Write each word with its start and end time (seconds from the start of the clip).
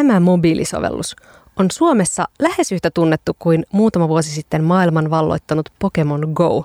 Tämä 0.00 0.20
mobiilisovellus 0.20 1.16
on 1.56 1.66
Suomessa 1.72 2.28
lähes 2.38 2.72
yhtä 2.72 2.90
tunnettu 2.90 3.36
kuin 3.38 3.66
muutama 3.72 4.08
vuosi 4.08 4.30
sitten 4.30 4.64
maailman 4.64 5.10
valloittanut 5.10 5.68
Pokemon 5.78 6.32
Go. 6.32 6.64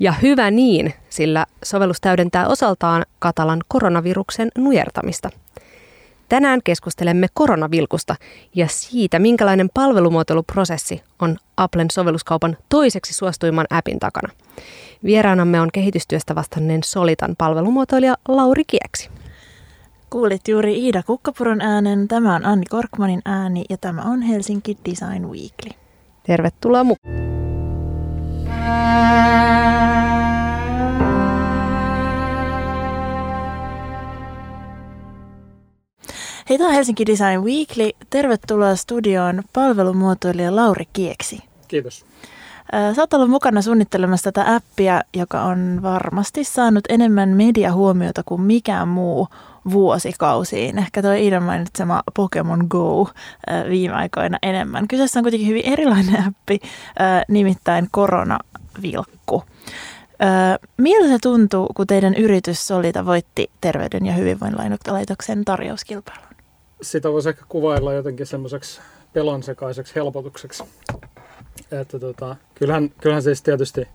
Ja 0.00 0.12
hyvä 0.12 0.50
niin, 0.50 0.94
sillä 1.08 1.46
sovellus 1.64 2.00
täydentää 2.00 2.48
osaltaan 2.48 3.06
katalan 3.18 3.60
koronaviruksen 3.68 4.48
nujertamista. 4.58 5.30
Tänään 6.28 6.60
keskustelemme 6.64 7.26
koronavilkusta 7.34 8.16
ja 8.54 8.66
siitä, 8.68 9.18
minkälainen 9.18 9.70
palvelumuotoiluprosessi 9.74 11.02
on 11.18 11.36
Applen 11.56 11.90
sovelluskaupan 11.92 12.56
toiseksi 12.68 13.14
suostuimman 13.14 13.66
appin 13.70 13.98
takana. 13.98 14.32
Vieraanamme 15.04 15.60
on 15.60 15.68
kehitystyöstä 15.72 16.34
vastanneen 16.34 16.80
Solitan 16.84 17.34
palvelumuotoilija 17.38 18.14
Lauri 18.28 18.62
Kieksi. 18.66 19.21
Kuulit 20.12 20.48
juuri 20.48 20.78
Iida 20.78 21.02
Kukkapuron 21.02 21.60
äänen, 21.60 22.08
tämä 22.08 22.34
on 22.34 22.46
Anni 22.46 22.66
Korkmanin 22.70 23.22
ääni 23.24 23.64
ja 23.70 23.76
tämä 23.76 24.02
on 24.02 24.22
Helsinki 24.22 24.78
Design 24.90 25.28
Weekly. 25.28 25.70
Tervetuloa 26.22 26.84
mukaan. 26.84 27.14
Hei, 36.48 36.58
tämä 36.58 36.68
on 36.68 36.74
Helsinki 36.74 37.06
Design 37.06 37.42
Weekly. 37.44 37.90
Tervetuloa 38.10 38.76
studioon 38.76 39.42
palvelumuotoilija 39.52 40.56
Lauri 40.56 40.84
Kieksi. 40.92 41.38
Kiitos. 41.68 42.04
Sä 42.96 43.02
oot 43.02 43.14
ollut 43.14 43.30
mukana 43.30 43.62
suunnittelemassa 43.62 44.32
tätä 44.32 44.54
appia, 44.54 45.02
joka 45.14 45.42
on 45.42 45.80
varmasti 45.82 46.44
saanut 46.44 46.84
enemmän 46.88 47.28
mediahuomiota 47.28 48.22
kuin 48.26 48.40
mikään 48.40 48.88
muu 48.88 49.28
vuosikausiin. 49.70 50.78
Ehkä 50.78 51.02
tuo 51.02 51.12
Iidan 51.12 51.42
mainitsema 51.42 52.02
Pokemon 52.16 52.66
Go 52.68 53.08
viime 53.68 53.94
aikoina 53.94 54.38
enemmän. 54.42 54.88
Kyseessä 54.88 55.20
on 55.20 55.24
kuitenkin 55.24 55.48
hyvin 55.48 55.66
erilainen 55.66 56.24
appi, 56.26 56.60
nimittäin 57.28 57.88
Koronavilkku. 57.90 59.44
Miltä 60.76 61.08
se 61.08 61.18
tuntuu, 61.22 61.68
kun 61.76 61.86
teidän 61.86 62.14
yritys 62.14 62.66
Solita 62.66 63.06
voitti 63.06 63.50
Terveyden 63.60 64.06
ja 64.06 64.12
hyvinvoinnin 64.12 64.78
tarjouskilpailun? 65.44 66.26
Sitä 66.82 67.12
voisi 67.12 67.28
ehkä 67.28 67.44
kuvailla 67.48 67.92
jotenkin 67.92 68.26
semmoiseksi 68.26 68.80
pelonsekaiseksi 69.12 69.94
helpotukseksi. 69.94 70.64
Että 71.70 71.98
tota, 71.98 72.36
kyllähän, 72.54 72.90
kyllähän 73.00 73.22
siis 73.22 73.42
tietysti 73.42 73.88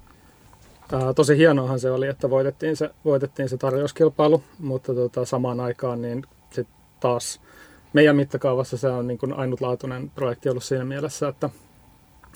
ää, 0.92 1.14
tosi 1.14 1.38
hienoahan 1.38 1.80
se 1.80 1.92
oli, 1.92 2.08
että 2.08 2.30
voitettiin 2.30 2.76
se, 2.76 2.90
voitettiin 3.06 3.50
se 3.50 3.58
tarjouskilpailu, 3.58 4.44
mutta 4.60 4.94
tota, 4.94 5.26
samaan 5.26 5.60
aikaan 5.60 6.02
niin 6.02 6.26
sit 6.50 6.68
taas 7.00 7.42
meidän 7.94 8.16
mittakaavassa 8.16 8.78
se 8.78 8.88
on 8.88 9.08
niin 9.08 9.18
kuin 9.18 9.34
ainutlaatuinen 9.34 10.12
projekti 10.16 10.50
ollut 10.50 10.64
siinä 10.64 10.86
mielessä, 10.86 11.28
että, 11.28 11.50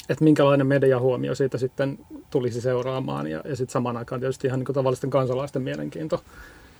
että 0.09 0.23
minkälainen 0.23 0.67
mediahuomio 0.67 1.35
siitä 1.35 1.57
sitten 1.57 1.99
tulisi 2.29 2.61
seuraamaan 2.61 3.27
ja, 3.27 3.41
ja 3.45 3.55
sitten 3.55 3.73
samaan 3.73 3.97
aikaan 3.97 4.21
tietysti 4.21 4.47
ihan 4.47 4.59
niin 4.59 4.65
kuin 4.65 4.73
tavallisten 4.73 5.09
kansalaisten 5.09 5.61
mielenkiinto 5.61 6.23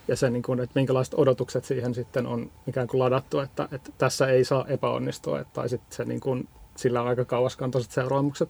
ja 0.08 0.16
se, 0.16 0.30
niin 0.30 0.44
kuin, 0.44 0.59
että 0.59 0.80
minkälaiset 0.80 1.13
odotukset 1.17 1.66
siihen 1.66 1.94
sitten 1.94 2.28
on 2.28 2.52
ikään 2.67 2.88
kuin 2.88 3.00
ladattu, 3.00 3.39
että, 3.39 3.67
että 3.72 3.91
tässä 3.97 4.28
ei 4.28 4.44
saa 4.44 4.66
epäonnistua, 4.67 5.39
että, 5.39 5.53
tai 5.53 5.69
sitten 5.69 5.95
se 5.95 6.06
niin 6.06 6.19
kuin, 6.19 6.47
sillä 6.75 7.02
on 7.02 7.08
aika 7.08 7.25
kauaskantoiset 7.25 7.91
seuraamukset. 7.91 8.50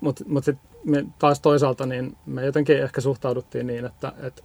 Mutta 0.00 0.24
mut 0.26 0.44
sitten 0.44 0.71
taas 1.18 1.40
toisaalta 1.40 1.86
niin 1.86 2.16
me 2.26 2.46
jotenkin 2.46 2.82
ehkä 2.82 3.00
suhtauduttiin 3.00 3.66
niin, 3.66 3.84
että, 3.84 4.12
että 4.22 4.42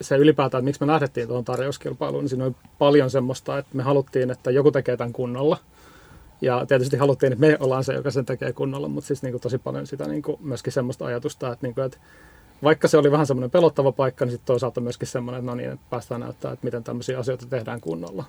se 0.00 0.16
ylipäätään, 0.16 0.58
että 0.60 0.64
miksi 0.64 0.80
me 0.80 0.92
lähdettiin 0.92 1.26
tuohon 1.26 1.44
tarjouskilpailuun, 1.44 2.24
niin 2.24 2.28
siinä 2.28 2.44
oli 2.44 2.54
paljon 2.78 3.10
semmoista, 3.10 3.58
että 3.58 3.76
me 3.76 3.82
haluttiin, 3.82 4.30
että 4.30 4.50
joku 4.50 4.70
tekee 4.70 4.96
tämän 4.96 5.12
kunnolla. 5.12 5.56
Ja 6.40 6.66
tietysti 6.66 6.96
haluttiin, 6.96 7.32
että 7.32 7.46
me 7.46 7.56
ollaan 7.60 7.84
se, 7.84 7.94
joka 7.94 8.10
sen 8.10 8.24
tekee 8.24 8.52
kunnolla, 8.52 8.88
mutta 8.88 9.08
siis 9.08 9.22
niin 9.22 9.32
kuin 9.32 9.40
tosi 9.40 9.58
paljon 9.58 9.86
sitä 9.86 10.08
niin 10.08 10.22
kuin 10.22 10.36
myöskin 10.40 10.72
semmoista 10.72 11.06
ajatusta, 11.06 11.52
että, 11.52 11.66
niin 11.66 11.74
kuin, 11.74 11.84
että 11.84 11.98
vaikka 12.62 12.88
se 12.88 12.96
oli 12.96 13.10
vähän 13.10 13.26
semmoinen 13.26 13.50
pelottava 13.50 13.92
paikka, 13.92 14.24
niin 14.24 14.30
sitten 14.30 14.46
toisaalta 14.46 14.80
myöskin 14.80 15.08
semmoinen, 15.08 15.38
että 15.38 15.50
no 15.50 15.54
niin, 15.54 15.70
että 15.70 15.86
päästään 15.90 16.20
näyttää, 16.20 16.52
että 16.52 16.64
miten 16.64 16.84
tämmöisiä 16.84 17.18
asioita 17.18 17.46
tehdään 17.46 17.80
kunnolla 17.80 18.24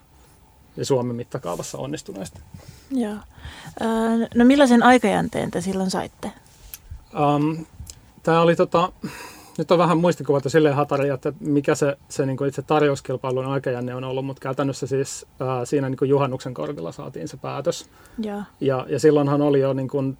ja 0.77 0.85
Suomen 0.85 1.15
mittakaavassa 1.15 1.77
onnistuneesti. 1.77 2.39
Joo. 2.91 3.17
No 4.35 4.45
millaisen 4.45 4.83
aikajänteen 4.83 5.51
te 5.51 5.61
silloin 5.61 5.91
saitte? 5.91 6.31
Um, 7.19 7.65
Tämä 8.25 8.41
oli 8.41 8.55
tota, 8.55 8.91
nyt 9.57 9.71
on 9.71 9.77
vähän 9.77 9.97
muistikuvat 9.97 10.43
silleen 10.47 10.75
hatari, 10.75 11.09
että 11.09 11.33
mikä 11.39 11.75
se, 11.75 11.97
se 12.09 12.25
niin 12.25 12.37
kuin 12.37 12.47
itse 12.47 12.61
tarjouskilpailun 12.61 13.45
aikajänne 13.45 13.95
on 13.95 14.03
ollut, 14.03 14.25
mutta 14.25 14.41
käytännössä 14.41 14.87
siis 14.87 15.25
ää, 15.39 15.65
siinä 15.65 15.89
niin 15.89 15.97
kuin 15.97 16.09
juhannuksen 16.09 16.53
korvilla 16.53 16.91
saatiin 16.91 17.27
se 17.27 17.37
päätös. 17.37 17.89
Ja, 18.19 18.43
ja, 18.61 18.85
ja 18.89 18.99
silloinhan 18.99 19.41
oli 19.41 19.59
jo 19.59 19.73
niin 19.73 19.87
kuin 19.87 20.17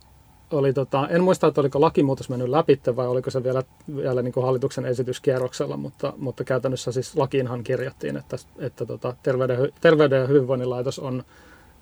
oli 0.52 0.74
tota, 0.74 1.08
en 1.08 1.24
muista, 1.24 1.48
että 1.48 1.62
oliko 1.62 1.82
lakimuutos 1.82 2.30
mennyt 2.30 2.50
läpi 2.50 2.80
vai 2.96 3.08
oliko 3.08 3.30
se 3.30 3.44
vielä, 3.44 3.64
vielä 3.96 4.22
niin 4.22 4.34
kuin 4.34 4.46
hallituksen 4.46 4.86
esityskierroksella, 4.86 5.78
mutta, 5.78 6.14
mutta 6.18 6.44
käytännössä 6.44 6.92
siis 6.92 7.16
lakiinhan 7.16 7.64
kirjattiin, 7.64 8.18
että, 8.18 8.38
että 8.60 8.86
tota, 8.86 9.16
terveyden, 9.24 9.72
terveyden 9.82 10.22
ja 10.22 10.28
hyvinvoinnin 10.28 10.70
laitos 10.70 11.00
on 11.00 11.24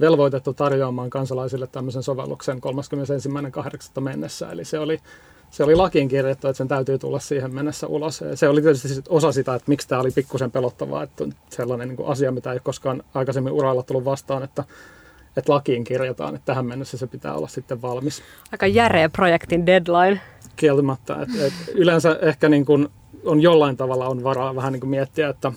velvoitettu 0.03 0.53
tarjoamaan 0.53 1.09
kansalaisille 1.09 1.67
tämmöisen 1.67 2.03
sovelluksen 2.03 2.57
31.8. 3.95 4.01
mennessä. 4.01 4.51
Eli 4.51 4.65
se 4.65 4.79
oli, 4.79 4.99
se 5.49 5.63
oli 5.63 5.75
lakiin 5.75 6.07
kirjattu, 6.07 6.47
että 6.47 6.57
sen 6.57 6.67
täytyy 6.67 6.97
tulla 6.99 7.19
siihen 7.19 7.53
mennessä 7.53 7.87
ulos. 7.87 8.23
Se 8.35 8.47
oli 8.47 8.61
tietysti 8.61 9.01
osa 9.09 9.31
sitä, 9.31 9.55
että 9.55 9.69
miksi 9.69 9.87
tämä 9.87 10.01
oli 10.01 10.11
pikkusen 10.11 10.51
pelottavaa, 10.51 11.03
että 11.03 11.25
sellainen 11.49 11.87
niin 11.87 11.97
kuin 11.97 12.09
asia, 12.09 12.31
mitä 12.31 12.53
ei 12.53 12.59
koskaan 12.59 13.03
aikaisemmin 13.13 13.53
uralla 13.53 13.83
tullut 13.83 14.05
vastaan, 14.05 14.43
että 14.43 14.63
että 15.37 15.53
lakiin 15.53 15.83
kirjataan, 15.83 16.35
että 16.35 16.45
tähän 16.45 16.65
mennessä 16.65 16.97
se 16.97 17.07
pitää 17.07 17.33
olla 17.33 17.47
sitten 17.47 17.81
valmis. 17.81 18.21
Aika 18.51 18.67
järeä 18.67 19.09
projektin 19.09 19.65
deadline. 19.65 20.21
Kieltämättä. 20.55 21.15
Et, 21.21 21.29
et 21.41 21.53
yleensä 21.73 22.19
ehkä 22.21 22.49
niin 22.49 22.65
kun 22.65 22.89
on 23.25 23.41
jollain 23.41 23.77
tavalla 23.77 24.07
on 24.07 24.23
varaa 24.23 24.55
vähän 24.55 24.73
niin 24.73 24.79
kuin 24.79 24.89
miettiä, 24.89 25.29
että, 25.29 25.51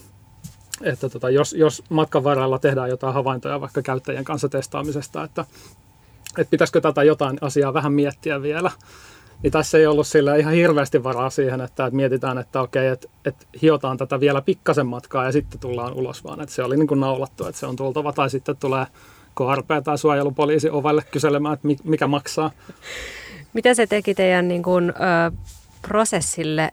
että 0.82 1.08
tota, 1.08 1.30
jos, 1.30 1.52
jos 1.52 1.82
matkan 1.88 2.24
varrella 2.24 2.58
tehdään 2.58 2.90
jotain 2.90 3.14
havaintoja 3.14 3.60
vaikka 3.60 3.82
käyttäjien 3.82 4.24
kanssa 4.24 4.48
testaamisesta, 4.48 5.24
että, 5.24 5.44
että 6.38 6.50
pitäisikö 6.50 6.80
tätä 6.80 7.02
jotain 7.02 7.38
asiaa 7.40 7.74
vähän 7.74 7.92
miettiä 7.92 8.42
vielä, 8.42 8.70
niin 9.42 9.52
tässä 9.52 9.78
ei 9.78 9.86
ollut 9.86 10.06
sillä 10.06 10.36
ihan 10.36 10.52
hirveästi 10.52 11.04
varaa 11.04 11.30
siihen, 11.30 11.60
että, 11.60 11.86
että 11.86 11.96
mietitään, 11.96 12.38
että 12.38 12.60
okei, 12.60 12.86
että, 12.88 13.08
että 13.24 13.46
hiotaan 13.62 13.96
tätä 13.96 14.20
vielä 14.20 14.42
pikkasen 14.42 14.86
matkaa 14.86 15.24
ja 15.24 15.32
sitten 15.32 15.60
tullaan 15.60 15.92
ulos, 15.92 16.24
vaan 16.24 16.40
että 16.40 16.54
se 16.54 16.62
oli 16.62 16.76
niin 16.76 16.86
kuin 16.86 17.00
naulattu, 17.00 17.46
että 17.46 17.60
se 17.60 17.66
on 17.66 17.76
tultava 17.76 18.12
tai 18.12 18.30
sitten 18.30 18.56
tulee 18.56 18.86
KRP 19.34 19.84
tai 19.84 19.98
suojelupoliisi 19.98 20.70
ovelle 20.70 21.02
kyselemään, 21.10 21.54
että 21.54 21.68
mikä 21.84 22.06
maksaa. 22.06 22.50
Mitä 23.52 23.74
se 23.74 23.86
teki 23.86 24.14
teidän 24.14 24.48
niin 24.48 24.62
kuin, 24.62 24.90
ö, 24.90 25.32
prosessille 25.82 26.70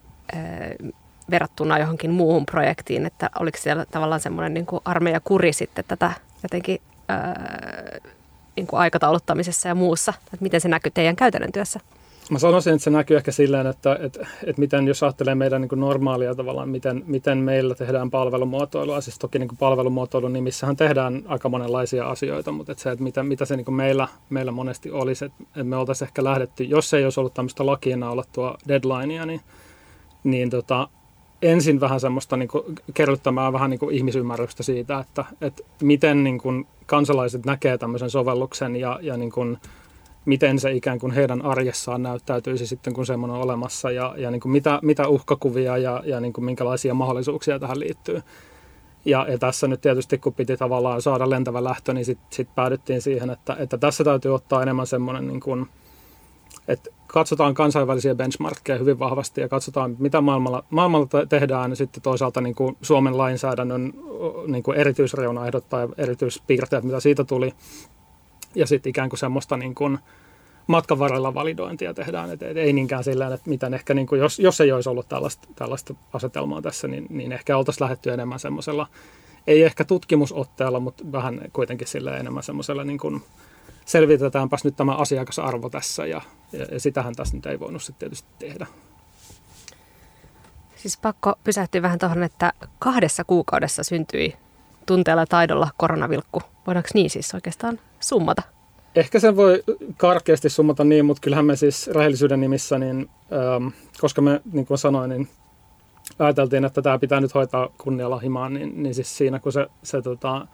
verrattuna 1.33 1.79
johonkin 1.79 2.11
muuhun 2.11 2.45
projektiin, 2.45 3.05
että 3.05 3.29
oliko 3.39 3.57
siellä 3.61 3.85
tavallaan 3.85 4.21
semmoinen 4.21 4.53
niin 4.53 4.65
armeija 4.85 5.19
kuri 5.19 5.53
sitten 5.53 5.85
tätä 5.87 6.11
jotenkin 6.43 6.81
ö, 7.09 8.01
niin 8.55 8.67
kuin 8.67 8.79
aikatauluttamisessa 8.79 9.67
ja 9.67 9.75
muussa, 9.75 10.13
että 10.23 10.37
miten 10.43 10.61
se 10.61 10.67
näkyy 10.69 10.91
teidän 10.91 11.15
käytännön 11.15 11.51
työssä? 11.51 11.79
Mä 12.29 12.39
sanoisin, 12.39 12.73
että 12.73 12.83
se 12.83 12.89
näkyy 12.89 13.17
ehkä 13.17 13.31
silleen, 13.31 13.67
että, 13.67 13.97
että, 14.01 14.27
että 14.43 14.59
miten 14.59 14.87
jos 14.87 15.03
ajattelee 15.03 15.35
meidän 15.35 15.61
niin 15.61 15.79
normaalia 15.79 16.35
tavallaan, 16.35 16.69
miten, 16.69 17.03
miten 17.07 17.37
meillä 17.37 17.75
tehdään 17.75 18.11
palvelumuotoilua. 18.11 19.01
Siis 19.01 19.19
toki 19.19 19.39
niin 19.39 19.49
palvelumuotoilun 19.59 20.33
nimissähän 20.33 20.75
tehdään 20.75 21.23
aika 21.27 21.49
monenlaisia 21.49 22.07
asioita, 22.09 22.51
mutta 22.51 22.71
että 22.71 22.81
se, 22.81 22.91
että 22.91 23.03
mitä, 23.03 23.23
mitä 23.23 23.45
se 23.45 23.55
niin 23.55 23.73
meillä, 23.73 24.07
meillä 24.29 24.51
monesti 24.51 24.91
olisi, 24.91 25.25
että 25.25 25.63
me 25.63 25.75
oltaisiin 25.77 26.07
ehkä 26.07 26.23
lähdetty, 26.23 26.63
jos 26.63 26.93
ei 26.93 27.03
olisi 27.03 27.19
ollut 27.19 27.33
tämmöistä 27.33 27.65
lakiin 27.65 27.99
naulattua 27.99 28.57
deadlinea, 28.67 29.25
niin, 29.25 29.41
niin 30.23 30.49
tota, 30.49 30.87
ensin 31.43 31.79
vähän 31.79 31.99
semmoista 31.99 32.37
niin 32.37 32.49
kerryttämään 32.93 33.53
vähän 33.53 33.69
niin 33.69 33.91
ihmisymmärrystä 33.91 34.63
siitä, 34.63 34.99
että, 34.99 35.25
että 35.41 35.63
miten 35.81 36.23
niin 36.23 36.37
kuin, 36.37 36.67
kansalaiset 36.85 37.45
näkee 37.45 37.77
tämmöisen 37.77 38.09
sovelluksen 38.09 38.75
ja, 38.75 38.99
ja 39.01 39.17
niin 39.17 39.31
kuin, 39.31 39.57
miten 40.25 40.59
se 40.59 40.71
ikään 40.71 40.99
kuin 40.99 41.11
heidän 41.11 41.45
arjessaan 41.45 42.03
näyttäytyisi 42.03 42.67
sitten, 42.67 42.93
kun 42.93 43.05
semmoinen 43.05 43.37
on 43.37 43.43
olemassa 43.43 43.91
ja, 43.91 44.13
ja 44.17 44.31
niin 44.31 44.41
kuin 44.41 44.51
mitä, 44.51 44.79
mitä 44.81 45.07
uhkakuvia 45.07 45.77
ja, 45.77 46.03
ja 46.05 46.19
niin 46.19 46.33
kuin 46.33 46.45
minkälaisia 46.45 46.93
mahdollisuuksia 46.93 47.59
tähän 47.59 47.79
liittyy. 47.79 48.21
Ja, 49.05 49.25
ja 49.29 49.37
tässä 49.37 49.67
nyt 49.67 49.81
tietysti, 49.81 50.17
kun 50.17 50.33
piti 50.33 50.57
tavallaan 50.57 51.01
saada 51.01 51.29
lentävä 51.29 51.63
lähtö, 51.63 51.93
niin 51.93 52.05
sitten 52.05 52.27
sit 52.29 52.55
päädyttiin 52.55 53.01
siihen, 53.01 53.29
että, 53.29 53.55
että 53.59 53.77
tässä 53.77 54.03
täytyy 54.03 54.35
ottaa 54.35 54.61
enemmän 54.61 54.87
semmoinen, 54.87 55.27
niin 55.27 55.39
kuin, 55.39 55.69
että 56.67 56.89
katsotaan 57.13 57.53
kansainvälisiä 57.53 58.15
benchmarkkeja 58.15 58.79
hyvin 58.79 58.99
vahvasti 58.99 59.41
ja 59.41 59.49
katsotaan, 59.49 59.95
mitä 59.99 60.21
maailmalla, 60.21 60.63
maailmalla 60.69 61.07
tehdään, 61.29 61.71
ja 61.71 61.75
sitten 61.75 62.03
toisaalta 62.03 62.41
niin 62.41 62.55
kuin 62.55 62.77
Suomen 62.81 63.17
lainsäädännön 63.17 63.93
niin 64.47 64.63
kuin 64.63 64.77
erityisreunaehdot 64.77 65.69
tai 65.69 65.87
erityispiirteet, 65.97 66.83
mitä 66.83 66.99
siitä 66.99 67.23
tuli, 67.23 67.53
ja 68.55 68.67
sitten 68.67 68.89
ikään 68.89 69.09
kuin 69.09 69.19
semmoista 69.19 69.57
niin 69.57 69.75
kuin 69.75 69.99
matkan 70.67 70.99
varrella 70.99 71.33
validointia 71.33 71.93
tehdään. 71.93 72.31
Et, 72.31 72.41
ei 72.41 72.73
niinkään 72.73 73.03
sillä 73.03 73.33
että 73.33 73.49
miten 73.49 73.73
ehkä, 73.73 73.93
niin 73.93 74.07
kuin 74.07 74.21
jos, 74.21 74.39
jos 74.39 74.61
ei 74.61 74.71
olisi 74.71 74.89
ollut 74.89 75.09
tällaista, 75.09 75.47
tällaista 75.55 75.95
asetelmaa 76.13 76.61
tässä, 76.61 76.87
niin, 76.87 77.05
niin 77.09 77.31
ehkä 77.31 77.57
oltaisiin 77.57 77.83
lähdetty 77.83 78.11
enemmän 78.11 78.39
semmoisella 78.39 78.87
ei 79.47 79.63
ehkä 79.63 79.85
tutkimusotteella, 79.85 80.79
mutta 80.79 81.03
vähän 81.11 81.41
kuitenkin 81.53 81.87
sille 81.87 82.17
enemmän 82.17 82.43
semmoisella 82.43 82.83
niin 82.83 82.99
kuin 82.99 83.21
selvitetäänpäs 83.85 84.63
nyt 84.63 84.75
tämä 84.75 84.95
asiakasarvo 84.95 85.69
tässä 85.69 86.05
ja, 86.05 86.21
ja, 86.51 86.65
ja 86.71 86.79
sitähän 86.79 87.15
tässä 87.15 87.35
nyt 87.37 87.45
ei 87.45 87.59
voinut 87.59 87.83
sitten 87.83 87.99
tietysti 87.99 88.27
tehdä. 88.39 88.67
Siis 90.75 90.97
pakko 90.97 91.33
pysähtyä 91.43 91.81
vähän 91.81 91.99
tuohon, 91.99 92.23
että 92.23 92.53
kahdessa 92.79 93.23
kuukaudessa 93.23 93.83
syntyi 93.83 94.35
tunteella 94.85 95.25
taidolla 95.25 95.69
koronavilkku. 95.77 96.41
Voidaanko 96.67 96.89
niin 96.93 97.09
siis 97.09 97.33
oikeastaan 97.33 97.79
summata? 97.99 98.41
Ehkä 98.95 99.19
sen 99.19 99.35
voi 99.35 99.63
karkeasti 99.97 100.49
summata 100.49 100.83
niin, 100.83 101.05
mutta 101.05 101.21
kyllähän 101.21 101.45
me 101.45 101.55
siis 101.55 101.87
rehellisyyden 101.87 102.41
nimissä, 102.41 102.79
niin, 102.79 103.09
ähm, 103.33 103.67
koska 103.99 104.21
me, 104.21 104.41
niin 104.51 104.65
kuin 104.65 104.77
sanoin, 104.77 105.09
niin 105.09 105.27
ajateltiin, 106.19 106.65
että 106.65 106.81
tämä 106.81 106.99
pitää 106.99 107.21
nyt 107.21 107.33
hoitaa 107.33 107.69
kunnialla 107.77 108.19
himaan, 108.19 108.53
niin, 108.53 108.83
niin 108.83 108.95
siis 108.95 109.17
siinä 109.17 109.39
kun 109.39 109.51
se, 109.51 109.67
se, 109.83 110.01
tota, 110.01 110.47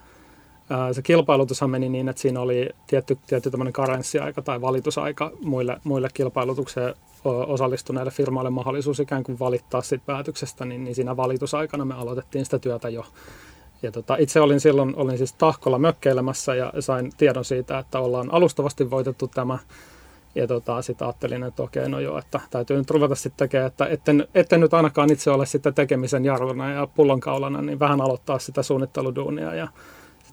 se 0.91 1.01
kilpailutushan 1.01 1.69
meni 1.69 1.89
niin, 1.89 2.09
että 2.09 2.21
siinä 2.21 2.39
oli 2.39 2.69
tietty, 2.87 3.17
tietty 3.27 3.51
tämmöinen 3.51 3.73
karenssiaika 3.73 4.41
tai 4.41 4.61
valitusaika 4.61 5.31
muille, 5.41 5.77
muille 5.83 6.09
kilpailutukseen 6.13 6.95
osallistuneille 7.25 8.11
firmoille 8.11 8.49
mahdollisuus 8.49 8.99
ikään 8.99 9.23
kuin 9.23 9.39
valittaa 9.39 9.81
siitä 9.81 10.03
päätöksestä, 10.05 10.65
niin, 10.65 10.83
niin 10.83 10.95
siinä 10.95 11.17
valitusaikana 11.17 11.85
me 11.85 11.93
aloitettiin 11.93 12.45
sitä 12.45 12.59
työtä 12.59 12.89
jo. 12.89 13.05
Ja 13.81 13.91
tota, 13.91 14.15
itse 14.19 14.41
olin 14.41 14.59
silloin 14.59 14.95
olin 14.95 15.17
siis 15.17 15.33
Tahkolla 15.33 15.79
mökkeilemässä 15.79 16.55
ja 16.55 16.73
sain 16.79 17.11
tiedon 17.17 17.45
siitä, 17.45 17.79
että 17.79 17.99
ollaan 17.99 18.33
alustavasti 18.33 18.89
voitettu 18.89 19.27
tämä 19.27 19.59
ja 20.35 20.47
tota, 20.47 20.81
sitten 20.81 21.07
ajattelin, 21.07 21.43
että 21.43 21.63
okei, 21.63 21.89
no 21.89 21.99
joo, 21.99 22.17
että 22.17 22.39
täytyy 22.49 22.77
nyt 22.77 22.91
ruveta 22.91 23.15
sitten 23.15 23.49
tekemään, 23.49 23.67
että 23.67 23.85
etten, 23.85 24.27
etten 24.35 24.59
nyt 24.59 24.73
ainakaan 24.73 25.11
itse 25.11 25.31
ole 25.31 25.45
sitten 25.45 25.73
tekemisen 25.73 26.25
jarruna 26.25 26.71
ja 26.71 26.87
pullonkaulana, 26.87 27.61
niin 27.61 27.79
vähän 27.79 28.01
aloittaa 28.01 28.39
sitä 28.39 28.63
suunnitteluduunia. 28.63 29.55
Ja 29.55 29.67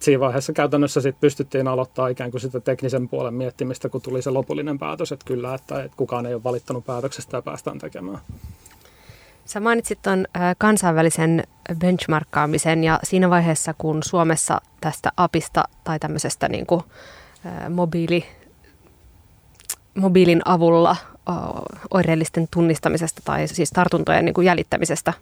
siinä 0.01 0.21
vaiheessa 0.21 0.53
käytännössä 0.53 1.01
sitten 1.01 1.21
pystyttiin 1.21 1.69
aloittaa 1.69 2.09
ikään 2.09 2.31
kuin 2.31 2.41
sitä 2.41 2.61
teknisen 2.61 3.09
puolen 3.09 3.35
miettimistä, 3.35 3.89
kun 3.89 4.03
tuli 4.03 4.23
se 4.23 4.31
lopullinen 4.31 4.79
päätös, 4.79 5.13
että 5.13 5.27
kyllä, 5.27 5.55
että, 5.55 5.83
että 5.83 5.97
kukaan 5.97 6.27
ei 6.27 6.35
ole 6.35 6.45
valittanut 6.45 6.87
päätöksestä 6.87 7.37
ja 7.37 7.43
päästään 7.43 7.79
tekemään. 7.79 8.19
Sä 9.45 9.61
mainitsit 9.61 9.99
tuon 10.03 10.27
kansainvälisen 10.59 11.43
benchmarkkaamisen 11.79 12.85
ja 12.85 13.01
siinä 13.03 13.31
vaiheessa, 13.31 13.75
kun 13.79 14.03
Suomessa 14.03 14.61
tästä 14.81 15.13
apista 15.17 15.65
tai 15.85 15.99
tämmöisestä 15.99 16.49
niin 16.49 16.67
kuin, 16.67 16.83
mobiili 17.71 18.25
mobiilin 19.97 20.43
avulla 20.45 20.97
oireellisten 21.91 22.49
tunnistamisesta 22.51 23.23
tai 23.25 23.49
siis 23.49 23.71
tartuntojen 23.71 24.25
niin 24.25 24.35
kuin 24.35 24.45
jäljittämisestä. 24.45 25.13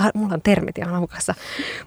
Tar- 0.00 0.10
mulla 0.14 0.34
on 0.34 0.42
termit 0.42 0.78
ihan 0.78 0.94
aukassa. 0.94 1.34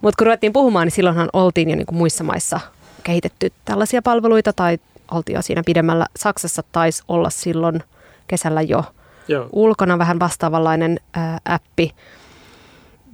Mutta 0.00 0.18
kun 0.18 0.26
ruvettiin 0.26 0.52
puhumaan, 0.52 0.86
niin 0.86 0.92
silloinhan 0.92 1.28
oltiin 1.32 1.70
jo 1.70 1.76
niin 1.76 1.86
kuin 1.86 1.98
muissa 1.98 2.24
maissa 2.24 2.60
kehitetty 3.02 3.52
tällaisia 3.64 4.02
palveluita 4.02 4.52
tai 4.52 4.78
oltiin 5.10 5.36
jo 5.36 5.42
siinä 5.42 5.62
pidemmällä. 5.66 6.06
Saksassa 6.16 6.62
taisi 6.72 7.02
olla 7.08 7.30
silloin 7.30 7.82
kesällä 8.26 8.62
jo 8.62 8.84
Joo. 9.28 9.48
ulkona 9.52 9.98
vähän 9.98 10.20
vastaavanlainen 10.20 11.00
ää, 11.14 11.38
appi. 11.44 11.94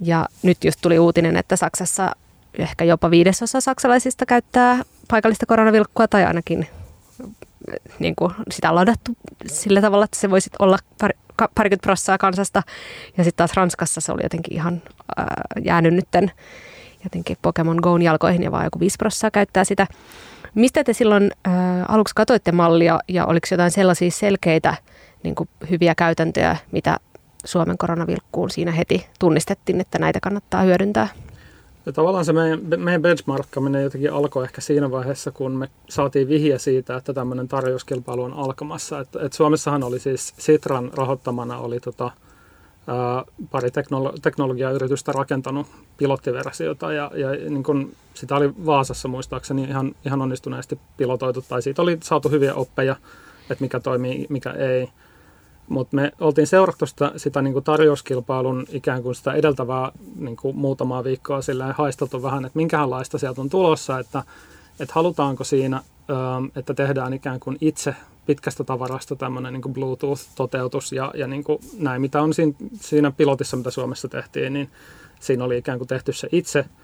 Ja 0.01 0.25
nyt 0.43 0.63
just 0.63 0.79
tuli 0.81 0.99
uutinen, 0.99 1.37
että 1.37 1.55
Saksassa 1.55 2.15
ehkä 2.57 2.83
jopa 2.83 3.11
viidesosa 3.11 3.61
saksalaisista 3.61 4.25
käyttää 4.25 4.81
paikallista 5.07 5.45
koronavilkkua 5.45 6.07
tai 6.07 6.25
ainakin 6.25 6.67
niin 7.99 8.15
kuin 8.15 8.33
sitä 8.51 8.75
ladattu 8.75 9.11
sillä 9.47 9.81
tavalla, 9.81 10.05
että 10.05 10.19
se 10.19 10.29
voisi 10.29 10.49
olla 10.59 10.77
parikymmentä 11.55 11.85
prossaa 11.85 12.17
kansasta. 12.17 12.63
Ja 13.17 13.23
sitten 13.23 13.37
taas 13.37 13.53
Ranskassa 13.53 14.01
se 14.01 14.11
oli 14.11 14.23
jotenkin 14.23 14.53
ihan 14.53 14.81
ää, 15.17 15.41
jäänyt 15.63 15.93
nytten 15.93 16.31
jotenkin 17.03 17.37
Pokemon 17.41 17.77
Goon 17.83 18.01
jalkoihin 18.01 18.43
ja 18.43 18.51
vaan 18.51 18.63
joku 18.63 18.79
5 18.79 18.95
prossaa 18.97 19.31
käyttää 19.31 19.63
sitä. 19.63 19.87
Mistä 20.55 20.83
te 20.83 20.93
silloin 20.93 21.31
ää, 21.45 21.85
aluksi 21.87 22.15
katoitte 22.15 22.51
mallia 22.51 22.99
ja 23.07 23.25
oliko 23.25 23.47
jotain 23.51 23.71
sellaisia 23.71 24.11
selkeitä 24.11 24.75
niin 25.23 25.35
kuin 25.35 25.49
hyviä 25.69 25.95
käytäntöjä, 25.95 26.57
mitä 26.71 26.97
Suomen 27.45 27.77
koronavilkkuun 27.77 28.49
siinä 28.49 28.71
heti 28.71 29.07
tunnistettiin, 29.19 29.81
että 29.81 29.99
näitä 29.99 30.19
kannattaa 30.19 30.61
hyödyntää? 30.61 31.07
Ja 31.85 31.93
tavallaan 31.93 32.25
se 32.25 32.33
meidän, 32.33 32.59
meidän 32.77 33.01
benchmarkkaminen 33.01 33.83
jotenkin 33.83 34.13
alkoi 34.13 34.43
ehkä 34.43 34.61
siinä 34.61 34.91
vaiheessa, 34.91 35.31
kun 35.31 35.51
me 35.51 35.69
saatiin 35.89 36.27
vihje 36.27 36.59
siitä, 36.59 36.95
että 36.95 37.13
tämmöinen 37.13 37.47
tarjouskilpailu 37.47 38.23
on 38.23 38.33
alkamassa. 38.33 38.99
Et, 38.99 39.15
et 39.15 39.33
Suomessahan 39.33 39.83
oli 39.83 39.99
siis 39.99 40.33
Sitran 40.37 40.91
rahoittamana 40.93 41.57
oli 41.57 41.79
tota, 41.79 42.11
ää, 42.87 43.23
pari 43.51 43.69
teknolo- 43.69 44.13
teknologiayritystä 44.21 45.11
rakentanut 45.11 45.67
pilottiversiota 45.97 46.93
ja, 46.93 47.11
ja 47.15 47.31
niin 47.31 47.63
kun 47.63 47.91
sitä 48.13 48.35
oli 48.35 48.53
Vaasassa 48.65 49.07
muistaakseni 49.07 49.63
ihan, 49.63 49.95
ihan 50.05 50.21
onnistuneesti 50.21 50.79
pilotoitu 50.97 51.45
tai 51.49 51.61
siitä 51.61 51.81
oli 51.81 51.97
saatu 52.03 52.29
hyviä 52.29 52.53
oppeja, 52.53 52.95
että 53.49 53.63
mikä 53.63 53.79
toimii, 53.79 54.25
mikä 54.29 54.51
ei. 54.51 54.89
Mutta 55.69 55.95
me 55.95 56.11
oltiin 56.19 56.47
seurattu 56.47 56.85
sitä, 56.85 57.11
sitä 57.17 57.41
niin 57.41 57.53
kuin 57.53 57.65
tarjouskilpailun 57.65 58.65
ikään 58.69 59.03
kuin 59.03 59.15
sitä 59.15 59.33
edeltävää 59.33 59.91
niin 60.15 60.35
kuin 60.35 60.57
muutamaa 60.57 61.03
viikkoa 61.03 61.41
sillä 61.41 61.73
haisteltu 61.77 62.23
vähän, 62.23 62.45
että 62.45 62.57
minkälaista 62.57 63.17
sieltä 63.17 63.41
on 63.41 63.49
tulossa, 63.49 63.99
että, 63.99 64.23
että 64.79 64.93
halutaanko 64.93 65.43
siinä, 65.43 65.81
että 66.55 66.73
tehdään 66.73 67.13
ikään 67.13 67.39
kuin 67.39 67.57
itse 67.61 67.95
pitkästä 68.25 68.63
tavarasta 68.63 69.15
tämmöinen 69.15 69.53
niin 69.53 69.73
Bluetooth-toteutus 69.73 70.91
ja, 70.91 71.11
ja 71.15 71.27
niin 71.27 71.43
kuin 71.43 71.59
näin, 71.77 72.01
mitä 72.01 72.21
on 72.21 72.33
siinä, 72.33 72.53
siinä 72.73 73.11
pilotissa, 73.11 73.57
mitä 73.57 73.71
Suomessa 73.71 74.07
tehtiin, 74.07 74.53
niin 74.53 74.69
siinä 75.19 75.43
oli 75.43 75.57
ikään 75.57 75.77
kuin 75.77 75.87
tehty 75.87 76.13
se 76.13 76.27
itse– 76.31 76.65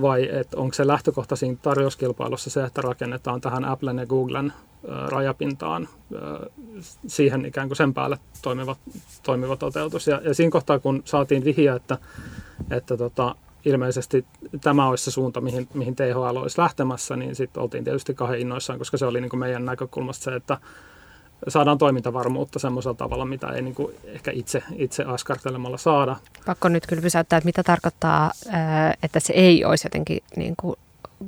vai 0.00 0.28
että 0.32 0.56
onko 0.56 0.74
se 0.74 0.86
lähtökohta 0.86 1.36
siinä 1.36 1.56
tarjouskilpailussa 1.62 2.50
se, 2.50 2.64
että 2.64 2.82
rakennetaan 2.82 3.40
tähän 3.40 3.64
Applen 3.64 3.98
ja 3.98 4.06
Googlen 4.06 4.52
rajapintaan 5.08 5.88
siihen 7.06 7.44
ikään 7.44 7.68
kuin 7.68 7.76
sen 7.76 7.94
päälle 7.94 8.18
toimiva, 8.42 8.76
toimiva 9.22 9.56
toteutus. 9.56 10.06
Ja, 10.06 10.20
ja 10.24 10.34
siinä 10.34 10.50
kohtaa, 10.50 10.78
kun 10.78 11.02
saatiin 11.04 11.44
vihja, 11.44 11.76
että, 11.76 11.98
että 12.70 12.96
tota, 12.96 13.34
ilmeisesti 13.64 14.24
tämä 14.60 14.88
olisi 14.88 15.04
se 15.04 15.10
suunta, 15.10 15.40
mihin, 15.40 15.68
mihin 15.74 15.96
THL 15.96 16.36
olisi 16.36 16.60
lähtemässä, 16.60 17.16
niin 17.16 17.34
sitten 17.34 17.62
oltiin 17.62 17.84
tietysti 17.84 18.14
kahden 18.14 18.40
innoissaan, 18.40 18.78
koska 18.78 18.96
se 18.96 19.06
oli 19.06 19.20
niin 19.20 19.30
kuin 19.30 19.40
meidän 19.40 19.64
näkökulmasta 19.64 20.24
se, 20.24 20.34
että 20.34 20.58
saadaan 21.48 21.78
toimintavarmuutta 21.78 22.58
semmoisella 22.58 22.94
tavalla, 22.94 23.24
mitä 23.24 23.48
ei 23.48 23.62
niin 23.62 23.74
kuin 23.74 23.94
ehkä 24.04 24.30
itse, 24.34 24.62
itse 24.76 25.04
askartelemalla 25.04 25.76
saada. 25.76 26.16
Pakko 26.46 26.68
nyt 26.68 26.86
kyllä 26.86 27.02
pysäyttää, 27.02 27.36
että 27.36 27.46
mitä 27.46 27.62
tarkoittaa, 27.62 28.32
että 29.02 29.20
se 29.20 29.32
ei 29.32 29.64
olisi 29.64 29.86
jotenkin 29.86 30.22
niin 30.36 30.54
kuin 30.56 30.76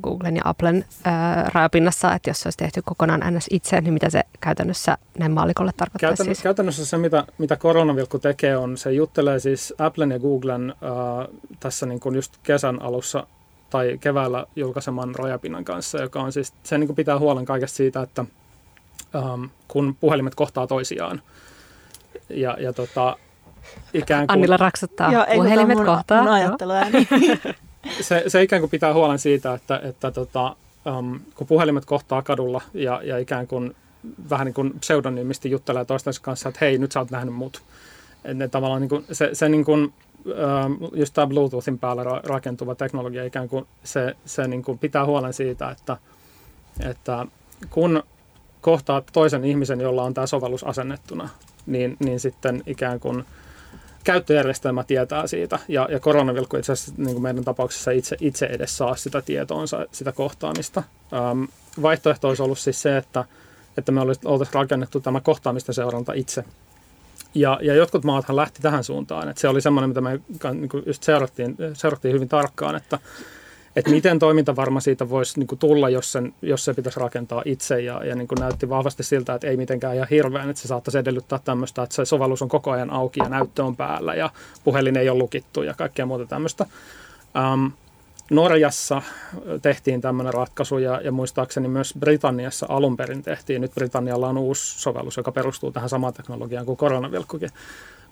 Googlen 0.03 0.35
ja 0.35 0.41
Applen 0.45 0.85
ää, 1.03 1.49
rajapinnassa, 1.53 2.13
että 2.13 2.29
jos 2.29 2.39
se 2.39 2.47
olisi 2.47 2.57
tehty 2.57 2.81
kokonaan 2.85 3.33
NS 3.33 3.47
itse, 3.51 3.81
niin 3.81 3.93
mitä 3.93 4.09
se 4.09 4.23
käytännössä 4.41 4.97
näin 5.19 5.31
maalikolle 5.31 5.71
tarkoittaa 5.77 6.09
Käytän, 6.09 6.25
siis? 6.25 6.41
Käytännössä 6.41 6.85
se, 6.85 6.97
mitä, 6.97 7.25
mitä 7.37 7.55
koronavilkku 7.55 8.19
tekee, 8.19 8.57
on 8.57 8.77
se 8.77 8.91
juttelee 8.91 9.39
siis 9.39 9.73
Applen 9.77 10.11
ja 10.11 10.19
Googlen 10.19 10.73
ää, 10.81 11.27
tässä 11.59 11.85
niin 11.85 11.99
kuin 11.99 12.15
just 12.15 12.33
kesän 12.43 12.81
alussa 12.81 13.27
tai 13.69 13.97
keväällä 14.01 14.45
julkaiseman 14.55 15.15
rajapinnan 15.15 15.65
kanssa, 15.65 16.01
joka 16.01 16.21
on 16.21 16.31
siis, 16.31 16.53
se 16.63 16.77
niin 16.77 16.87
kuin 16.87 16.95
pitää 16.95 17.19
huolen 17.19 17.45
kaikesta 17.45 17.77
siitä, 17.77 18.01
että 18.01 18.25
ähm, 19.15 19.43
kun 19.67 19.95
puhelimet 19.99 20.35
kohtaa 20.35 20.67
toisiaan. 20.67 21.21
Ja, 22.29 22.57
ja 22.59 22.73
tota, 22.73 23.17
ikään 23.93 24.27
kuin... 24.27 24.33
Annilla 24.33 24.57
raksuttaa 24.57 25.11
Joo, 25.11 25.25
puhelimet 25.35 25.77
mun, 25.77 25.85
kohtaa. 25.85 26.23
Mun 26.23 26.31
se, 28.01 28.23
se 28.27 28.43
ikään 28.43 28.61
kuin 28.61 28.69
pitää 28.69 28.93
huolen 28.93 29.19
siitä, 29.19 29.53
että, 29.53 29.81
että 29.83 30.11
tota, 30.11 30.55
um, 30.97 31.19
kun 31.35 31.47
puhelimet 31.47 31.85
kohtaa 31.85 32.21
kadulla 32.21 32.61
ja, 32.73 33.01
ja 33.03 33.17
ikään 33.17 33.47
kuin 33.47 33.75
vähän 34.29 34.45
niin 34.45 34.53
kuin 34.53 34.79
pseudonyymisti 34.79 35.51
juttelee 35.51 35.85
toistensa 35.85 36.21
kanssa, 36.21 36.49
että 36.49 36.59
hei, 36.61 36.77
nyt 36.77 36.91
sä 36.91 36.99
oot 36.99 37.11
nähnyt 37.11 37.35
mut. 37.35 37.61
Ne 38.33 38.47
tavallaan 38.47 38.81
niin 38.81 38.89
kuin, 38.89 39.05
se, 39.11 39.29
se 39.33 39.49
niin 39.49 39.65
kuin, 39.65 39.93
um, 40.25 40.89
just 40.93 41.13
tämä 41.13 41.27
Bluetoothin 41.27 41.79
päällä 41.79 42.03
rakentuva 42.23 42.75
teknologia 42.75 43.25
ikään 43.25 43.49
kuin 43.49 43.67
se, 43.83 44.15
se 44.25 44.47
niin 44.47 44.63
kuin 44.63 44.79
pitää 44.79 45.05
huolen 45.05 45.33
siitä, 45.33 45.69
että, 45.69 45.97
että 46.89 47.25
kun 47.69 48.03
kohtaat 48.65 49.05
toisen 49.13 49.45
ihmisen, 49.45 49.81
jolla 49.81 50.03
on 50.03 50.13
tämä 50.13 50.27
sovellus 50.27 50.63
asennettuna, 50.63 51.29
niin, 51.65 51.97
niin 51.99 52.19
sitten 52.19 52.63
ikään 52.65 52.99
kuin 52.99 53.25
käyttöjärjestelmä 54.03 54.83
tietää 54.83 55.27
siitä. 55.27 55.59
Ja, 55.67 55.87
ja 55.91 55.99
koronavilkku 55.99 56.57
itse 56.57 56.71
asiassa 56.71 56.93
niin 56.97 57.13
kuin 57.13 57.21
meidän 57.21 57.43
tapauksessa 57.43 57.91
itse, 57.91 58.17
itse 58.19 58.45
edes 58.45 58.77
saa 58.77 58.95
sitä 58.95 59.21
tietoonsa, 59.21 59.85
sitä 59.91 60.11
kohtaamista. 60.11 60.83
Ähm, 61.13 61.43
vaihtoehto 61.81 62.27
olisi 62.27 62.41
ollut 62.43 62.59
siis 62.59 62.81
se, 62.81 62.97
että, 62.97 63.25
että 63.77 63.91
me 63.91 64.01
oltaisiin 64.01 64.53
rakennettu 64.53 64.99
tämä 64.99 65.21
kohtaamisten 65.21 65.75
seuranta 65.75 66.13
itse. 66.13 66.43
Ja, 67.35 67.59
ja 67.61 67.75
jotkut 67.75 68.03
maathan 68.03 68.35
lähti 68.35 68.61
tähän 68.61 68.83
suuntaan. 68.83 69.29
Että 69.29 69.41
se 69.41 69.47
oli 69.47 69.61
semmoinen, 69.61 69.89
mitä 69.89 70.01
me 70.01 70.19
niin 70.53 70.69
kuin 70.69 70.83
just 70.85 71.03
seurattiin, 71.03 71.57
seurattiin 71.73 72.13
hyvin 72.13 72.29
tarkkaan, 72.29 72.75
että 72.75 72.99
että 73.75 73.91
miten 73.91 74.19
toimintavarma 74.19 74.79
siitä 74.79 75.09
voisi 75.09 75.39
niin 75.39 75.47
kuin 75.47 75.59
tulla, 75.59 75.89
jos, 75.89 76.11
sen, 76.11 76.33
jos 76.41 76.65
se 76.65 76.73
pitäisi 76.73 76.99
rakentaa 76.99 77.41
itse. 77.45 77.81
Ja, 77.81 78.05
ja 78.05 78.15
niin 78.15 78.27
kuin 78.27 78.39
näytti 78.39 78.69
vahvasti 78.69 79.03
siltä, 79.03 79.33
että 79.33 79.47
ei 79.47 79.57
mitenkään 79.57 79.95
ihan 79.95 80.07
hirveän, 80.11 80.49
että 80.49 80.61
se 80.61 80.67
saattaisi 80.67 80.97
edellyttää 80.97 81.39
tämmöistä, 81.45 81.83
että 81.83 81.95
se 81.95 82.05
sovellus 82.05 82.41
on 82.41 82.49
koko 82.49 82.71
ajan 82.71 82.89
auki 82.89 83.19
ja 83.19 83.29
näyttö 83.29 83.63
on 83.63 83.75
päällä 83.75 84.15
ja 84.15 84.29
puhelin 84.63 84.97
ei 84.97 85.09
ole 85.09 85.19
lukittu 85.19 85.63
ja 85.63 85.73
kaikkea 85.73 86.05
muuta 86.05 86.25
tämmöistä. 86.25 86.65
Um, 87.53 87.71
Norjassa 88.31 89.01
tehtiin 89.61 90.01
tämmöinen 90.01 90.33
ratkaisu 90.33 90.77
ja, 90.77 91.01
ja 91.01 91.11
muistaakseni 91.11 91.67
myös 91.67 91.93
Britanniassa 91.99 92.65
alun 92.69 92.97
perin 92.97 93.23
tehtiin. 93.23 93.61
Nyt 93.61 93.75
Britannialla 93.75 94.27
on 94.27 94.37
uusi 94.37 94.81
sovellus, 94.81 95.17
joka 95.17 95.31
perustuu 95.31 95.71
tähän 95.71 95.89
samaan 95.89 96.13
teknologiaan 96.13 96.65
kuin 96.65 96.77
koronavilkkukin. 96.77 97.49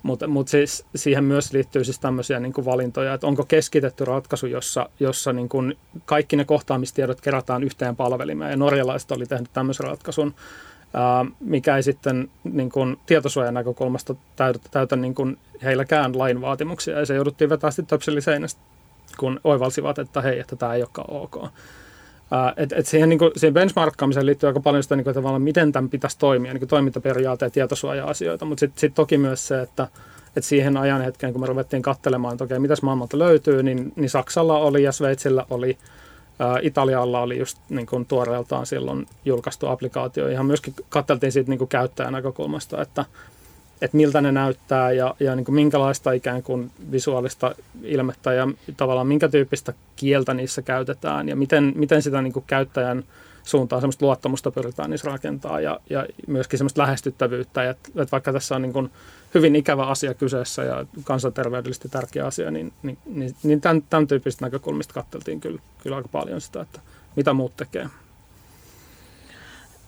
Mutta 0.03 0.27
mut 0.27 0.47
siis 0.47 0.85
siihen 0.95 1.23
myös 1.23 1.53
liittyy 1.53 1.83
siis 1.83 1.99
tämmöisiä 1.99 2.39
niin 2.39 2.53
kuin 2.53 2.65
valintoja, 2.65 3.13
että 3.13 3.27
onko 3.27 3.43
keskitetty 3.43 4.05
ratkaisu, 4.05 4.47
jossa, 4.47 4.89
jossa 4.99 5.33
niin 5.33 5.49
kuin 5.49 5.77
kaikki 6.05 6.35
ne 6.35 6.45
kohtaamistiedot 6.45 7.21
kerätään 7.21 7.63
yhteen 7.63 7.95
palvelimeen. 7.95 8.51
Ja 8.51 8.57
norjalaiset 8.57 9.11
oli 9.11 9.25
tehnyt 9.25 9.53
tämmöisen 9.53 9.85
ratkaisun, 9.85 10.35
ää, 10.93 11.25
mikä 11.39 11.75
ei 11.75 11.83
sitten 11.83 12.29
niin 12.43 12.69
kuin 12.69 12.99
tietosuojan 13.05 13.53
näkökulmasta 13.53 14.15
täytä, 14.35 14.59
täytä 14.71 14.95
niin 14.95 15.15
kuin 15.15 15.37
heilläkään 15.63 16.17
lain 16.17 16.41
vaatimuksia. 16.41 16.99
Ja 16.99 17.05
se 17.05 17.15
jouduttiin 17.15 17.49
vetää 17.49 17.71
sitten 17.71 17.99
kun 19.17 19.39
oivalsivat, 19.43 19.99
että 19.99 20.21
hei, 20.21 20.39
että 20.39 20.55
tämä 20.55 20.73
ei 20.73 20.81
olekaan 20.81 21.21
ok. 21.21 21.37
Et, 22.57 22.71
et 22.71 22.85
siihen, 22.85 23.09
niin 23.09 23.19
kuin, 23.19 23.31
siihen 23.35 23.53
benchmarkkaamiseen 23.53 24.25
liittyy 24.25 24.47
aika 24.47 24.59
paljon 24.59 24.83
sitä, 24.83 24.95
niin 24.95 25.03
kuin, 25.03 25.13
tavallaan, 25.13 25.41
miten 25.41 25.71
tämän 25.71 25.89
pitäisi 25.89 26.19
toimia, 26.19 26.53
niin 26.53 26.67
toimintaperiaate 26.67 27.45
ja 27.45 27.49
tietosuoja-asioita, 27.49 28.45
mutta 28.45 28.59
sitten 28.59 28.79
sit 28.79 28.93
toki 28.95 29.17
myös 29.17 29.47
se, 29.47 29.61
että 29.61 29.87
et 30.35 30.43
siihen 30.43 30.77
ajan 30.77 31.01
hetkeen, 31.01 31.33
kun 31.33 31.41
me 31.41 31.47
ruvettiin 31.47 31.81
katselemaan, 31.81 32.33
että 32.33 32.43
okei, 32.43 32.59
mitäs 32.59 32.81
maailmalta 32.81 33.19
löytyy, 33.19 33.63
niin, 33.63 33.93
niin 33.95 34.09
Saksalla 34.09 34.57
oli 34.57 34.83
ja 34.83 34.91
Sveitsillä 34.91 35.45
oli, 35.49 35.77
ää, 36.39 36.59
Italialla 36.61 37.21
oli 37.21 37.39
just 37.39 37.57
niin 37.69 37.85
kuin 37.85 38.05
tuoreeltaan 38.05 38.65
silloin 38.65 39.07
julkaistu 39.25 39.67
applikaatio. 39.67 40.27
Ihan 40.27 40.45
myöskin 40.45 40.73
katseltiin 40.89 41.31
siitä 41.31 41.49
niin 41.49 41.57
kuin 41.57 41.67
käyttäjän 41.67 42.13
näkökulmasta, 42.13 42.81
että 42.81 43.05
että 43.83 43.97
miltä 43.97 44.21
ne 44.21 44.31
näyttää 44.31 44.91
ja, 44.91 45.15
ja 45.19 45.35
niin 45.35 45.45
kuin 45.45 45.55
minkälaista 45.55 46.11
ikään 46.11 46.43
kuin 46.43 46.71
visuaalista 46.91 47.55
ilmettä 47.83 48.33
ja 48.33 48.47
tavallaan 48.77 49.07
minkä 49.07 49.29
tyyppistä 49.29 49.73
kieltä 49.95 50.33
niissä 50.33 50.61
käytetään 50.61 51.29
ja 51.29 51.35
miten, 51.35 51.73
miten 51.75 52.01
sitä 52.01 52.21
niin 52.21 52.33
kuin 52.33 52.45
käyttäjän 52.47 53.03
suuntaan 53.43 53.81
semmoista 53.81 54.05
luottamusta 54.05 54.51
pyritään 54.51 54.89
niissä 54.89 55.09
rakentaa 55.09 55.59
ja, 55.59 55.79
ja 55.89 56.05
myöskin 56.27 56.59
semmoista 56.59 56.81
lähestyttävyyttä. 56.81 57.69
Että, 57.69 57.89
että 57.89 58.11
vaikka 58.11 58.33
tässä 58.33 58.55
on 58.55 58.61
niin 58.61 58.73
kuin 58.73 58.91
hyvin 59.33 59.55
ikävä 59.55 59.85
asia 59.85 60.13
kyseessä 60.13 60.63
ja 60.63 60.85
kansanterveydellisesti 61.03 61.89
tärkeä 61.89 62.25
asia, 62.25 62.51
niin, 62.51 62.73
niin, 62.83 62.97
niin, 63.05 63.35
niin 63.43 63.61
tämän, 63.61 63.83
tämän 63.89 64.07
tyyppisistä 64.07 64.45
näkökulmista 64.45 64.93
katseltiin 64.93 65.39
kyllä, 65.39 65.61
kyllä 65.83 65.95
aika 65.95 66.09
paljon 66.09 66.41
sitä, 66.41 66.61
että 66.61 66.79
mitä 67.15 67.33
muut 67.33 67.57
tekee 67.57 67.89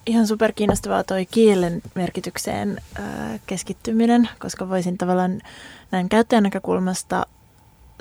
ihan 0.06 0.28
super 0.28 0.52
kiinnostavaa 0.52 1.04
toi 1.04 1.26
kielen 1.26 1.82
merkitykseen 1.96 2.82
keskittyminen, 3.48 4.30
koska 4.40 4.70
voisin 4.70 4.98
tavallaan 4.98 5.42
näin 5.92 6.10
käyttäjän 6.10 6.44
näkökulmasta 6.44 7.26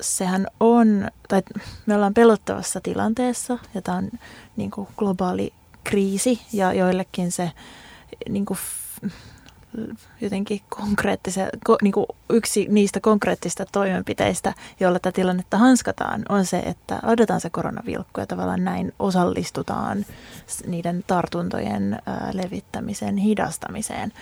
sehän 0.01 0.47
on, 0.59 1.11
tai 1.27 1.43
me 1.85 1.95
ollaan 1.95 2.13
pelottavassa 2.13 2.81
tilanteessa 2.81 3.57
ja 3.73 3.81
tämä 3.81 3.97
on 3.97 4.09
niin 4.55 4.71
kuin 4.71 4.87
globaali 4.97 5.53
kriisi 5.83 6.41
ja 6.53 6.73
joillekin 6.73 7.31
se 7.31 7.51
niin 8.29 8.45
kuin, 8.45 8.59
jotenkin 10.21 10.61
konkreettisen, 10.69 11.49
niin 11.81 11.93
kuin 11.93 12.05
yksi 12.29 12.67
niistä 12.69 12.99
konkreettista 12.99 13.65
toimenpiteistä, 13.71 14.53
joilla 14.79 14.99
tätä 14.99 15.15
tilannetta 15.15 15.57
hanskataan, 15.57 16.25
on 16.29 16.45
se, 16.45 16.59
että 16.59 16.99
odotetaan 17.03 17.41
se 17.41 17.49
koronavilkku 17.49 18.19
ja 18.19 18.27
tavallaan 18.27 18.63
näin 18.63 18.93
osallistutaan 18.99 20.05
niiden 20.67 21.03
tartuntojen 21.07 21.99
levittämisen 22.33 23.17
hidastamiseen. 23.17 24.13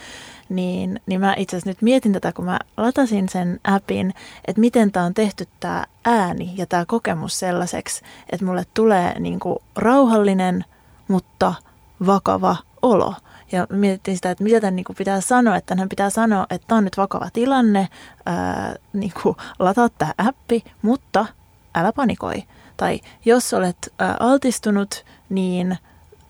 Niin, 0.50 1.02
niin 1.06 1.20
mä 1.20 1.36
itse 1.38 1.56
asiassa 1.56 1.70
nyt 1.70 1.82
mietin 1.82 2.14
tätä, 2.14 2.32
kun 2.34 2.46
mä 2.46 2.60
latasin 2.78 3.30
sen 3.30 3.60
appin, 3.64 4.14
että 4.46 4.60
miten 4.60 4.92
tämä 4.92 5.06
on 5.06 5.14
tehty 5.14 5.48
tämä 5.60 5.86
ääni 6.06 6.54
ja 6.56 6.66
tämä 6.66 6.86
kokemus 6.88 7.40
sellaiseksi, 7.40 8.02
että 8.30 8.46
mulle 8.46 8.66
tulee 8.74 9.20
niin 9.20 9.40
kuin 9.40 9.60
rauhallinen, 9.76 10.66
mutta 11.08 11.54
vakava 12.06 12.56
olo. 12.82 13.14
Ja 13.54 13.68
mietittiin 13.70 14.18
sitä, 14.18 14.32
että 14.32 14.44
mitä 14.44 14.62
tämän 14.62 14.76
niin 14.76 14.84
kuin 14.84 14.96
pitää 14.96 15.22
sanoa, 15.22 15.56
että 15.56 15.76
hän 15.80 15.90
pitää 15.90 16.10
sanoa, 16.10 16.46
että 16.50 16.68
tämä 16.68 16.78
on 16.78 16.84
nyt 16.84 16.98
vakava 16.98 17.30
tilanne, 17.34 17.88
ää, 18.26 18.76
niin 18.94 19.12
kuin 19.24 19.36
lataa 19.60 19.90
tämä 19.90 20.14
appi, 20.18 20.64
mutta 20.82 21.26
älä 21.76 21.94
panikoi. 21.94 22.44
Tai 22.78 23.00
jos 23.26 23.54
olet 23.54 23.94
ää, 24.00 24.18
altistunut, 24.20 25.06
niin 25.30 25.78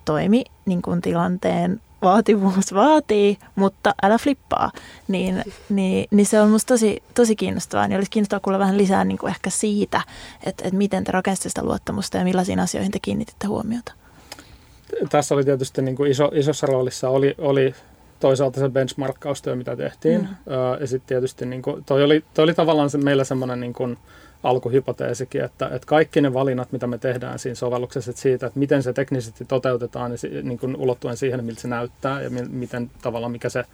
toimi 0.05 0.43
niin 0.65 0.81
kuin 0.81 1.01
tilanteen 1.01 1.81
vaativuus 2.01 2.73
vaatii, 2.73 3.37
mutta 3.55 3.95
älä 4.03 4.17
flippaa. 4.17 4.71
Niin, 5.07 5.43
niin, 5.69 6.07
niin 6.11 6.25
se 6.25 6.41
on 6.41 6.49
musta 6.49 6.73
tosi, 6.73 7.03
tosi 7.13 7.35
kiinnostavaa. 7.35 7.87
Niin 7.87 7.97
olisi 7.97 8.11
kiinnostavaa 8.11 8.39
kuulla 8.39 8.59
vähän 8.59 8.77
lisää 8.77 9.05
niin 9.05 9.17
kuin 9.17 9.29
ehkä 9.29 9.49
siitä, 9.49 10.01
että, 10.43 10.63
että 10.63 10.77
miten 10.77 11.03
te 11.03 11.11
rakensitte 11.11 11.49
sitä 11.49 11.63
luottamusta 11.63 12.17
ja 12.17 12.23
millaisiin 12.23 12.59
asioihin 12.59 12.91
te 12.91 12.99
kiinnititte 13.01 13.47
huomiota 13.47 13.93
tässä 15.09 15.35
oli 15.35 15.43
tietysti 15.43 15.81
niin 15.81 15.95
kuin 15.95 16.11
iso, 16.11 16.31
isossa 16.33 16.67
roolissa 16.67 17.09
oli, 17.09 17.35
oli 17.37 17.75
toisaalta 18.19 18.59
se 18.59 18.69
benchmarkkaustyö, 18.69 19.55
mitä 19.55 19.75
tehtiin. 19.75 20.21
Mm. 20.21 20.27
ja 20.79 20.87
sitten 20.87 21.07
tietysti 21.07 21.45
niin 21.45 21.61
kuin, 21.61 21.83
toi, 21.83 22.03
oli, 22.03 22.23
toi 22.33 22.43
oli 22.43 22.53
tavallaan 22.53 22.89
se, 22.89 22.97
meillä 22.97 23.23
semmoinen 23.23 23.59
niin 23.59 23.73
kuin 23.73 23.97
alkuhypoteesikin, 24.43 25.43
että, 25.43 25.65
että 25.65 25.85
kaikki 25.85 26.21
ne 26.21 26.33
valinnat, 26.33 26.71
mitä 26.71 26.87
me 26.87 26.97
tehdään 26.97 27.39
siinä 27.39 27.55
sovelluksessa, 27.55 28.11
että 28.11 28.21
siitä, 28.21 28.47
että 28.47 28.59
miten 28.59 28.83
se 28.83 28.93
teknisesti 28.93 29.45
toteutetaan, 29.45 30.11
niin, 30.11 30.47
niin 30.47 30.59
kuin 30.59 30.75
ulottuen 30.75 31.17
siihen, 31.17 31.45
miltä 31.45 31.61
se 31.61 31.67
näyttää 31.67 32.21
ja 32.21 32.29
miten 32.29 32.91
tavallaan 33.01 33.31
mikä 33.31 33.49
se 33.49 33.65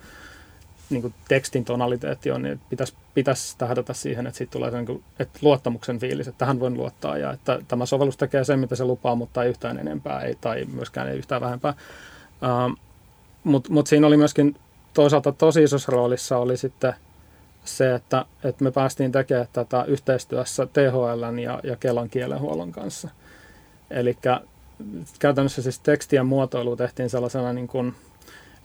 niin 0.90 1.02
kuin 1.02 1.14
tekstin 1.28 1.66
tonaliteetti 1.66 2.32
on, 2.32 2.42
niin 2.42 2.60
pitäisi, 2.70 2.94
pitäisi 3.14 3.58
tähdätä 3.58 3.94
siihen, 3.94 4.28
että 4.28 4.38
siitä 4.38 4.52
tulee 4.52 4.72
se, 4.72 4.78
niin 4.78 4.86
kuin, 4.86 5.04
että 5.20 5.40
luottamuksen 5.42 6.00
fiilis, 6.00 6.28
että 6.28 6.40
tähän 6.40 6.60
voin 6.60 6.74
luottaa 6.74 7.18
ja 7.18 7.34
että 7.34 7.60
tämä 7.68 7.86
sovellus 7.86 8.18
tekee 8.18 8.44
sen, 8.44 8.60
mitä 8.60 8.76
se 8.76 8.84
lupaa, 8.84 9.16
mutta 9.16 9.44
ei 9.44 9.50
yhtään 9.50 9.80
enempää 9.80 10.22
ei, 10.22 10.38
tai 10.42 10.66
myöskään 10.66 11.08
ei 11.08 11.18
yhtään 11.18 11.42
vähempää. 11.42 11.74
Uh, 12.72 12.78
Mutta 13.44 13.74
mut 13.74 13.88
siinä 13.88 14.08
oli 14.08 14.18
myöskin 14.18 14.56
toisaalta 14.94 15.32
tosi 15.32 15.64
isossa 15.64 15.92
roolissa 15.92 16.38
oli 16.38 16.58
sitten 16.58 16.94
se, 17.66 17.96
että, 17.96 18.26
että 18.44 18.64
me 18.64 18.72
päästiin 18.72 19.12
tekemään 19.12 19.48
tätä 19.54 19.84
yhteistyössä 19.84 20.66
THL 20.66 21.40
ja, 21.44 21.60
ja 21.64 21.76
Kelan 21.76 22.10
kielenhuollon 22.10 22.72
kanssa. 22.72 23.10
Eli 23.92 24.18
käytännössä 25.20 25.62
siis 25.62 25.80
tekstien 25.80 26.26
muotoilu 26.26 26.76
tehtiin 26.76 27.10
sellaisena 27.10 27.54
niin 27.54 27.68
kuin 27.68 27.96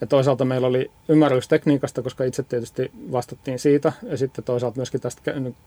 ja 0.01 0.07
toisaalta 0.07 0.45
meillä 0.45 0.67
oli 0.67 0.91
ymmärrys 1.09 1.47
tekniikasta, 1.47 2.01
koska 2.01 2.23
itse 2.23 2.43
tietysti 2.43 2.91
vastattiin 3.11 3.59
siitä, 3.59 3.93
ja 4.03 4.17
sitten 4.17 4.43
toisaalta 4.43 4.77
myöskin 4.77 5.01
tästä 5.01 5.21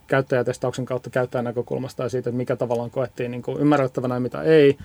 käyttäjätestauksen 0.07 0.85
kautta 0.85 1.11
käyttäjän 1.11 1.45
näkökulmasta 1.45 2.03
ja 2.03 2.09
siitä, 2.09 2.31
että 2.31 2.37
mikä 2.37 2.57
tavallaan 2.57 2.91
koettiin 2.91 3.31
niin 3.31 3.43
kuin 3.43 3.61
ymmärrettävänä 3.61 4.15
ja 4.15 4.21
mitä 4.21 4.43
ei. 4.43 4.79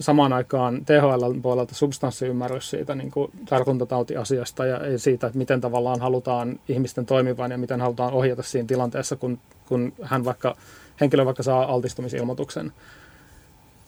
Samaan 0.00 0.32
aikaan 0.32 0.84
THL 0.84 1.40
puolelta 1.42 1.74
substanssiymmärrys 1.74 2.70
siitä 2.70 2.94
niin 2.94 3.10
kuin 3.10 3.32
tartuntatautiasiasta 3.48 4.66
ja 4.66 4.98
siitä, 4.98 5.26
että 5.26 5.38
miten 5.38 5.60
tavallaan 5.60 6.00
halutaan 6.00 6.60
ihmisten 6.68 7.06
toimivan 7.06 7.50
ja 7.50 7.58
miten 7.58 7.80
halutaan 7.80 8.12
ohjata 8.12 8.42
siinä 8.42 8.66
tilanteessa, 8.66 9.16
kun, 9.16 9.38
kun 9.66 9.92
hän 10.02 10.24
vaikka, 10.24 10.56
henkilö 11.00 11.24
vaikka 11.24 11.42
saa 11.42 11.72
altistumisilmoituksen 11.72 12.72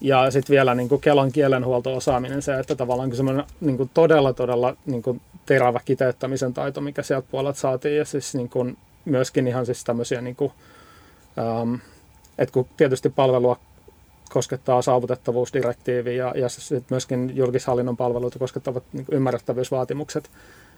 ja 0.01 0.31
sitten 0.31 0.53
vielä 0.53 0.75
niin 0.75 0.89
kuin 0.89 1.01
Kelan 1.01 1.31
kielenhuolto-osaaminen, 1.31 2.41
se, 2.41 2.59
että 2.59 2.75
tavallaan 2.75 3.15
semmoinen 3.15 3.45
niin 3.61 3.77
kuin 3.77 3.89
todella, 3.93 4.33
todella 4.33 4.75
niin 4.85 5.01
kuin 5.01 5.21
terävä 5.45 5.79
kiteyttämisen 5.85 6.53
taito, 6.53 6.81
mikä 6.81 7.03
sieltä 7.03 7.27
puolelta 7.31 7.59
saatiin. 7.59 7.97
Ja 7.97 8.05
siis 8.05 8.35
niin 8.35 8.49
kuin 8.49 8.77
myöskin 9.05 9.47
ihan 9.47 9.65
siis 9.65 9.83
tämmöisiä, 9.83 10.21
niin 10.21 10.35
kuin, 10.35 10.51
ähm, 11.39 11.75
että 12.37 12.53
kun 12.53 12.67
tietysti 12.77 13.09
palvelua 13.09 13.59
koskettaa 14.29 14.81
saavutettavuusdirektiivi 14.81 16.17
ja, 16.17 16.33
ja 16.35 16.49
sitten 16.49 16.85
myöskin 16.89 17.35
julkishallinnon 17.35 17.97
palveluita 17.97 18.39
koskettavat 18.39 18.83
niin 18.93 19.05
ymmärrettävyysvaatimukset, 19.11 20.29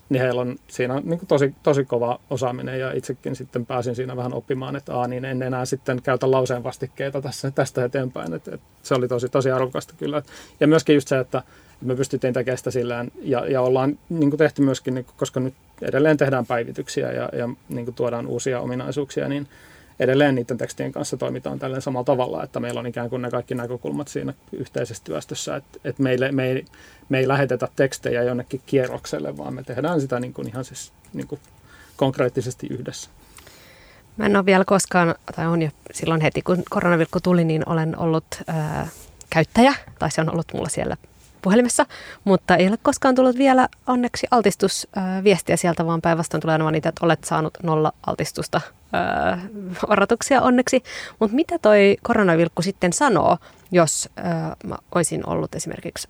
niin 0.10 0.22
heillä 0.22 0.41
on 0.41 0.55
siinä 0.67 1.01
niin 1.03 1.19
kuin 1.19 1.27
tosi, 1.27 1.55
tosi 1.63 1.86
kova 1.86 2.19
osaaminen 2.29 2.79
ja 2.79 2.91
itsekin 2.91 3.36
sitten 3.36 3.65
pääsin 3.65 3.95
siinä 3.95 4.15
vähän 4.15 4.33
oppimaan, 4.33 4.75
että 4.75 4.95
aa, 4.95 5.07
niin 5.07 5.25
en 5.25 5.43
enää 5.43 5.65
sitten 5.65 6.01
käytä 6.01 6.31
lauseen 6.31 6.63
vastikkeita 6.63 7.22
tässä, 7.22 7.51
tästä 7.51 7.86
eteenpäin. 7.86 8.33
että 8.33 8.53
että 8.53 8.67
se 8.83 8.95
oli 8.95 9.07
tosi, 9.07 9.29
tosi 9.29 9.51
arvokasta 9.51 9.93
kyllä. 9.98 10.22
Ja 10.60 10.67
myöskin 10.67 10.95
just 10.95 11.07
se, 11.07 11.19
että 11.19 11.43
me 11.81 11.95
pystyttiin 11.95 12.33
tekemään 12.33 12.57
sitä 12.57 12.72
sillään 12.72 13.12
ja, 13.22 13.45
ja 13.45 13.62
ollaan 13.62 14.00
niin 14.10 14.29
kuin 14.29 14.38
tehty 14.38 14.62
myöskin, 14.62 14.93
niin 14.93 15.05
kuin, 15.05 15.15
koska 15.17 15.39
nyt 15.39 15.53
edelleen 15.81 16.17
tehdään 16.17 16.45
päivityksiä 16.45 17.12
ja, 17.12 17.29
ja 17.33 17.50
niin 17.69 17.86
kuin 17.86 17.95
tuodaan 17.95 18.27
uusia 18.27 18.60
ominaisuuksia, 18.60 19.29
niin 19.29 19.48
edelleen 20.00 20.36
niiden 20.36 20.58
tekstien 20.58 20.92
kanssa 20.92 21.18
toimitaan 21.18 21.60
tällä 21.60 21.80
samalla 21.80 22.06
tavalla, 22.06 22.44
että 22.44 22.60
meillä 22.60 22.80
on 22.80 22.88
ikään 22.88 23.10
kuin 23.10 23.22
ne 23.22 23.30
kaikki 23.30 23.56
näkökulmat 23.56 24.08
siinä 24.08 24.34
yhteisessä 24.52 25.04
työstössä, 25.04 25.56
että, 25.56 25.80
että 25.84 26.04
meille, 26.04 26.32
me, 26.32 26.52
ei, 26.52 26.66
me 27.10 27.20
ei 27.20 27.28
lähetetä 27.28 27.68
tekstejä 27.76 28.24
jonnekin 28.24 28.62
kierrokselle, 28.66 29.38
vaan 29.38 29.54
me 29.54 29.64
tehdään 29.64 30.02
sitä 30.02 30.20
niin 30.20 30.34
kuin 30.34 30.48
ihan 30.48 30.66
siis 30.66 30.94
niin 31.14 31.28
kuin 31.28 31.42
konkreettisesti 31.98 32.68
yhdessä. 32.70 33.10
Mä 34.18 34.26
en 34.26 34.36
ole 34.36 34.46
vielä 34.46 34.66
koskaan, 34.66 35.16
tai 35.36 35.48
on 35.48 35.62
jo 35.62 35.70
silloin 35.92 36.22
heti 36.22 36.42
kun 36.42 36.64
koronavirkku 36.70 37.20
tuli, 37.20 37.44
niin 37.44 37.70
olen 37.70 38.00
ollut 38.00 38.26
ää, 38.48 38.88
käyttäjä, 39.30 39.74
tai 40.00 40.12
se 40.12 40.22
on 40.22 40.32
ollut 40.32 40.54
mulla 40.54 40.70
siellä 40.70 40.98
puhelimessa, 41.44 41.86
mutta 42.24 42.56
ei 42.56 42.68
ole 42.68 42.78
koskaan 42.82 43.16
tullut 43.16 43.38
vielä 43.38 43.68
onneksi 43.88 44.28
altistusviestiä 44.32 45.58
sieltä, 45.58 45.86
vaan 45.86 46.02
päinvastoin 46.02 46.42
tulee 46.42 46.54
aina 46.54 46.72
niitä, 46.72 46.90
että 46.90 47.06
olet 47.06 47.24
saanut 47.24 47.54
nolla 47.64 47.94
altistusta 48.08 48.62
odotuksia 49.88 50.42
onneksi. 50.42 50.84
Mutta 51.20 51.36
mitä 51.36 51.60
toi 51.60 51.98
koronavilkku 52.04 52.62
sitten 52.62 52.94
sanoo, 52.94 53.38
jos 53.72 54.10
mä 54.64 54.76
olisin 54.96 55.30
ollut 55.30 55.56
esimerkiksi 55.56 56.08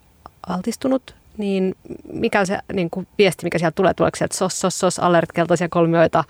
altistunut 0.47 1.15
niin 1.37 1.75
mikä 2.13 2.45
se 2.45 2.59
niin 2.73 2.89
kuin 2.89 3.07
viesti, 3.17 3.45
mikä 3.45 3.59
sieltä 3.59 3.75
tulee, 3.75 3.93
tuleeko 3.93 4.15
sieltä 4.15 4.37
sos, 4.37 4.59
sos, 4.59 4.79
sos, 4.79 4.99
alert, 4.99 5.31
keltaisia 5.31 5.69
kolmioita, 5.69 6.23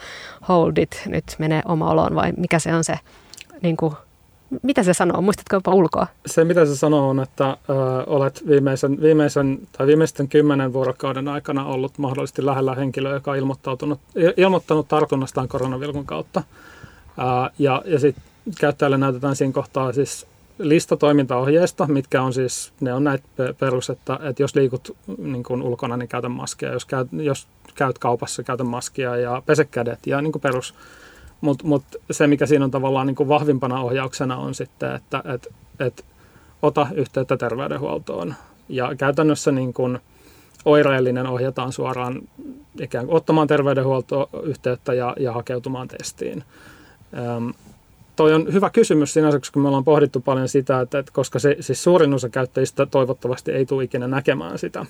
hold 0.47 0.77
it, 0.77 1.01
nyt 1.05 1.35
menee 1.37 1.61
oma 1.65 1.91
oloon 1.91 2.15
vai 2.15 2.33
mikä 2.37 2.59
se 2.59 2.75
on 2.75 2.83
se, 2.83 2.99
niin 3.61 3.77
kuin, 3.77 3.95
mitä 4.61 4.83
se 4.83 4.93
sanoo, 4.93 5.21
muistatko 5.21 5.55
jopa 5.55 5.73
ulkoa? 5.73 6.07
Se 6.25 6.43
mitä 6.43 6.65
se 6.65 6.75
sanoo 6.75 7.09
on, 7.09 7.19
että 7.19 7.49
ö, 7.49 7.73
olet 8.07 8.43
viimeisen, 8.47 9.01
viimeisen 9.01 9.59
tai 9.77 9.87
viimeisten 9.87 10.27
kymmenen 10.27 10.73
vuorokauden 10.73 11.27
aikana 11.27 11.65
ollut 11.65 11.97
mahdollisesti 11.97 12.45
lähellä 12.45 12.75
henkilöä, 12.75 13.13
joka 13.13 13.31
on 13.31 13.37
ilmoittautunut, 13.37 13.99
ilmoittanut 14.37 14.87
tartunnastaan 14.87 15.47
koronavilkun 15.47 16.05
kautta. 16.05 16.43
Ö, 17.19 17.51
ja 17.59 17.81
ja 17.85 17.99
sitten 17.99 18.23
käyttäjälle 18.59 18.97
näytetään 18.97 19.35
siinä 19.35 19.53
kohtaa 19.53 19.93
siis 19.93 20.27
lista 20.59 20.97
toimintaohjeista, 20.97 21.87
mitkä 21.87 22.21
on 22.21 22.33
siis, 22.33 22.73
ne 22.81 22.93
on 22.93 23.03
näitä 23.03 23.25
perus, 23.59 23.89
että, 23.89 24.19
että 24.23 24.43
jos 24.43 24.55
liikut 24.55 24.97
niin 25.17 25.43
kuin 25.43 25.61
ulkona, 25.61 25.97
niin 25.97 26.09
käytä 26.09 26.29
maskia, 26.29 26.73
jos 26.73 26.85
käyt, 26.85 27.07
jos 27.11 27.47
käyt 27.75 27.99
kaupassa, 27.99 28.43
käytä 28.43 28.63
maskia 28.63 29.17
ja 29.17 29.43
pese 29.45 29.65
kädet 29.65 30.07
ja 30.07 30.21
niin 30.21 30.31
kuin 30.31 30.41
perus. 30.41 30.75
Mutta 31.43 31.67
mut 31.67 31.83
se, 32.11 32.27
mikä 32.27 32.45
siinä 32.45 32.65
on 32.65 32.71
tavallaan 32.71 33.07
niin 33.07 33.15
kuin 33.15 33.29
vahvimpana 33.29 33.81
ohjauksena 33.81 34.37
on 34.37 34.55
sitten, 34.55 34.95
että 34.95 35.23
et, 35.33 35.47
et 35.79 36.05
ota 36.61 36.87
yhteyttä 36.95 37.37
terveydenhuoltoon. 37.37 38.35
Ja 38.69 38.95
käytännössä 38.95 39.51
niin 39.51 39.73
kuin 39.73 39.99
oireellinen 40.65 41.27
ohjataan 41.27 41.71
suoraan 41.71 42.21
ikään 42.79 43.05
kuin 43.05 43.17
ottamaan 43.17 43.47
terveydenhuoltoyhteyttä 43.47 44.93
ja, 44.93 45.15
ja 45.19 45.33
hakeutumaan 45.33 45.87
testiin. 45.87 46.43
Öm, 47.37 47.53
toi 48.15 48.33
on 48.33 48.53
hyvä 48.53 48.69
kysymys 48.69 49.13
sinänsä, 49.13 49.39
koska 49.39 49.59
me 49.59 49.67
ollaan 49.67 49.83
pohdittu 49.83 50.19
paljon 50.19 50.49
sitä, 50.49 50.81
että, 50.81 50.99
että 50.99 51.11
koska 51.11 51.39
se, 51.39 51.57
siis 51.59 51.83
suurin 51.83 52.13
osa 52.13 52.29
käyttäjistä 52.29 52.85
toivottavasti 52.85 53.51
ei 53.51 53.65
tule 53.65 53.83
ikinä 53.83 54.07
näkemään 54.07 54.59
sitä, 54.59 54.85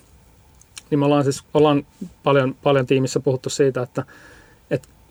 niin 0.90 1.00
me 1.00 1.06
ollaan 1.06 1.24
siis 1.24 1.44
ollaan 1.54 1.86
paljon, 2.24 2.56
paljon 2.64 2.86
tiimissä 2.86 3.20
puhuttu 3.20 3.50
siitä, 3.50 3.82
että, 3.82 4.02
että 4.02 4.14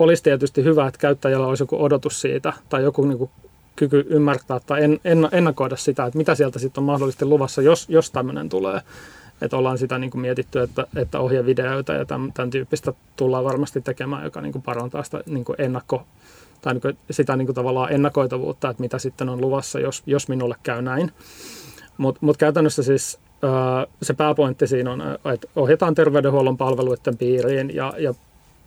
olisi 0.02 0.22
tietysti 0.22 0.64
hyvä, 0.64 0.86
että 0.86 0.98
käyttäjällä 0.98 1.46
olisi 1.46 1.62
joku 1.62 1.84
odotus 1.84 2.20
siitä 2.20 2.52
tai 2.68 2.82
joku 2.82 3.04
niin 3.04 3.18
kuin 3.18 3.30
kyky 3.76 4.06
ymmärtää 4.08 4.60
tai 4.66 4.84
en, 4.84 5.00
en, 5.04 5.28
ennakoida 5.32 5.76
sitä, 5.76 6.06
että 6.06 6.16
mitä 6.16 6.34
sieltä 6.34 6.58
sitten 6.58 6.80
on 6.82 6.86
mahdollisesti 6.86 7.24
luvassa, 7.24 7.62
jos, 7.62 7.88
jos 7.88 8.10
tämmöinen 8.10 8.48
tulee. 8.48 8.80
Että 9.42 9.56
ollaan 9.56 9.78
sitä 9.78 9.98
niin 9.98 10.10
kuin 10.10 10.22
mietitty, 10.22 10.60
että, 10.60 10.86
että 10.96 11.20
ohjevideoita 11.20 11.92
ja 11.92 12.04
tämän, 12.04 12.32
tämän 12.32 12.50
tyyppistä 12.50 12.92
tullaan 13.16 13.44
varmasti 13.44 13.80
tekemään, 13.80 14.24
joka 14.24 14.40
niin 14.40 14.52
kuin 14.52 14.62
parantaa 14.62 15.02
sitä 15.02 15.22
niin 15.26 15.44
kuin 15.44 15.56
ennakko, 15.60 16.06
tai 16.60 16.74
niin 16.74 16.98
sitä 17.10 17.36
niin 17.36 17.46
kuin 17.46 17.54
tavallaan 17.54 17.92
ennakoitavuutta, 17.92 18.70
että 18.70 18.80
mitä 18.80 18.98
sitten 18.98 19.28
on 19.28 19.40
luvassa, 19.40 19.80
jos, 19.80 20.02
jos 20.06 20.28
minulle 20.28 20.56
käy 20.62 20.82
näin. 20.82 21.12
Mutta 21.96 22.18
mut 22.22 22.36
käytännössä 22.36 22.82
siis 22.82 23.18
se 24.02 24.14
pääpointti 24.14 24.66
siinä 24.66 24.92
on, 24.92 25.02
että 25.34 25.48
ohjataan 25.56 25.94
terveydenhuollon 25.94 26.56
palveluiden 26.56 27.16
piiriin 27.18 27.74
ja, 27.74 27.92
ja 27.98 28.14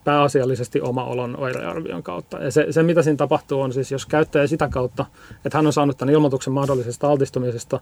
pääasiallisesti 0.05 0.81
oma 0.81 1.03
olon 1.03 1.39
oirearvion 1.39 2.03
kautta. 2.03 2.37
Ja 2.37 2.51
se, 2.51 2.67
se, 2.69 2.83
mitä 2.83 3.01
siinä 3.01 3.17
tapahtuu, 3.17 3.61
on 3.61 3.73
siis, 3.73 3.91
jos 3.91 4.05
käyttäjä 4.05 4.47
sitä 4.47 4.67
kautta, 4.67 5.05
että 5.45 5.57
hän 5.57 5.67
on 5.67 5.73
saanut 5.73 5.97
tämän 5.97 6.13
ilmoituksen 6.13 6.53
mahdollisesta 6.53 7.09
altistumisesta, 7.09 7.79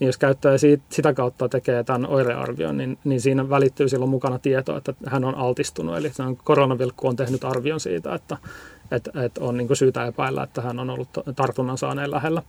niin 0.00 0.06
jos 0.06 0.18
käyttäjä 0.18 0.58
siitä, 0.58 0.84
sitä 0.90 1.12
kautta 1.12 1.48
tekee 1.48 1.84
tämän 1.84 2.06
oirearvion, 2.06 2.76
niin, 2.76 2.98
niin 3.04 3.20
siinä 3.20 3.50
välittyy 3.50 3.88
silloin 3.88 4.10
mukana 4.10 4.38
tieto, 4.38 4.76
että 4.76 4.94
hän 5.06 5.24
on 5.24 5.34
altistunut. 5.34 5.96
Eli 5.96 6.10
koronavilkku 6.44 7.08
on 7.08 7.16
tehnyt 7.16 7.44
arvion 7.44 7.80
siitä, 7.80 8.14
että 8.14 8.36
että 8.90 9.10
et 9.22 9.38
on 9.38 9.56
niin 9.56 9.76
syytä 9.76 10.06
epäillä, 10.06 10.42
että 10.42 10.62
hän 10.62 10.78
on 10.78 10.90
ollut 10.90 11.08
tartunnan 11.36 11.78
saaneen 11.78 12.10
lähellä. 12.10 12.42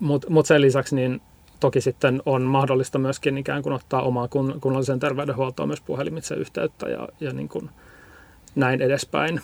Mutta 0.00 0.30
mut 0.30 0.46
sen 0.46 0.60
lisäksi 0.60 0.96
niin 0.96 1.20
toki 1.62 1.80
sitten 1.80 2.22
on 2.26 2.42
mahdollista 2.42 2.98
myöskin 2.98 3.38
ikään 3.38 3.62
kuin 3.62 3.72
ottaa 3.72 4.02
omaa 4.02 4.28
kun, 4.28 4.58
kunnalliseen 4.60 5.00
terveydenhuoltoon 5.00 5.68
myös 5.68 5.80
puhelimitse 5.80 6.34
yhteyttä 6.34 6.88
ja, 6.88 7.08
ja 7.20 7.32
niin 7.32 7.48
kuin 7.48 7.70
näin 8.54 8.82
edespäin. 8.82 9.40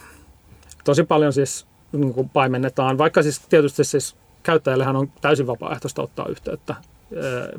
Tosi 0.84 1.04
paljon 1.04 1.32
siis 1.32 1.66
niin 1.92 2.14
kuin 2.14 2.28
paimennetaan, 2.28 2.98
vaikka 2.98 3.22
siis 3.22 3.40
tietysti 3.40 3.84
siis 3.84 4.16
käyttäjällehän 4.42 4.96
on 4.96 5.10
täysin 5.20 5.46
vapaaehtoista 5.46 6.02
ottaa 6.02 6.26
yhteyttä 6.28 6.74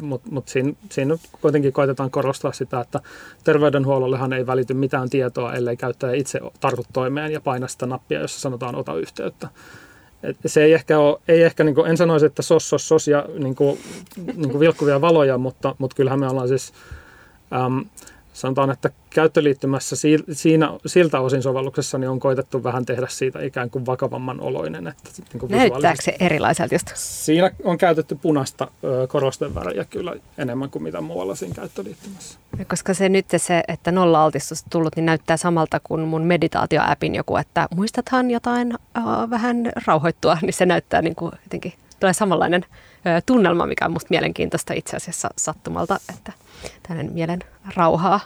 mutta 0.01 0.29
mut 0.31 0.47
siinä, 0.47 0.73
siinä 0.89 1.17
kuitenkin 1.41 1.73
koitetaan 1.73 2.11
korostaa 2.11 2.51
sitä, 2.51 2.79
että 2.79 2.99
terveydenhuollollehan 3.43 4.33
ei 4.33 4.47
välity 4.47 4.73
mitään 4.73 5.09
tietoa, 5.09 5.53
ellei 5.53 5.77
käyttäjä 5.77 6.13
itse 6.13 6.39
tartu 6.59 6.85
toimeen 6.93 7.31
ja 7.31 7.41
paina 7.41 7.67
sitä 7.67 7.85
nappia, 7.85 8.19
jossa 8.19 8.39
sanotaan 8.39 8.75
ota 8.75 8.93
yhteyttä. 8.93 9.47
Et 10.23 10.37
se 10.45 10.63
ei 10.63 10.73
ehkä, 10.73 10.99
ole, 10.99 11.19
ei 11.27 11.43
ehkä 11.43 11.63
niin 11.63 11.75
kuin, 11.75 11.89
en 11.89 11.97
sanoisi, 11.97 12.25
että 12.25 12.41
sos, 12.41 12.69
sos, 12.69 12.87
sos 12.87 13.07
ja 13.07 13.25
niin 13.37 13.55
kuin, 13.55 13.79
niin 14.17 14.49
kuin 14.49 14.59
vilkkuvia 14.59 15.01
valoja, 15.01 15.37
mutta, 15.37 15.75
mutta 15.77 15.95
kyllähän 15.95 16.19
me 16.19 16.29
ollaan 16.29 16.47
siis 16.47 16.73
äm, 17.65 17.85
sanotaan, 18.39 18.71
että 18.71 18.89
käyttöliittymässä 19.09 19.95
siinä, 20.31 20.69
siltä 20.85 21.19
osin 21.19 21.43
sovelluksessa 21.43 21.97
niin 21.97 22.09
on 22.09 22.19
koitettu 22.19 22.63
vähän 22.63 22.85
tehdä 22.85 23.07
siitä 23.09 23.41
ikään 23.41 23.69
kuin 23.69 23.85
vakavamman 23.85 24.41
oloinen. 24.41 24.87
Että 24.87 25.09
niin 25.33 25.39
kuin 25.39 25.51
Näyttääkö 25.51 26.01
se 26.01 26.15
erilaiselta 26.19 26.75
just? 26.75 26.91
Siinä 26.95 27.51
on 27.63 27.77
käytetty 27.77 28.15
punaista 28.15 28.67
korosteväriä 29.07 29.85
kyllä 29.85 30.15
enemmän 30.37 30.69
kuin 30.69 30.83
mitä 30.83 31.01
muualla 31.01 31.35
siinä 31.35 31.55
käyttöliittymässä. 31.55 32.39
Koska 32.67 32.93
se 32.93 33.09
nyt 33.09 33.25
se, 33.37 33.63
että 33.67 33.91
nolla 33.91 34.23
altistus 34.23 34.65
tullut, 34.69 34.95
niin 34.95 35.05
näyttää 35.05 35.37
samalta 35.37 35.79
kuin 35.83 36.01
mun 36.01 36.23
meditaatioäpin 36.23 37.15
joku, 37.15 37.37
että 37.37 37.67
muistathan 37.75 38.31
jotain 38.31 38.73
uh, 38.73 39.29
vähän 39.29 39.71
rauhoittua, 39.85 40.37
niin 40.41 40.53
se 40.53 40.65
näyttää 40.65 41.01
niin 41.01 41.15
kuin 41.15 41.31
jotenkin, 41.43 41.73
tulee 41.99 42.13
samanlainen 42.13 42.65
tunnelma, 43.25 43.65
mikä 43.65 43.85
on 43.85 43.91
musta 43.91 44.07
mielenkiintoista 44.09 44.73
itse 44.73 44.97
asiassa 44.97 45.29
sattumalta, 45.37 45.99
että 46.15 46.33
tällainen 46.87 47.13
mielen 47.13 47.39
rauhaa 47.75 48.19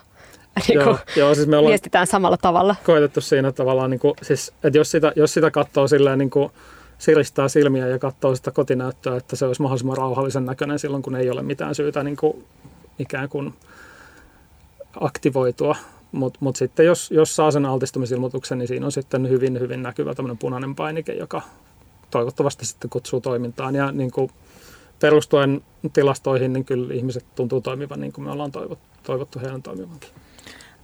niin 0.67 0.79
joo, 0.79 0.97
joo, 1.15 1.35
siis 1.35 1.47
me 1.47 1.57
ollaan 1.57 1.69
viestitään 1.69 2.07
samalla 2.07 2.37
tavalla. 2.37 2.75
Koitettu 2.85 3.21
siinä 3.21 3.51
tavallaan, 3.51 3.89
niin 3.89 3.99
kuin, 3.99 4.13
siis, 4.21 4.53
että 4.63 4.77
jos 4.77 4.91
sitä, 4.91 5.11
jos 5.15 5.33
sitä 5.33 5.51
katsoo 5.51 5.87
silleen 5.87 6.19
niin 6.19 6.29
kuin, 6.29 6.51
siristää 6.97 7.47
silmiä 7.47 7.87
ja 7.87 7.99
katsoo 7.99 8.35
sitä 8.35 8.51
kotinäyttöä, 8.51 9.17
että 9.17 9.35
se 9.35 9.45
olisi 9.45 9.61
mahdollisimman 9.61 9.97
rauhallisen 9.97 10.45
näköinen 10.45 10.79
silloin, 10.79 11.03
kun 11.03 11.15
ei 11.15 11.29
ole 11.29 11.41
mitään 11.41 11.75
syytä 11.75 12.03
niin 12.03 12.17
kuin, 12.17 12.45
ikään 12.99 13.29
kuin 13.29 13.53
aktivoitua. 14.99 15.75
Mutta 16.11 16.39
mut 16.41 16.55
sitten 16.55 16.85
jos, 16.85 17.11
jos 17.11 17.35
saa 17.35 17.51
sen 17.51 17.65
altistumisilmoituksen, 17.65 18.57
niin 18.57 18.67
siinä 18.67 18.85
on 18.85 18.91
sitten 18.91 19.29
hyvin, 19.29 19.59
hyvin 19.59 19.83
näkyvä 19.83 20.15
tämmöinen 20.15 20.37
punainen 20.37 20.75
painike, 20.75 21.13
joka 21.13 21.41
toivottavasti 22.11 22.65
sitten 22.65 22.89
kutsuu 22.89 23.21
toimintaan. 23.21 23.75
Ja 23.75 23.91
niin 23.91 24.11
kuin 24.11 24.31
perustuen 24.99 25.61
tilastoihin, 25.93 26.53
niin 26.53 26.65
kyllä 26.65 26.93
ihmiset 26.93 27.25
tuntuu 27.35 27.61
toimivan 27.61 27.99
niin 27.99 28.13
kuin 28.13 28.25
me 28.25 28.31
ollaan 28.31 28.51
toivottu, 28.51 28.85
toivottu 29.03 29.39
heidän 29.39 29.63
toimivankin. 29.63 30.09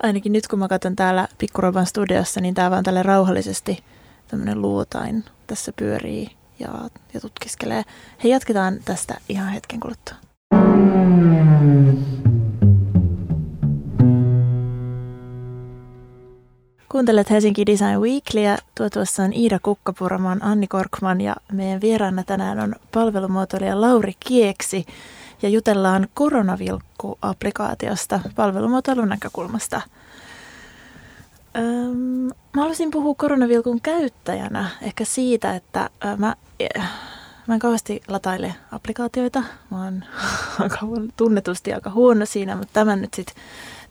Ainakin 0.04 0.32
nyt 0.32 0.48
kun 0.48 0.60
mä 0.60 0.68
katson 0.68 0.96
täällä 0.96 1.28
Pikkurovan 1.38 1.86
studiossa, 1.86 2.42
niin 2.42 2.54
tää 2.54 2.72
vaan 2.72 2.84
tälle 2.84 3.04
rauhallisesti 3.04 3.84
tämmöinen 4.28 4.62
luotain 4.62 5.24
tässä 5.48 5.72
pyörii 5.76 6.30
ja, 6.60 6.90
ja 7.14 7.20
tutkiskelee. 7.20 7.84
Hei, 8.24 8.32
jatketaan 8.32 8.80
tästä 8.86 9.18
ihan 9.30 9.50
hetken 9.50 9.80
kuluttua. 9.80 10.16
Kuuntelet 17.00 17.30
Helsinki 17.30 17.66
Design 17.66 18.02
Weeklyä. 18.02 18.58
Tuo 18.76 18.90
tuossa 18.90 19.24
on 19.24 19.34
Iida 19.34 19.60
Kukkapuraman, 19.64 20.44
Anni 20.44 20.68
Korkman 20.68 21.22
ja 21.22 21.36
meidän 21.52 21.82
vieraana 21.82 22.24
tänään 22.24 22.60
on 22.60 22.76
palvelumuotoilija 22.94 23.82
Lauri 23.82 24.14
Kieksi. 24.20 24.86
Ja 25.42 25.50
jutellaan 25.50 26.08
koronavilkku-applikaatiosta 26.14 28.20
palvelumuotoilun 28.36 29.10
näkökulmasta. 29.10 29.82
Öm, 31.58 32.26
mä 32.26 32.62
haluaisin 32.62 32.92
puhua 32.92 33.16
koronavilkun 33.16 33.82
käyttäjänä 33.82 34.70
ehkä 34.82 35.06
siitä, 35.06 35.56
että 35.56 35.90
mä, 36.18 36.36
mä 37.48 37.54
en 37.54 37.60
kauheasti 37.60 38.02
lataile 38.08 38.56
applikaatioita. 38.72 39.44
Mä 39.72 39.84
oon 39.84 40.04
tunnetusti 41.18 41.74
aika 41.74 41.90
huono 41.90 42.26
siinä, 42.26 42.56
mutta 42.56 42.74
tämän 42.74 43.02
nyt 43.02 43.14
sitten 43.14 43.36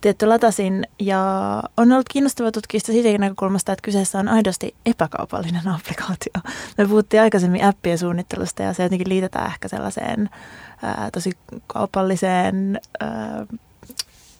tietty 0.00 0.26
latasin 0.26 0.86
ja 0.98 1.22
on 1.76 1.92
ollut 1.92 2.08
kiinnostava 2.08 2.52
tutkia 2.52 2.80
sitä 2.80 2.92
siitäkin 2.92 3.20
näkökulmasta, 3.20 3.72
että 3.72 3.82
kyseessä 3.82 4.18
on 4.18 4.28
aidosti 4.28 4.74
epäkaupallinen 4.86 5.68
applikaatio. 5.76 6.52
Me 6.78 6.86
puhuttiin 6.86 7.22
aikaisemmin 7.22 7.64
appien 7.64 7.98
suunnittelusta 7.98 8.62
ja 8.62 8.72
se 8.72 8.82
jotenkin 8.82 9.08
liitetään 9.08 9.46
ehkä 9.46 9.68
sellaiseen 9.68 10.30
ää, 10.82 11.08
tosi 11.12 11.30
kaupalliseen 11.66 12.80
ää, 13.00 13.46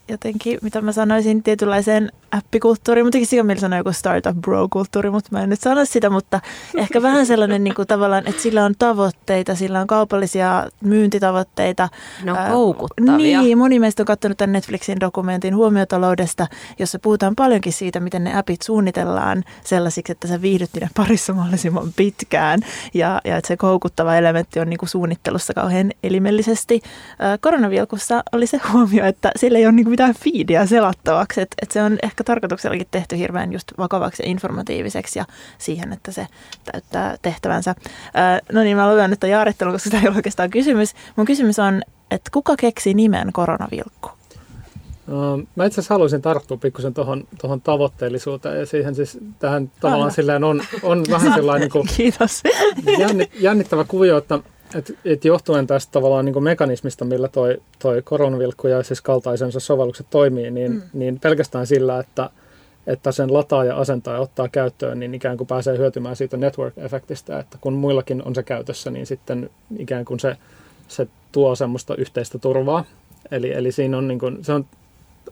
jotenkin, 0.08 0.58
mitä 0.62 0.80
mä 0.80 0.92
sanoisin, 0.92 1.42
tietynlaiseen 1.42 2.12
appikulttuuri, 2.32 3.02
mutta 3.02 3.18
sillä 3.24 3.42
mielessä 3.42 3.64
sanoa 3.64 3.78
joku 3.78 3.92
startup 3.92 4.36
bro-kulttuuri, 4.40 5.10
mutta 5.10 5.28
mä 5.32 5.42
en 5.42 5.48
nyt 5.48 5.60
sano 5.60 5.84
sitä, 5.84 6.10
mutta 6.10 6.40
ehkä 6.76 7.02
vähän 7.02 7.26
sellainen 7.26 7.64
niin 7.64 7.74
kuin 7.74 7.88
tavallaan, 7.88 8.26
että 8.26 8.42
sillä 8.42 8.64
on 8.64 8.74
tavoitteita, 8.78 9.54
sillä 9.54 9.80
on 9.80 9.86
kaupallisia 9.86 10.66
myyntitavoitteita. 10.80 11.88
Ne 12.22 12.32
on 12.32 12.38
koukuttavia. 12.50 13.42
Niin, 13.42 13.58
moni 13.58 13.78
meistä 13.78 14.02
on 14.02 14.06
katsonut 14.06 14.38
tämän 14.38 14.52
Netflixin 14.52 15.00
dokumentin 15.00 15.56
huomiotaloudesta, 15.56 16.46
jossa 16.78 16.98
puhutaan 16.98 17.36
paljonkin 17.36 17.72
siitä, 17.72 18.00
miten 18.00 18.24
ne 18.24 18.38
appit 18.38 18.62
suunnitellaan 18.62 19.44
sellaisiksi, 19.64 20.12
että 20.12 20.28
sä 20.28 20.42
viihdyt 20.42 20.70
niiden 20.74 20.90
parissa 20.96 21.32
mahdollisimman 21.32 21.92
pitkään 21.96 22.60
ja, 22.94 23.20
ja 23.24 23.36
että 23.36 23.48
se 23.48 23.56
koukuttava 23.56 24.16
elementti 24.16 24.60
on 24.60 24.70
niin 24.70 24.78
kuin 24.78 24.88
suunnittelussa 24.88 25.54
kauhean 25.54 25.90
elimellisesti. 26.02 26.82
Koronavilkussa 27.40 28.22
oli 28.32 28.46
se 28.46 28.60
huomio, 28.72 29.06
että 29.06 29.30
sillä 29.36 29.58
ei 29.58 29.66
ole 29.66 29.72
niin 29.72 29.84
kuin 29.84 29.97
mitään 29.98 30.14
feedia 30.14 30.66
selattavaksi, 30.66 31.40
että, 31.40 31.56
että 31.62 31.72
se 31.72 31.82
on 31.82 31.98
ehkä 32.02 32.24
tarkoituksellakin 32.24 32.86
tehty 32.90 33.18
hirveän 33.18 33.52
just 33.52 33.72
vakavaksi 33.78 34.22
ja 34.22 34.28
informatiiviseksi 34.28 35.18
ja 35.18 35.24
siihen, 35.58 35.92
että 35.92 36.12
se 36.12 36.26
täyttää 36.72 37.16
tehtävänsä. 37.22 37.74
no 38.52 38.62
niin, 38.62 38.76
mä 38.76 38.94
luen 38.94 39.10
nyt 39.10 39.22
jaarittelun, 39.22 39.74
koska 39.74 39.90
tämä 39.90 40.02
ei 40.02 40.08
ole 40.08 40.16
oikeastaan 40.16 40.50
kysymys. 40.50 40.94
Mun 41.16 41.26
kysymys 41.26 41.58
on, 41.58 41.82
että 42.10 42.30
kuka 42.32 42.56
keksi 42.56 42.94
nimen 42.94 43.32
koronavilkku? 43.32 44.10
Mä 45.56 45.64
itse 45.64 45.80
asiassa 45.80 45.94
haluaisin 45.94 46.22
tarttua 46.22 46.56
pikkusen 46.56 46.94
tuohon 46.94 47.24
tohon 47.40 47.60
tavoitteellisuuteen 47.60 48.58
ja 48.58 48.66
siihen 48.66 48.94
siis 48.94 49.18
tähän 49.38 49.70
tavallaan 49.80 50.10
silleen 50.10 50.44
on, 50.44 50.62
on 50.82 51.04
vähän 51.10 51.34
sellainen 51.34 51.60
niin 51.60 51.72
kuin 51.72 51.88
jännittävä 53.40 53.84
kuvio, 53.84 54.18
että 54.18 54.38
et, 54.74 54.98
et 55.04 55.24
johtuen 55.24 55.66
tästä 55.66 55.92
tavallaan 55.92 56.24
niin 56.24 56.42
mekanismista, 56.42 57.04
millä 57.04 57.28
toi, 57.28 57.62
toi 57.78 58.02
koronavilkku 58.02 58.68
ja 58.68 58.82
siis 58.82 59.00
kaltaisensa 59.00 59.60
sovellukset 59.60 60.06
toimii, 60.10 60.50
niin, 60.50 60.72
mm. 60.72 60.82
niin 60.92 61.20
pelkästään 61.20 61.66
sillä, 61.66 62.00
että, 62.00 62.30
että 62.86 63.12
sen 63.12 63.32
lataa 63.32 63.64
ja 63.64 63.76
asentaa 63.76 64.14
ja 64.14 64.20
ottaa 64.20 64.48
käyttöön, 64.48 65.00
niin 65.00 65.14
ikään 65.14 65.36
kuin 65.36 65.46
pääsee 65.46 65.78
hyötymään 65.78 66.16
siitä 66.16 66.36
network-efektistä, 66.36 67.38
että 67.40 67.58
kun 67.60 67.72
muillakin 67.72 68.22
on 68.24 68.34
se 68.34 68.42
käytössä, 68.42 68.90
niin 68.90 69.06
sitten 69.06 69.50
ikään 69.78 70.04
kuin 70.04 70.20
se, 70.20 70.36
se 70.88 71.08
tuo 71.32 71.54
semmoista 71.54 71.94
yhteistä 71.96 72.38
turvaa. 72.38 72.84
Eli, 73.30 73.52
eli 73.52 73.72
siinä 73.72 73.98
on, 73.98 74.08
niin 74.08 74.18
kuin, 74.18 74.44
se 74.44 74.52
on, 74.52 74.66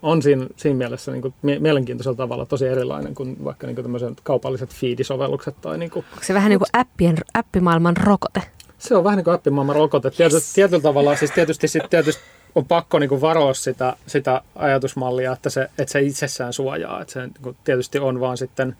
on 0.01 0.21
siinä, 0.21 0.47
siinä 0.55 0.77
mielessä 0.77 1.11
niin 1.11 1.21
kuin 1.21 1.33
mielenkiintoisella 1.59 2.17
tavalla 2.17 2.45
tosi 2.45 2.67
erilainen 2.67 3.15
kuin 3.15 3.43
vaikka 3.43 3.67
niin 3.67 3.75
kuin 3.75 4.15
kaupalliset 4.23 4.73
feedisovellukset. 4.73 5.55
Tai 5.61 5.77
niin 5.77 5.91
kuin, 5.91 6.05
Onko 6.13 6.23
se 6.23 6.33
vähän 6.33 6.49
niin 6.49 6.59
kuin 6.59 6.69
appien, 6.73 7.17
appimaailman 7.33 7.97
rokote? 7.97 8.41
Se 8.77 8.95
on 8.95 9.03
vähän 9.03 9.17
niin 9.17 9.23
kuin 9.23 9.33
appimaailman 9.33 9.75
rokote. 9.75 10.11
Tiety, 10.11 10.35
yes. 10.35 10.53
Tietyllä 10.53 10.81
tavalla 10.81 11.15
siis 11.15 11.31
tietysti, 11.31 11.67
sit, 11.67 11.83
tietysti 11.89 12.23
on 12.55 12.65
pakko 12.65 12.99
niin 12.99 13.09
kuin 13.09 13.21
varoa 13.21 13.53
sitä, 13.53 13.95
sitä 14.07 14.41
ajatusmallia, 14.55 15.33
että 15.33 15.49
se, 15.49 15.69
että 15.77 15.91
se 15.91 16.01
itsessään 16.01 16.53
suojaa. 16.53 17.01
Että 17.01 17.13
se 17.13 17.19
niin 17.19 17.55
tietysti 17.63 17.99
on 17.99 18.19
vaan 18.19 18.37
sitten, 18.37 18.75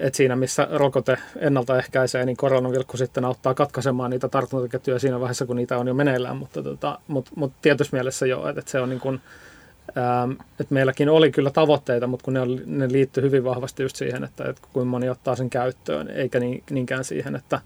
että 0.00 0.16
siinä 0.16 0.36
missä 0.36 0.68
rokote 0.70 1.18
ennaltaehkäisee, 1.36 2.24
niin 2.24 2.36
koronavilkku 2.36 2.96
sitten 2.96 3.24
auttaa 3.24 3.54
katkaisemaan 3.54 4.10
niitä 4.10 4.28
tartuntaketjuja 4.28 4.98
siinä 4.98 5.20
vaiheessa, 5.20 5.46
kun 5.46 5.56
niitä 5.56 5.78
on 5.78 5.88
jo 5.88 5.94
meneillään. 5.94 6.36
Mutta, 6.36 6.62
tota, 6.62 6.98
mutta, 7.08 7.30
mutta 7.34 7.58
tietyssä 7.62 7.96
mielessä 7.96 8.26
joo, 8.26 8.48
että, 8.48 8.62
se 8.66 8.80
on 8.80 8.88
niin 8.88 9.00
kuin, 9.00 9.20
Ähm, 9.98 10.30
että 10.60 10.74
meilläkin 10.74 11.08
oli 11.08 11.30
kyllä 11.30 11.50
tavoitteita, 11.50 12.06
mutta 12.06 12.24
kun 12.24 12.34
ne, 12.34 12.40
oli, 12.40 12.62
ne 12.66 12.92
liittyi 12.92 13.22
hyvin 13.22 13.44
vahvasti 13.44 13.82
just 13.82 13.96
siihen, 13.96 14.24
että, 14.24 14.44
että 14.44 14.62
kuinka 14.72 14.90
moni 14.90 15.08
ottaa 15.08 15.36
sen 15.36 15.50
käyttöön, 15.50 16.08
eikä 16.08 16.40
niin, 16.40 16.64
niinkään 16.70 17.04
siihen, 17.04 17.36
että 17.36 17.60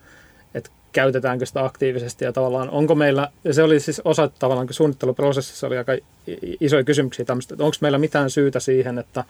käytetäänkö 0.94 1.46
sitä 1.46 1.64
aktiivisesti 1.64 2.24
ja 2.24 2.32
tavallaan 2.32 2.70
onko 2.70 2.94
meillä, 2.94 3.28
ja 3.44 3.54
se 3.54 3.62
oli 3.62 3.80
siis 3.80 4.00
osa 4.04 4.30
tavallaan 4.38 4.68
suunnitteluprosessissa 4.70 5.66
oli 5.66 5.78
aika 5.78 5.92
isoja 6.60 6.84
kysymyksiä 6.84 7.24
tämmöistä, 7.24 7.54
että 7.54 7.64
onko 7.64 7.76
meillä 7.80 7.98
mitään 7.98 8.30
syytä 8.30 8.60
siihen, 8.60 8.98
että, 8.98 9.24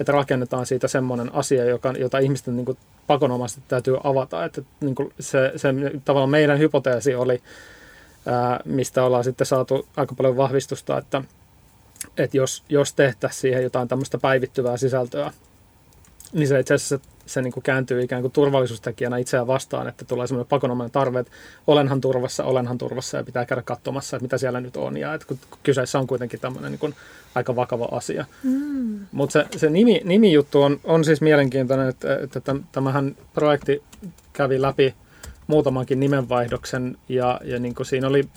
että 0.00 0.12
rakennetaan 0.12 0.66
siitä 0.66 0.88
semmoinen 0.88 1.34
asia, 1.34 1.64
joka, 1.64 1.94
jota 1.98 2.18
ihmisten 2.18 2.56
niin 2.56 2.64
kuin 2.64 2.78
pakonomaisesti 3.06 3.62
täytyy 3.68 3.96
avata, 4.04 4.44
että 4.44 4.62
niin 4.80 4.94
kuin 4.94 5.12
se, 5.20 5.52
se 5.56 5.68
tavallaan 6.04 6.30
meidän 6.30 6.58
hypoteesi 6.58 7.14
oli, 7.14 7.42
ää, 8.26 8.60
mistä 8.64 9.04
ollaan 9.04 9.24
sitten 9.24 9.46
saatu 9.46 9.86
aika 9.96 10.14
paljon 10.14 10.36
vahvistusta, 10.36 10.98
että, 10.98 11.22
että 12.16 12.36
jos, 12.36 12.62
jos 12.68 12.94
tehtäisiin 12.94 13.40
siihen 13.40 13.62
jotain 13.62 13.88
tämmöistä 13.88 14.18
päivittyvää 14.18 14.76
sisältöä, 14.76 15.32
niin 16.32 16.48
se 16.48 16.60
itse 16.60 16.74
asiassa 16.74 17.00
se 17.28 17.42
niin 17.42 17.52
kuin 17.52 17.62
kääntyy 17.62 18.02
ikään 18.02 18.22
kuin 18.22 18.32
turvallisuustekijänä 18.32 19.16
itseään 19.16 19.46
vastaan, 19.46 19.88
että 19.88 20.04
tulee 20.04 20.26
semmoinen 20.26 20.48
pakonomainen 20.48 20.92
tarve, 20.92 21.20
että 21.20 21.32
olenhan 21.66 22.00
turvassa, 22.00 22.44
olenhan 22.44 22.78
turvassa 22.78 23.16
ja 23.16 23.24
pitää 23.24 23.46
käydä 23.46 23.62
katsomassa, 23.62 24.16
että 24.16 24.22
mitä 24.22 24.38
siellä 24.38 24.60
nyt 24.60 24.76
on. 24.76 24.96
Ja 24.96 25.14
että 25.14 25.26
kun 25.26 25.38
kyseessä 25.62 25.98
on 25.98 26.06
kuitenkin 26.06 26.40
tämmöinen 26.40 26.72
niin 26.72 26.80
kuin 26.80 26.94
aika 27.34 27.56
vakava 27.56 27.88
asia. 27.92 28.24
Mm. 28.42 29.00
Mutta 29.12 29.32
se, 29.32 29.58
se 29.58 29.70
nimi, 29.70 30.00
nimijuttu 30.04 30.62
on, 30.62 30.80
on 30.84 31.04
siis 31.04 31.20
mielenkiintoinen, 31.20 31.88
että, 31.88 32.16
että 32.16 32.56
tämähän 32.72 33.16
projekti 33.34 33.82
kävi 34.32 34.62
läpi 34.62 34.94
muutamankin 35.46 36.00
nimenvaihdoksen 36.00 36.98
ja, 37.08 37.40
ja 37.44 37.58
niin 37.58 37.74
kuin 37.74 37.86
siinä 37.86 38.08
oli 38.08 38.28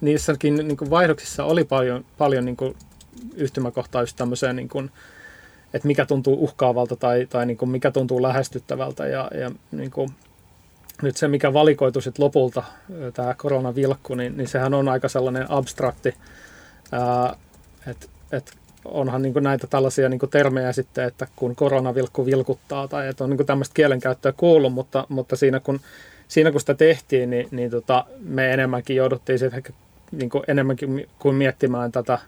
niissäkin 0.00 0.56
niin 0.56 0.76
kuin 0.76 0.90
vaihdoksissa 0.90 1.44
oli 1.44 1.64
paljon, 1.64 2.04
paljon 2.18 2.44
niin 2.44 2.56
kuin 2.56 2.76
yhtymäkohtaa 3.34 4.02
just 4.02 4.16
tämmöiseen 4.16 4.56
niin 4.56 4.68
kuin, 4.68 4.90
että 5.74 5.88
mikä 5.88 6.06
tuntuu 6.06 6.44
uhkaavalta 6.44 6.96
tai, 6.96 7.26
tai 7.30 7.46
niin 7.46 7.56
kuin 7.56 7.70
mikä 7.70 7.90
tuntuu 7.90 8.22
lähestyttävältä. 8.22 9.06
Ja, 9.06 9.30
ja 9.34 9.50
niin 9.72 9.90
kuin, 9.90 10.08
nyt 11.02 11.16
se, 11.16 11.28
mikä 11.28 11.52
valikoitu 11.52 12.00
sitten 12.00 12.24
lopulta, 12.24 12.62
tämä 13.14 13.34
koronavilkku, 13.34 14.14
niin, 14.14 14.36
niin 14.36 14.48
sehän 14.48 14.74
on 14.74 14.88
aika 14.88 15.08
sellainen 15.08 15.50
abstrakti, 15.50 16.14
että 17.86 18.06
et 18.32 18.52
onhan 18.84 19.22
niin 19.22 19.34
näitä 19.40 19.66
tällaisia 19.66 20.08
niin 20.08 20.20
termejä 20.30 20.72
sitten, 20.72 21.04
että 21.04 21.26
kun 21.36 21.56
koronavilkku 21.56 22.26
vilkuttaa 22.26 22.88
tai 22.88 23.08
että 23.08 23.24
on 23.24 23.30
niin 23.30 23.46
tämmöistä 23.46 23.74
kielenkäyttöä 23.74 24.32
kuullut, 24.32 24.72
mutta, 24.72 25.06
mutta 25.08 25.36
siinä, 25.36 25.60
kun, 25.60 25.80
siinä 26.28 26.50
kun 26.50 26.60
sitä 26.60 26.74
tehtiin, 26.74 27.30
niin, 27.30 27.48
niin 27.50 27.70
tota, 27.70 28.04
me 28.20 28.52
enemmänkin 28.52 28.96
jouduttiin 28.96 29.38
sitten 29.38 29.56
ehkä 29.56 29.72
niin 30.12 30.30
kuin 30.30 30.44
enemmänkin 30.48 31.08
kuin 31.18 31.34
miettimään 31.34 31.92
tätä 31.92 32.18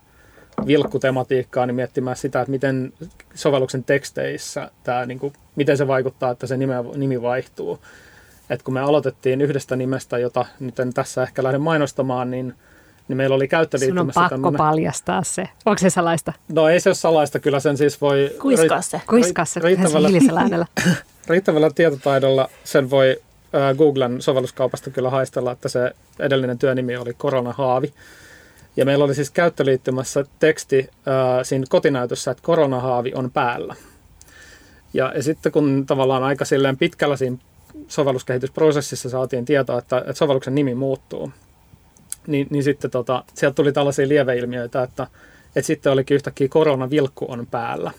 vilkkutematiikkaa, 0.67 1.67
niin 1.67 1.75
miettimään 1.75 2.17
sitä, 2.17 2.41
että 2.41 2.51
miten 2.51 2.93
sovelluksen 3.35 3.85
teksteissä 3.85 4.71
tämä, 4.85 5.07
niin 5.07 5.19
kuin, 5.19 5.33
miten 5.57 5.77
se 5.77 5.89
vaikuttaa, 5.89 6.31
että 6.31 6.47
se 6.47 6.57
nime, 6.57 6.75
nimi 6.97 7.23
vaihtuu. 7.23 7.79
Et 8.51 8.63
kun 8.63 8.75
me 8.75 8.81
aloitettiin 8.81 9.41
yhdestä 9.41 9.77
nimestä, 9.77 10.19
jota 10.19 10.47
nyt 10.61 10.81
en 10.81 10.95
tässä 10.95 11.23
ehkä 11.23 11.43
lähde 11.43 11.59
mainostamaan, 11.59 12.31
niin, 12.31 12.55
niin 13.09 13.17
meillä 13.17 13.37
oli 13.37 13.49
käyttöliittymässä 13.49 14.13
Sun 14.13 14.23
on 14.23 14.31
pakko 14.31 14.35
tämmönen... 14.35 14.59
paljastaa 14.59 15.25
se. 15.25 15.49
Onko 15.67 15.79
se 15.79 15.91
salaista? 15.91 16.33
No 16.49 16.69
ei 16.69 16.81
se 16.81 16.89
ole 16.89 16.95
salaista, 16.95 17.39
kyllä 17.39 17.61
sen 17.61 17.77
siis 17.77 18.01
voi... 18.01 18.31
Kuiskaa 18.41 18.83
se. 18.83 19.01
Kuiskaa 19.07 19.45
se, 19.45 19.61
riittävällä, 19.61 20.09
riittävällä 21.29 21.71
tietotaidolla 21.75 22.51
sen 22.65 22.91
voi 22.91 23.21
äh, 23.55 23.77
Googlen 23.77 24.23
sovelluskaupasta 24.23 24.91
kyllä 24.91 25.11
haistella, 25.11 25.53
että 25.53 25.69
se 25.69 25.93
edellinen 26.19 26.59
työnimi 26.59 26.97
oli 26.97 27.15
koronahaavi. 27.15 27.93
Ja 28.77 28.85
meillä 28.85 29.05
oli 29.05 29.15
siis 29.15 29.31
käyttöliittymässä 29.31 30.25
teksti 30.39 30.89
ää, 31.07 31.45
siinä 31.45 31.65
kotinäytössä, 31.69 32.31
että 32.31 32.43
koronahaavi 32.43 33.13
on 33.15 33.31
päällä. 33.31 33.75
Ja, 34.95 35.13
ja 35.15 35.23
sitten 35.23 35.53
kun 35.53 35.87
tavallaan 35.87 36.23
aika 36.23 36.45
silleen 36.45 36.77
pitkällä 36.77 37.17
siinä 37.17 37.37
sovelluskehitysprosessissa 37.89 39.09
saatiin 39.09 39.45
tietoa, 39.45 39.79
että, 39.79 39.99
että 39.99 40.13
sovelluksen 40.13 40.55
nimi 40.55 40.75
muuttuu, 40.75 41.33
niin, 42.27 42.47
niin 42.51 42.65
sitten 42.65 42.91
tota, 42.91 43.25
sieltä 43.35 43.55
tuli 43.55 43.73
tällaisia 43.73 44.09
lieveilmiöitä, 44.09 44.83
että, 44.83 45.07
että 45.47 45.67
sitten 45.67 45.93
olikin 45.93 46.15
yhtäkkiä 46.15 46.49
koronavilkku 46.49 47.27
on 47.29 47.47
päällä. 47.51 47.91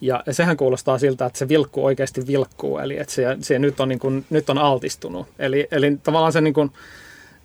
Ja, 0.00 0.22
ja 0.26 0.34
sehän 0.34 0.56
kuulostaa 0.56 0.98
siltä, 0.98 1.26
että 1.26 1.38
se 1.38 1.48
vilkku 1.48 1.84
oikeasti 1.84 2.26
vilkkuu, 2.26 2.78
eli 2.78 2.98
että 2.98 3.14
se, 3.14 3.36
se 3.40 3.58
nyt, 3.58 3.80
on 3.80 3.88
niin 3.88 3.98
kuin, 3.98 4.24
nyt 4.30 4.50
on 4.50 4.58
altistunut. 4.58 5.26
Eli, 5.38 5.68
eli 5.70 5.96
tavallaan 6.02 6.32
se 6.32 6.40
niin 6.40 6.54
kuin, 6.54 6.70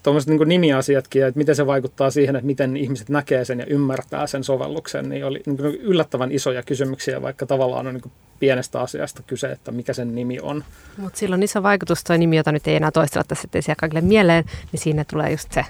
tuommoiset 0.03 0.29
niin 0.29 0.49
nimiasiatkin, 0.49 1.25
että 1.25 1.37
miten 1.37 1.55
se 1.55 1.67
vaikuttaa 1.67 2.11
siihen, 2.11 2.35
että 2.35 2.45
miten 2.45 2.77
ihmiset 2.77 3.09
näkee 3.09 3.45
sen 3.45 3.59
ja 3.59 3.65
ymmärtää 3.65 4.27
sen 4.27 4.43
sovelluksen, 4.43 5.09
niin 5.09 5.25
oli 5.25 5.41
niin 5.45 5.59
yllättävän 5.65 6.31
isoja 6.31 6.63
kysymyksiä, 6.63 7.21
vaikka 7.21 7.45
tavallaan 7.45 7.87
on 7.87 7.93
niin 7.93 8.11
pienestä 8.39 8.81
asiasta 8.81 9.23
kyse, 9.27 9.51
että 9.51 9.71
mikä 9.71 9.93
sen 9.93 10.15
nimi 10.15 10.39
on. 10.39 10.63
Mutta 10.97 11.19
silloin 11.19 11.43
iso 11.43 11.63
vaikutus 11.63 12.03
tuo 12.03 12.17
nimi, 12.17 12.37
jota 12.37 12.51
nyt 12.51 12.67
ei 12.67 12.75
enää 12.75 12.91
toistella 12.91 13.23
tässä, 13.27 13.45
ettei 13.45 13.61
siellä 13.61 13.79
kaikille 13.79 14.01
mieleen, 14.01 14.43
niin 14.71 14.79
siinä 14.79 15.03
tulee 15.03 15.31
just 15.31 15.51
se 15.51 15.65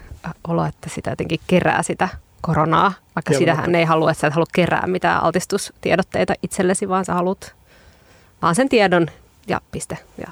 olo, 0.48 0.66
että 0.66 0.90
sitä 0.90 1.10
jotenkin 1.10 1.40
kerää 1.48 1.84
sitä 1.84 2.10
koronaa, 2.42 2.94
vaikka 3.16 3.34
Kyllä, 3.34 3.40
sitähän 3.40 3.76
ei 3.76 3.86
halua, 3.86 4.12
että 4.12 4.22
sä 4.22 4.28
et 4.28 4.34
halua 4.34 4.48
kerää 4.54 4.88
mitään 4.88 5.24
altistustiedotteita 5.24 6.34
itsellesi, 6.44 6.90
vaan 6.90 7.06
sä 7.06 7.14
haluat 7.14 7.56
vaan 8.42 8.56
sen 8.56 8.70
tiedon 8.70 9.08
ja 9.48 9.62
piste. 9.72 9.98
Ja 10.18 10.28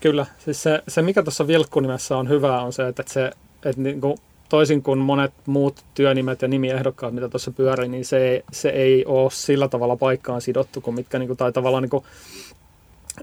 Kyllä, 0.00 0.26
siis 0.38 0.62
se, 0.62 0.82
se 0.88 1.02
mikä 1.02 1.22
tuossa 1.22 1.46
vilkkunimessä 1.46 2.16
on 2.16 2.28
hyvää 2.28 2.62
on 2.62 2.72
se, 2.72 2.88
että 2.88 3.02
se, 3.06 3.30
että 3.64 3.82
niin 3.82 4.00
kuin, 4.00 4.18
toisin 4.48 4.82
kuin 4.82 4.98
monet 4.98 5.32
muut 5.46 5.84
työnimet 5.94 6.42
ja 6.42 6.48
nimiehdokkaat, 6.48 7.14
mitä 7.14 7.28
tuossa 7.28 7.50
pyörii, 7.50 7.88
niin 7.88 8.04
se 8.04 8.28
ei, 8.28 8.42
se 8.52 8.68
ei 8.68 9.04
ole 9.04 9.30
sillä 9.30 9.68
tavalla 9.68 9.96
paikkaan 9.96 10.40
sidottu, 10.40 10.80
kuin 10.80 10.94
mitkä 10.94 11.18
niin 11.18 11.26
kuin, 11.26 11.36
tai 11.36 11.52
tavallaan 11.52 11.82
niin 11.82 11.90
kuin, 11.90 12.04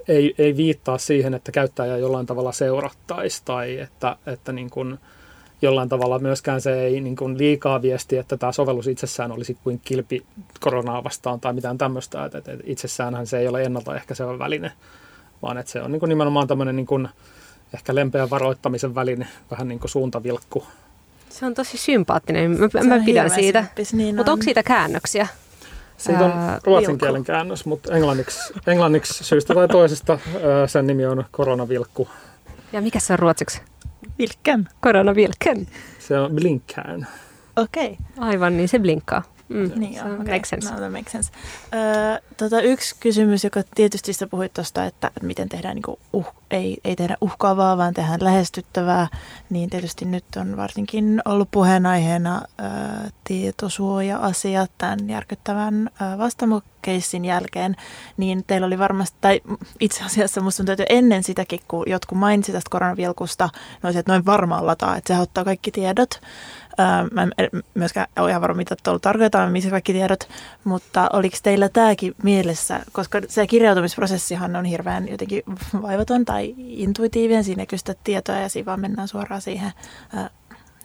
ei, 0.08 0.36
ei 0.38 0.58
viittaa 0.58 0.98
siihen, 0.98 1.34
että 1.34 1.52
käyttäjä 1.52 1.98
jollain 1.98 2.26
tavalla 2.26 2.52
seurattaisi 2.52 3.42
tai 3.46 3.80
että, 3.80 4.16
että 4.26 4.52
niin 4.52 4.70
kuin, 4.70 5.00
jollain 5.62 5.90
tavalla 5.90 6.20
myöskään 6.20 6.62
se 6.62 6.82
ei 6.82 7.02
niin 7.02 7.16
kuin 7.16 7.38
liikaa 7.38 7.82
viesti, 7.82 8.18
että 8.18 8.38
tämä 8.38 8.52
sovellus 8.52 8.88
itsessään 8.88 9.32
olisi 9.32 9.58
kuin 9.64 9.82
kilpi 9.84 10.26
koronaa 10.60 11.04
vastaan 11.04 11.40
tai 11.40 11.54
mitään 11.54 11.78
tämmöistä. 11.78 12.26
Että, 12.26 12.38
että 12.38 12.52
itsessäänhän 12.64 13.28
se 13.28 13.40
ei 13.40 13.48
ole 13.48 13.64
ennaltaehkäisevä 13.64 14.40
väline, 14.40 14.72
vaan 15.42 15.58
että 15.58 15.72
se 15.72 15.82
on 15.82 15.92
niin 15.92 16.00
kuin 16.00 16.10
nimenomaan 16.10 16.48
tämmöinen 16.48 16.76
niin 16.76 16.86
kuin 16.86 17.10
ehkä 17.74 17.96
lempeä 17.96 18.30
varoittamisen 18.30 18.96
väline, 18.96 19.28
vähän 19.52 19.68
niin 19.68 19.80
kuin 19.80 19.92
suuntavilkku. 19.92 20.64
Se 21.30 21.46
on 21.46 21.54
tosi 21.54 21.78
sympaattinen. 21.78 22.52
Mä, 22.52 22.84
mä 22.84 23.04
pidän 23.06 23.30
siitä. 23.30 23.66
niin 23.94 24.16
Mutta 24.16 24.32
onko 24.32 24.44
siitä 24.44 24.64
käännöksiä? 24.64 25.28
Siitä 25.98 26.26
on 26.26 26.32
ää, 26.32 26.60
ruotsin 26.64 26.98
kielen 26.98 27.24
käännös, 27.24 27.66
mutta 27.66 27.96
englanniksi, 27.96 28.54
englanniksi 28.68 29.24
syystä 29.24 29.54
tai 29.54 29.68
toisesta 29.68 30.20
sen 30.68 30.88
nimi 30.88 31.06
on 31.06 31.26
koronavilkku. 31.32 32.08
Ja 32.74 32.82
mikä 32.82 33.00
se 33.00 33.14
on 33.14 33.20
ruotsiksi? 33.20 33.62
Vilken. 34.18 34.68
Koronavilken. 34.82 35.68
Se 36.00 36.20
on 36.20 36.32
blinkään. 36.32 37.08
Okei. 37.56 37.98
Okay. 38.16 38.28
Aivan, 38.30 38.58
niin 38.58 38.70
se 38.70 38.80
blinkkaa. 38.80 39.24
Mm. 39.50 39.72
Niin 39.76 39.94
joo, 39.94 40.14
okay. 40.14 40.18
makes 40.18 40.50
sense. 40.50 40.72
No, 40.72 40.78
that 40.78 40.92
makes 40.92 41.12
sense. 41.12 41.32
Öö, 41.74 42.20
tota, 42.38 42.62
yksi 42.62 42.96
kysymys, 43.00 43.44
joka 43.44 43.62
tietysti 43.76 44.14
sä 44.14 44.28
puhuit 44.28 44.54
tuosta, 44.54 44.86
että, 44.86 45.12
miten 45.22 45.50
tehdään, 45.50 45.76
niin 45.76 45.84
kuin, 45.84 46.00
uh, 46.14 46.28
ei, 46.52 46.78
ei 46.84 46.96
tehdä 46.96 47.18
uhkaavaa, 47.22 47.78
vaan 47.78 47.94
tehdään 47.94 48.24
lähestyttävää, 48.24 49.08
niin 49.50 49.70
tietysti 49.70 50.06
nyt 50.06 50.26
on 50.38 50.58
varsinkin 50.58 51.22
ollut 51.26 51.52
puheenaiheena 51.52 52.42
öö, 52.60 52.68
tietosuoja-asiat 53.24 54.72
tämän 54.78 55.10
järkyttävän 55.10 55.90
öö, 56.02 56.18
vastamokeissin 56.18 57.26
jälkeen, 57.26 57.76
niin 58.18 58.44
teillä 58.48 58.68
oli 58.68 58.80
varmasti, 58.80 59.18
tai 59.22 59.42
itse 59.80 60.04
asiassa 60.04 60.42
musta 60.42 60.58
tuntuu, 60.58 60.74
että 60.74 60.86
ennen 60.90 61.24
sitäkin, 61.24 61.60
kun 61.68 61.84
jotkut 61.88 62.18
mainitsi 62.18 62.52
tästä 62.52 62.70
koronavilkusta, 62.70 63.50
no 63.84 63.90
että 63.90 64.12
noin 64.12 64.26
varmaan 64.26 64.68
lataa, 64.68 64.98
että 64.98 65.16
se 65.16 65.22
ottaa 65.22 65.44
kaikki 65.44 65.72
tiedot, 65.72 66.22
Mä 67.12 67.28
en 67.38 67.50
myöskään 67.74 68.08
ole 68.20 68.30
ihan 68.30 68.42
varma, 68.42 68.58
mitä 68.58 68.76
tuolla 68.84 69.00
tarkoitetaan, 69.00 69.52
missä 69.52 69.70
kaikki 69.70 69.94
tiedot, 69.94 70.30
mutta 70.64 71.10
oliko 71.14 71.38
teillä 71.44 71.70
tämäkin 71.70 72.16
mielessä, 72.24 72.80
koska 72.92 73.22
se 73.28 73.48
kirjautumisprosessihan 73.48 74.56
on 74.56 74.66
hirveän 74.66 75.08
jotenkin 75.10 75.44
vaivaton 75.82 76.26
tai 76.26 76.56
intuitiivinen, 76.58 77.44
siinä 77.44 77.64
ei 77.64 77.68
kysytä 77.68 77.96
tietoa 78.04 78.36
ja 78.36 78.50
siinä 78.50 78.66
vaan 78.66 78.80
mennään 78.80 79.08
suoraan 79.08 79.42
siihen 79.42 79.72
ää, 80.16 80.30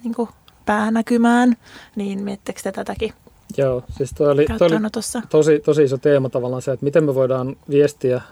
niin 0.05 0.15
kuin 0.15 0.29
päänäkymään, 0.67 1.57
niin 1.97 2.25
miettekö 2.25 2.61
te 2.63 2.73
tätäkin? 2.73 3.13
Joo, 3.57 3.85
siis 3.97 4.11
toi 4.13 4.31
oli, 4.31 4.47
toi 4.59 4.69
oli 4.69 4.91
tosi, 5.31 5.61
tosi 5.61 5.83
iso 5.83 5.99
teema 5.99 6.29
tavallaan 6.29 6.63
se, 6.63 6.73
että 6.73 6.85
miten 6.85 7.05
me 7.05 7.15
voidaan 7.15 7.57
viestiä 7.71 8.17
ää, 8.17 8.23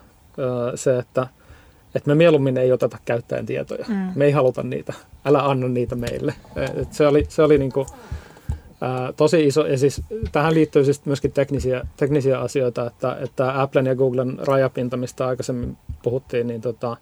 se, 0.74 0.98
että– 0.98 1.26
että 1.94 2.10
me 2.10 2.14
mieluummin 2.14 2.56
ei 2.56 2.72
oteta 2.72 2.98
käyttäjän 3.04 3.46
tietoja. 3.46 3.84
Mm. 3.88 4.12
Me 4.14 4.24
ei 4.24 4.32
haluta 4.32 4.62
niitä. 4.62 4.92
Älä 5.24 5.48
anna 5.48 5.68
niitä 5.68 5.94
meille. 5.94 6.34
Et 6.74 6.92
se 6.92 7.06
oli, 7.06 7.26
se 7.28 7.42
oli 7.42 7.58
niinku, 7.58 7.86
ää, 8.80 9.12
tosi 9.12 9.46
iso, 9.46 9.66
ja 9.66 9.78
siis 9.78 10.02
tähän 10.32 10.54
liittyy 10.54 10.84
siis 10.84 11.06
myöskin 11.06 11.32
teknisiä, 11.32 11.86
teknisiä 11.96 12.38
asioita, 12.40 12.86
että, 12.86 13.16
että 13.20 13.62
Applen 13.62 13.86
ja 13.86 13.94
Googlen 13.94 14.38
rajapinta, 14.38 14.96
mistä 14.96 15.26
aikaisemmin 15.26 15.76
puhuttiin, 16.02 16.46
niin 16.46 16.60
tota, 16.60 16.96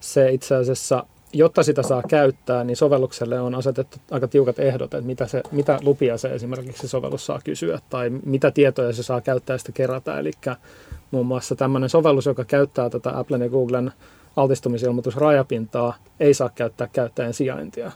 se 0.00 0.30
itse 0.30 0.54
asiassa, 0.54 1.04
jotta 1.32 1.62
sitä 1.62 1.82
saa 1.82 2.02
käyttää, 2.08 2.64
niin 2.64 2.76
sovellukselle 2.76 3.40
on 3.40 3.54
asetettu 3.54 3.98
aika 4.10 4.28
tiukat 4.28 4.58
ehdot, 4.58 4.94
että 4.94 5.06
mitä, 5.06 5.26
se, 5.26 5.42
mitä 5.52 5.78
lupia 5.82 6.18
se 6.18 6.28
esimerkiksi 6.28 6.88
sovellus 6.88 7.26
saa 7.26 7.40
kysyä, 7.44 7.80
tai 7.90 8.10
mitä 8.10 8.50
tietoja 8.50 8.92
se 8.92 9.02
saa 9.02 9.20
käyttää 9.20 9.54
ja 9.54 9.58
sitä 9.58 9.72
kerätä. 9.72 10.18
Eli 10.18 10.30
muun 11.10 11.26
muassa 11.26 11.56
tämmöinen 11.56 11.88
sovellus, 11.88 12.26
joka 12.26 12.44
käyttää 12.44 12.90
tätä 12.90 13.18
Applen 13.18 13.40
ja 13.40 13.48
Googlen 13.48 13.92
altistumisilmoitusrajapintaa 14.38 15.94
ei 16.20 16.34
saa 16.34 16.50
käyttää 16.54 16.88
käyttäjän 16.92 17.34
sijaintia. 17.34 17.92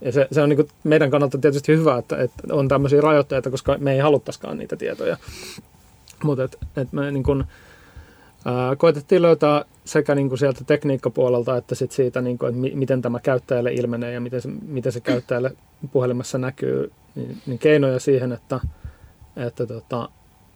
Ja 0.00 0.12
se, 0.12 0.28
se 0.32 0.42
on 0.42 0.48
niin 0.48 0.68
meidän 0.84 1.10
kannalta 1.10 1.38
tietysti 1.38 1.76
hyvä, 1.76 1.98
että, 1.98 2.16
että 2.16 2.42
on 2.54 2.68
tämmöisiä 2.68 3.00
rajoitteita, 3.00 3.50
koska 3.50 3.78
me 3.78 3.92
ei 3.92 3.98
haluttaisikaan 3.98 4.58
niitä 4.58 4.76
tietoja. 4.76 5.16
Mutta 6.24 6.44
et, 6.44 6.58
et 6.76 6.92
me 6.92 7.10
niin 7.10 7.22
kuin, 7.22 7.44
ää, 8.44 8.76
koetettiin 8.76 9.22
löytää 9.22 9.64
sekä 9.84 10.14
niin 10.14 10.28
kuin 10.28 10.38
sieltä 10.38 10.64
tekniikkapuolelta 10.64 11.56
että 11.56 11.74
sit 11.74 11.92
siitä, 11.92 12.20
niin 12.20 12.38
kuin, 12.38 12.48
että 12.48 12.60
mi, 12.60 12.72
miten 12.74 13.02
tämä 13.02 13.20
käyttäjälle 13.20 13.72
ilmenee 13.72 14.12
ja 14.12 14.20
miten 14.20 14.42
se, 14.42 14.48
miten 14.48 14.92
se 14.92 15.00
käyttäjälle 15.00 15.50
puhelimessa 15.92 16.38
näkyy, 16.38 16.92
niin, 17.14 17.38
niin 17.46 17.58
keinoja 17.58 18.00
siihen, 18.00 18.32
että, 18.32 18.60
että 19.36 19.66
tota, 19.66 20.08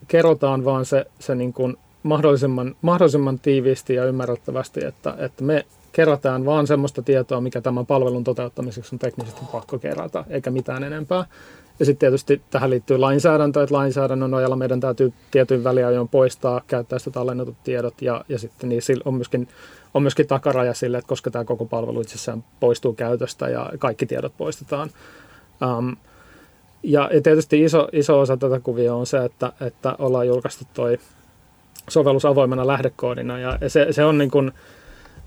kerrotaan 0.08 0.64
vaan 0.64 0.84
se, 0.84 1.06
se 1.18 1.34
niin 1.34 1.52
kuin 1.52 1.76
mahdollisimman, 2.02 2.76
mahdollisimman 2.82 3.38
tiiviisti 3.38 3.94
ja 3.94 4.04
ymmärrettävästi, 4.04 4.84
että, 4.84 5.14
että 5.18 5.44
me 5.44 5.64
kerätään 5.92 6.44
vaan 6.44 6.66
semmoista 6.66 7.02
tietoa, 7.02 7.40
mikä 7.40 7.60
tämän 7.60 7.86
palvelun 7.86 8.24
toteuttamiseksi 8.24 8.94
on 8.94 8.98
teknisesti 8.98 9.40
pakko 9.52 9.78
kerätä, 9.78 10.24
eikä 10.30 10.50
mitään 10.50 10.84
enempää. 10.84 11.24
Ja 11.78 11.86
sitten 11.86 12.00
tietysti 12.00 12.42
tähän 12.50 12.70
liittyy 12.70 12.98
lainsäädäntö, 12.98 13.62
että 13.62 13.74
lainsäädännön 13.74 14.30
nojalla 14.30 14.56
meidän 14.56 14.80
täytyy 14.80 15.12
tietyn 15.30 15.64
väliajoin 15.64 16.08
poistaa 16.08 16.60
käyttäjästä 16.66 17.10
tallennetut 17.10 17.56
tiedot 17.64 18.02
ja, 18.02 18.24
ja 18.28 18.38
sitten 18.38 18.68
niin 18.68 18.82
on 19.04 19.14
myöskin, 19.14 19.48
on 19.94 20.02
myöskin 20.02 20.26
takaraja 20.26 20.74
sille, 20.74 20.98
että 20.98 21.08
koska 21.08 21.30
tämä 21.30 21.44
koko 21.44 21.64
palvelu 21.64 22.00
itsessään 22.00 22.44
poistuu 22.60 22.92
käytöstä 22.92 23.48
ja 23.48 23.70
kaikki 23.78 24.06
tiedot 24.06 24.32
poistetaan. 24.38 24.90
Um, 25.78 25.96
ja, 26.82 27.10
ja 27.12 27.22
tietysti 27.22 27.62
iso, 27.62 27.88
iso 27.92 28.20
osa 28.20 28.36
tätä 28.36 28.60
kuvia 28.60 28.94
on 28.94 29.06
se, 29.06 29.24
että, 29.24 29.52
että 29.60 29.96
ollaan 29.98 30.26
julkaistu 30.26 30.64
toi 30.74 30.98
sovellus 31.88 32.24
avoimena 32.24 32.66
lähdekoodina 32.66 33.38
ja 33.38 33.58
se, 33.68 33.86
se 33.90 34.04
on 34.04 34.18
niin 34.18 34.30
kuin, 34.30 34.52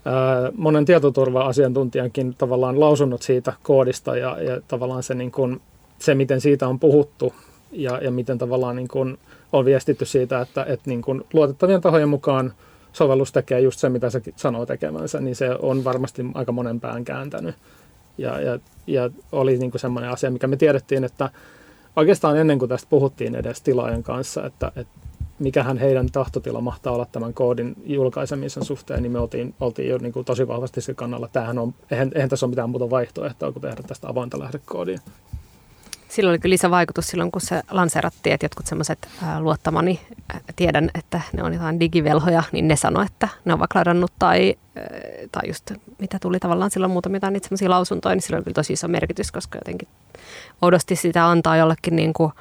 ää, 0.05 0.51
monen 0.57 0.85
tietoturva-asiantuntijankin 0.85 2.35
tavallaan 2.37 2.79
lausunnot 2.79 3.21
siitä 3.21 3.53
koodista 3.63 4.17
ja, 4.17 4.41
ja 4.41 4.61
tavallaan 4.67 5.03
se, 5.03 5.13
niin 5.13 5.31
kuin, 5.31 5.61
se, 5.99 6.15
miten 6.15 6.41
siitä 6.41 6.67
on 6.67 6.79
puhuttu 6.79 7.33
ja, 7.71 7.99
ja 8.03 8.11
miten 8.11 8.37
tavallaan 8.37 8.75
niin 8.75 8.87
kuin 8.87 9.17
on 9.53 9.65
viestitty 9.65 10.05
siitä, 10.05 10.41
että, 10.41 10.63
että 10.63 10.89
niin 10.89 11.01
kuin 11.01 11.23
luotettavien 11.33 11.81
tahojen 11.81 12.09
mukaan 12.09 12.53
sovellus 12.93 13.31
tekee 13.31 13.59
just 13.59 13.79
se, 13.79 13.89
mitä 13.89 14.09
se 14.09 14.21
sanoo 14.35 14.65
tekemänsä, 14.65 15.21
niin 15.21 15.35
se 15.35 15.49
on 15.61 15.83
varmasti 15.83 16.25
aika 16.33 16.51
monen 16.51 16.79
pään 16.79 17.05
kääntänyt. 17.05 17.55
Ja, 18.17 18.41
ja, 18.41 18.59
ja 18.87 19.09
oli 19.31 19.57
niin 19.57 19.71
kuin 19.71 19.81
semmoinen 19.81 20.11
asia, 20.11 20.31
mikä 20.31 20.47
me 20.47 20.57
tiedettiin, 20.57 21.03
että 21.03 21.29
oikeastaan 21.95 22.37
ennen 22.37 22.59
kuin 22.59 22.69
tästä 22.69 22.89
puhuttiin 22.89 23.35
edes 23.35 23.61
tilaajan 23.61 24.03
kanssa, 24.03 24.45
että, 24.45 24.71
että 24.75 25.04
mikähän 25.39 25.77
heidän 25.77 26.11
tahtotila 26.11 26.61
mahtaa 26.61 26.93
olla 26.93 27.07
tämän 27.11 27.33
koodin 27.33 27.75
julkaisemisen 27.85 28.65
suhteen, 28.65 29.03
niin 29.03 29.11
me 29.11 29.19
oltiin, 29.19 29.55
oltiin 29.59 29.89
jo 29.89 29.97
niin 29.97 30.13
kuin 30.13 30.25
tosi 30.25 30.47
vahvasti 30.47 30.81
se 30.81 30.93
kannalla. 30.93 31.27
Tämähän 31.27 31.59
on, 31.59 31.73
eihän, 31.91 32.11
eihän 32.15 32.29
tässä 32.29 32.45
ole 32.45 32.49
mitään 32.49 32.69
muuta 32.69 32.89
vaihtoehtoa 32.89 33.51
kuin 33.51 33.61
tehdä 33.61 33.83
tästä 33.87 34.09
avointa 34.09 34.39
lähdekoodia. 34.39 34.99
Silloin 36.09 36.31
oli 36.31 36.39
kyllä 36.39 36.53
lisävaikutus 36.53 37.07
silloin, 37.07 37.31
kun 37.31 37.41
se 37.41 37.61
lanseerattiin, 37.71 38.33
että 38.33 38.45
jotkut 38.45 38.67
semmoiset 38.67 39.07
luottamani, 39.39 39.99
tiedän, 40.55 40.89
että 40.95 41.21
ne 41.37 41.43
on 41.43 41.53
jotain 41.53 41.79
digivelhoja, 41.79 42.43
niin 42.51 42.67
ne 42.67 42.75
sanoi, 42.75 43.05
että 43.05 43.27
ne 43.45 43.53
on 43.53 43.59
vaikka 43.59 43.79
ladannut 43.79 44.11
tai, 44.19 44.55
tai 45.31 45.47
just 45.47 45.71
mitä 45.99 46.17
tuli 46.21 46.39
tavallaan 46.39 46.71
silloin 46.71 46.91
muutamia 46.91 47.29
niitä 47.29 47.47
semmoisia 47.47 47.69
lausuntoja, 47.69 48.15
niin 48.15 48.21
silloin 48.21 48.39
oli 48.39 48.43
kyllä 48.43 48.55
tosi 48.55 48.73
iso 48.73 48.87
merkitys, 48.87 49.31
koska 49.31 49.57
jotenkin 49.57 49.87
oudosti 50.61 50.95
sitä 50.95 51.27
antaa 51.27 51.57
jollekin 51.57 51.95
niin 51.95 52.13
kuin 52.13 52.31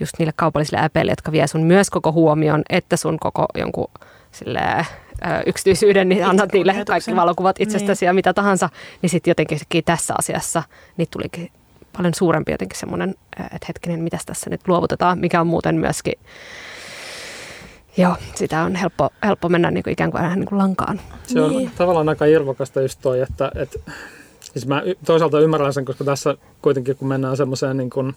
just 0.00 0.12
niille 0.18 0.32
kaupallisille 0.36 0.84
äpeille, 0.84 1.12
jotka 1.12 1.32
vie 1.32 1.46
sun 1.46 1.62
myös 1.62 1.90
koko 1.90 2.12
huomion, 2.12 2.62
että 2.68 2.96
sun 2.96 3.18
koko 3.18 3.46
jonkun 3.54 3.90
sille, 4.30 4.60
yksityisyyden, 5.46 6.08
niin 6.08 6.26
annat 6.26 6.52
niille 6.52 6.84
kaikki 6.86 7.16
valokuvat 7.16 7.60
itsestäsi 7.60 8.04
niin. 8.04 8.06
ja 8.08 8.14
mitä 8.14 8.34
tahansa, 8.34 8.68
niin 9.02 9.10
sitten 9.10 9.30
jotenkin 9.30 9.84
tässä 9.84 10.14
asiassa 10.18 10.62
niin 10.96 11.08
tulikin 11.10 11.50
paljon 11.96 12.14
suurempi 12.14 12.52
jotenkin 12.52 12.78
semmoinen, 12.78 13.14
että 13.36 13.66
hetkinen, 13.68 14.02
mitä 14.02 14.18
tässä 14.26 14.50
nyt 14.50 14.68
luovutetaan, 14.68 15.18
mikä 15.18 15.40
on 15.40 15.46
muuten 15.46 15.74
myöskin 15.76 16.14
Joo, 17.96 18.16
sitä 18.34 18.62
on 18.62 18.74
helppo, 18.74 19.10
helppo 19.24 19.48
mennä 19.48 19.70
niin 19.70 19.84
kuin 19.84 19.92
ikään 19.92 20.10
kuin 20.10 20.22
vähän 20.22 20.38
niin 20.38 20.48
kuin 20.48 20.58
lankaan. 20.58 21.00
Se 21.26 21.40
on 21.40 21.50
niin. 21.50 21.70
tavallaan 21.78 22.08
aika 22.08 22.24
irvokasta 22.24 22.80
just 22.80 22.98
toi, 23.02 23.20
että, 23.20 23.52
että 23.54 23.78
siis 24.42 24.66
mä 24.66 24.82
toisaalta 25.04 25.40
ymmärrän 25.40 25.72
sen, 25.72 25.84
koska 25.84 26.04
tässä 26.04 26.34
kuitenkin 26.62 26.96
kun 26.96 27.08
mennään 27.08 27.36
semmoiseen 27.36 27.76
niin 27.76 27.90
kuin, 27.90 28.14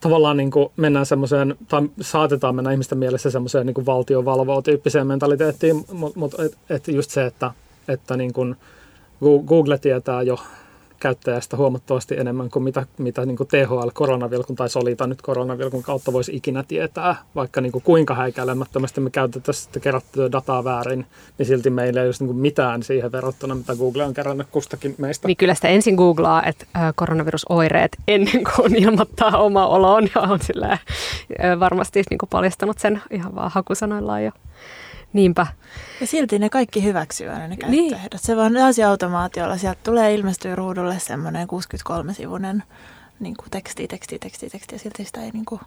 tavallaan 0.00 0.36
niin 0.36 0.50
kuin 0.50 0.68
mennään 0.76 1.06
semmoiseen, 1.06 1.56
tai 1.68 1.82
saatetaan 2.00 2.54
mennä 2.54 2.72
ihmisten 2.72 2.98
mielessä 2.98 3.30
semmoiseen 3.30 3.66
niin 3.66 3.86
valtio 3.86 4.24
valvoo 4.24 4.62
tyyppiseen 4.62 5.06
mentaliteettiin, 5.06 5.84
mutta 5.92 6.18
mut, 6.18 6.40
et, 6.40 6.58
et 6.70 6.88
just 6.88 7.10
se, 7.10 7.26
että, 7.26 7.50
että 7.88 8.16
niin 8.16 8.32
kuin 8.32 8.56
Google 9.46 9.78
tietää 9.78 10.22
jo 10.22 10.38
käyttäjästä 11.00 11.56
huomattavasti 11.56 12.16
enemmän 12.18 12.50
kuin 12.50 12.62
mitä, 12.62 12.86
mitä 12.98 13.26
niin 13.26 13.36
kuin 13.36 13.46
THL 13.46 13.88
koronavilkun 13.94 14.56
tai 14.56 14.68
Solita 14.68 15.06
nyt 15.06 15.22
koronavilkun 15.22 15.82
kautta 15.82 16.12
voisi 16.12 16.36
ikinä 16.36 16.64
tietää. 16.68 17.16
Vaikka 17.34 17.60
niin 17.60 17.72
kuin 17.72 17.82
kuinka 17.82 18.14
häikäilemättömästi 18.14 19.00
me 19.00 19.10
käytetään 19.10 19.54
sitten 19.54 19.82
kerättyä 19.82 20.32
dataa 20.32 20.64
väärin, 20.64 21.06
niin 21.38 21.46
silti 21.46 21.70
meillä 21.70 22.00
ei 22.00 22.06
ole 22.06 22.14
niin 22.20 22.28
kuin 22.28 22.38
mitään 22.38 22.82
siihen 22.82 23.12
verrattuna, 23.12 23.54
mitä 23.54 23.76
Google 23.76 24.04
on 24.04 24.14
kerännyt 24.14 24.46
kustakin 24.50 24.94
meistä. 24.98 25.28
Niin 25.28 25.36
kyllä 25.36 25.54
sitä 25.54 25.68
ensin 25.68 25.94
googlaa, 25.94 26.42
että 26.44 26.66
koronavirusoireet 26.94 27.96
ennen 28.08 28.44
kuin 28.56 28.76
ilmoittaa 28.76 29.38
oma 29.38 29.66
oloon 29.66 30.08
ja 30.14 30.20
on 30.20 30.40
sillä 30.40 30.78
varmasti 31.60 32.02
niin 32.10 32.18
kuin 32.18 32.30
paljastanut 32.30 32.78
sen 32.78 33.02
ihan 33.10 33.34
vaan 33.34 33.50
hakusanoillaan 33.54 34.24
jo 34.24 34.30
Niinpä. 35.12 35.46
Ja 36.00 36.06
silti 36.06 36.38
ne 36.38 36.50
kaikki 36.50 36.84
hyväksyy 36.84 37.28
aina 37.28 37.48
ne 37.48 37.56
käyttöehdot. 37.56 38.12
Niin. 38.12 38.20
Se 38.20 38.36
vaan 38.36 38.52
automaatiolla. 38.88 39.56
Sieltä 39.56 39.80
tulee 39.82 40.14
ilmestyä 40.14 40.54
ruudulle 40.54 40.98
semmoinen 40.98 41.48
63-sivuinen 41.48 42.62
niin 43.20 43.36
kuin 43.36 43.50
teksti, 43.50 43.88
teksti, 43.88 44.18
teksti, 44.18 44.50
teksti 44.50 44.74
ja 44.74 44.78
silti 44.78 45.04
sitä 45.04 45.20
ei 45.20 45.30
niin 45.30 45.44
kuin 45.44 45.60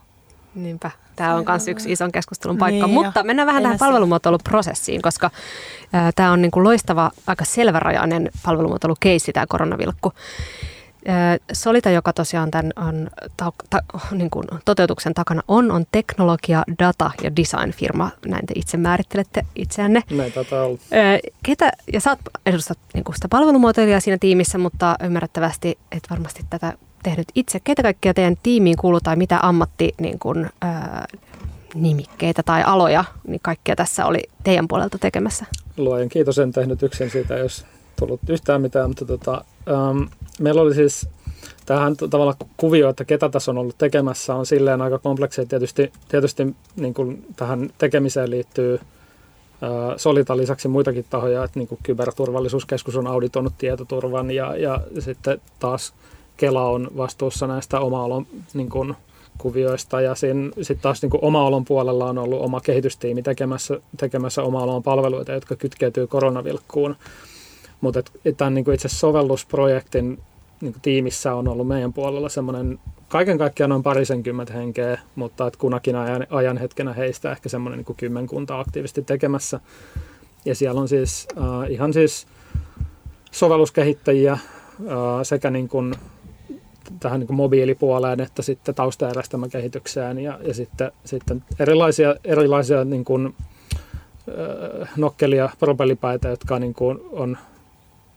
Niinpä. 0.55 0.91
Tämä 1.15 1.35
on 1.35 1.45
myös 1.47 1.67
yksi 1.67 1.91
ison 1.91 2.11
keskustelun 2.11 2.57
paikka. 2.57 2.87
Niin 2.87 2.93
Mutta 2.93 3.23
mennään 3.23 3.47
vähän 3.47 3.63
tähän 3.63 3.77
palvelumuotoiluprosessiin, 3.77 5.01
koska 5.01 5.31
tämä 6.15 6.31
on 6.31 6.41
niin 6.41 6.51
kuin 6.51 6.63
loistava, 6.63 7.11
aika 7.27 7.45
selvärajainen 7.45 8.29
palvelumuotoilukeissi, 8.43 9.33
tämä 9.33 9.45
koronavilkku. 9.49 10.13
Solita, 11.53 11.89
joka 11.89 12.13
tosiaan 12.13 12.51
tämän 12.51 12.71
on, 12.75 13.09
ta, 13.37 13.51
ta, 13.69 13.79
niin 14.11 14.29
kuin 14.29 14.47
toteutuksen 14.65 15.13
takana 15.13 15.41
on, 15.47 15.71
on 15.71 15.85
teknologia, 15.91 16.63
data 16.79 17.11
ja 17.23 17.35
design 17.35 17.71
firma. 17.71 18.09
Näin 18.25 18.45
te 18.45 18.53
itse 18.55 18.77
määrittelette 18.77 19.45
itseänne. 19.55 20.01
Näin 20.11 20.31
taitaa 20.31 20.63
olla. 20.63 20.77
Ketä, 21.43 21.71
ja 21.93 22.01
sä 22.01 22.17
edustat 22.45 22.79
niin 22.93 23.03
kuin 23.03 23.15
sitä 23.15 23.27
palvelumuotoilijaa 23.27 23.99
siinä 23.99 24.17
tiimissä, 24.17 24.57
mutta 24.57 24.95
ymmärrettävästi 25.03 25.77
et 25.91 26.03
varmasti 26.09 26.45
tätä 26.49 26.73
tehnyt 27.03 27.27
itse. 27.35 27.59
Ketä 27.59 27.83
kaikkia 27.83 28.13
teidän 28.13 28.37
tiimiin 28.43 28.77
kuuluu 28.77 28.99
tai 29.01 29.15
mitä 29.15 29.39
ammatti 29.41 29.93
niin 30.01 30.19
kuin, 30.19 30.49
ää, 30.61 31.05
nimikkeitä 31.75 32.43
tai 32.43 32.63
aloja, 32.63 33.03
niin 33.27 33.39
kaikkea 33.43 33.75
tässä 33.75 34.05
oli 34.05 34.19
teidän 34.43 34.67
puolelta 34.67 34.97
tekemässä? 34.97 35.45
Luojan 35.77 36.09
kiitos, 36.09 36.39
en 36.39 36.51
tehnyt 36.51 36.83
yksin 36.83 37.09
siitä, 37.09 37.37
jos 37.37 37.65
tullut 37.99 38.29
yhtään 38.29 38.61
mitään, 38.61 38.89
mutta 38.89 39.05
tota, 39.05 39.45
um, 39.71 40.07
meillä 40.39 40.61
oli 40.61 40.75
siis 40.75 41.07
tähän 41.65 41.95
tavalla 42.09 42.35
kuvio, 42.57 42.89
että 42.89 43.05
ketä 43.05 43.29
tässä 43.29 43.51
on 43.51 43.57
ollut 43.57 43.77
tekemässä, 43.77 44.35
on 44.35 44.45
silleen 44.45 44.81
aika 44.81 44.99
kompleksia. 44.99 45.45
Tietysti, 45.45 45.91
tietysti 46.07 46.55
niin 46.75 46.93
kuin 46.93 47.25
tähän 47.35 47.69
tekemiseen 47.77 48.29
liittyy 48.29 48.79
Solita 49.97 50.37
lisäksi 50.37 50.67
muitakin 50.67 51.05
tahoja, 51.09 51.43
että 51.43 51.59
niin 51.59 51.67
kuin 51.67 51.79
kyberturvallisuuskeskus 51.83 52.95
on 52.95 53.07
auditoinut 53.07 53.53
tietoturvan 53.57 54.31
ja, 54.31 54.57
ja 54.57 54.81
sitten 54.99 55.41
taas 55.59 55.93
Kela 56.37 56.69
on 56.69 56.91
vastuussa 56.97 57.47
näistä 57.47 57.79
oma-alon 57.79 58.27
niin 58.53 58.69
kuin, 58.69 58.95
kuvioista 59.37 60.01
ja 60.01 60.15
sitten 60.15 60.81
taas 60.81 61.01
niin 61.01 61.09
kuin 61.09 61.23
oma-alon 61.23 61.65
puolella 61.65 62.05
on 62.05 62.17
ollut 62.17 62.41
oma 62.41 62.61
kehitystiimi 62.61 63.23
tekemässä, 63.23 63.79
tekemässä 63.97 64.43
oma-alon 64.43 64.83
palveluita, 64.83 65.31
jotka 65.31 65.55
kytkeytyy 65.55 66.07
koronavilkkuun. 66.07 66.95
Mutta 67.83 68.03
tämän 68.37 68.53
niin 68.53 68.73
itse 68.73 68.87
sovellusprojektin 68.87 70.19
niin 70.61 70.75
tiimissä 70.81 71.35
on 71.35 71.47
ollut 71.47 71.67
meidän 71.67 71.93
puolella 71.93 72.29
semmoinen 72.29 72.79
kaiken 73.07 73.37
kaikkiaan 73.37 73.69
noin 73.69 73.83
parisenkymmentä 73.83 74.53
henkeä, 74.53 74.99
mutta 75.15 75.47
että 75.47 75.59
kunakin 75.59 75.95
ajan, 75.95 76.27
ajan 76.29 76.57
hetkenä 76.57 76.93
heistä 76.93 77.31
ehkä 77.31 77.49
semmoinen 77.49 77.83
niin 77.87 77.95
kymmenkunta 77.95 78.59
aktiivisesti 78.59 79.01
tekemässä. 79.01 79.59
Ja 80.45 80.55
siellä 80.55 80.81
on 80.81 80.87
siis 80.87 81.27
äh, 81.37 81.71
ihan 81.71 81.93
siis 81.93 82.27
sovelluskehittäjiä 83.31 84.33
äh, 84.33 84.39
sekä 85.23 85.49
niin 85.49 85.69
kuin 85.69 85.93
tähän 86.99 87.19
niin 87.19 87.27
kuin 87.27 87.37
mobiilipuoleen 87.37 88.19
että 88.19 88.41
sitten 88.41 88.75
taustajärjestelmäkehitykseen 88.75 90.19
ja, 90.19 90.39
ja 90.43 90.53
sitten, 90.53 90.91
sitten 91.05 91.43
erilaisia, 91.59 92.15
erilaisia 92.23 92.83
niin 92.83 93.05
kuin, 93.05 93.35
äh, 94.29 94.89
nokkelia 94.97 95.49
propellipäitä, 95.59 96.27
jotka 96.27 96.59
niin 96.59 96.73
kuin 96.73 96.99
on 97.11 97.37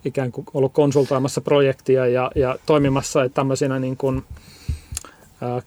ikään 0.06 0.32
kuin 0.32 0.46
ollut 0.54 0.72
konsultoimassa 0.72 1.40
projektia 1.40 2.06
ja, 2.06 2.30
ja 2.34 2.58
toimimassa 2.66 3.28
tämmöisinä 3.28 3.78
niin 3.78 3.96
kuin, 3.96 4.24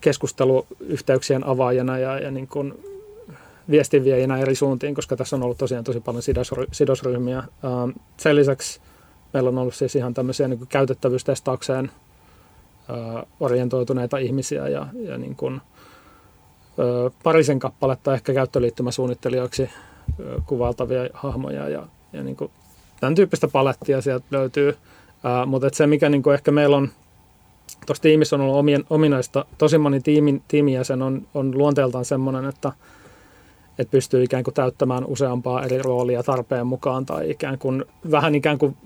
keskusteluyhteyksien 0.00 1.46
avaajana 1.46 1.98
ja, 1.98 2.18
ja 2.18 2.30
niin 2.30 2.48
kuin 2.48 2.74
viestinviejinä 3.70 4.38
eri 4.38 4.54
suuntiin, 4.54 4.94
koska 4.94 5.16
tässä 5.16 5.36
on 5.36 5.42
ollut 5.42 5.58
tosiaan 5.58 5.84
tosi 5.84 6.00
paljon 6.00 6.22
sidosryhmiä. 6.72 7.42
Sen 8.16 8.36
lisäksi 8.36 8.80
meillä 9.32 9.48
on 9.48 9.58
ollut 9.58 9.74
siis 9.74 9.96
ihan 9.96 10.14
tämmöisiä 10.14 10.48
niin 10.48 10.66
käytettävyystestaukseen 10.68 11.90
orientoituneita 13.40 14.18
ihmisiä 14.18 14.68
ja, 14.68 14.86
ja 14.94 15.18
niin 15.18 15.36
kuin, 15.36 15.60
parisen 17.22 17.58
kappaletta 17.58 18.14
ehkä 18.14 18.34
käyttöliittymäsuunnittelijoiksi 18.34 19.70
kuvailtavia 20.46 21.08
hahmoja 21.12 21.68
ja, 21.68 21.86
ja 22.12 22.22
niin 22.22 22.36
kuin 22.36 22.50
tämän 23.00 23.14
tyyppistä 23.14 23.48
palettia 23.48 24.00
sieltä 24.00 24.26
löytyy. 24.30 24.76
Ää, 25.24 25.46
mutta 25.46 25.68
se, 25.72 25.86
mikä 25.86 26.08
niin 26.08 26.22
kuin 26.22 26.34
ehkä 26.34 26.50
meillä 26.50 26.76
on 26.76 26.88
tuossa 27.86 28.02
tiimissä 28.02 28.36
on 28.36 28.42
ollut 28.42 28.56
omien, 28.56 28.84
ominaista, 28.90 29.44
tosi 29.58 29.78
moni 29.78 30.00
tiimin, 30.00 30.42
tiimijäsen 30.48 31.02
on, 31.02 31.26
on 31.34 31.58
luonteeltaan 31.58 32.04
sellainen, 32.04 32.44
että, 32.44 32.72
että 33.78 33.90
pystyy 33.90 34.22
ikään 34.22 34.44
kuin 34.44 34.54
täyttämään 34.54 35.04
useampaa 35.04 35.64
eri 35.64 35.78
roolia 35.78 36.22
tarpeen 36.22 36.66
mukaan 36.66 37.06
tai 37.06 37.30
ikään 37.30 37.58
kuin, 37.58 37.84
vähän 38.10 38.34
ikään 38.34 38.58
kuin 38.58 38.76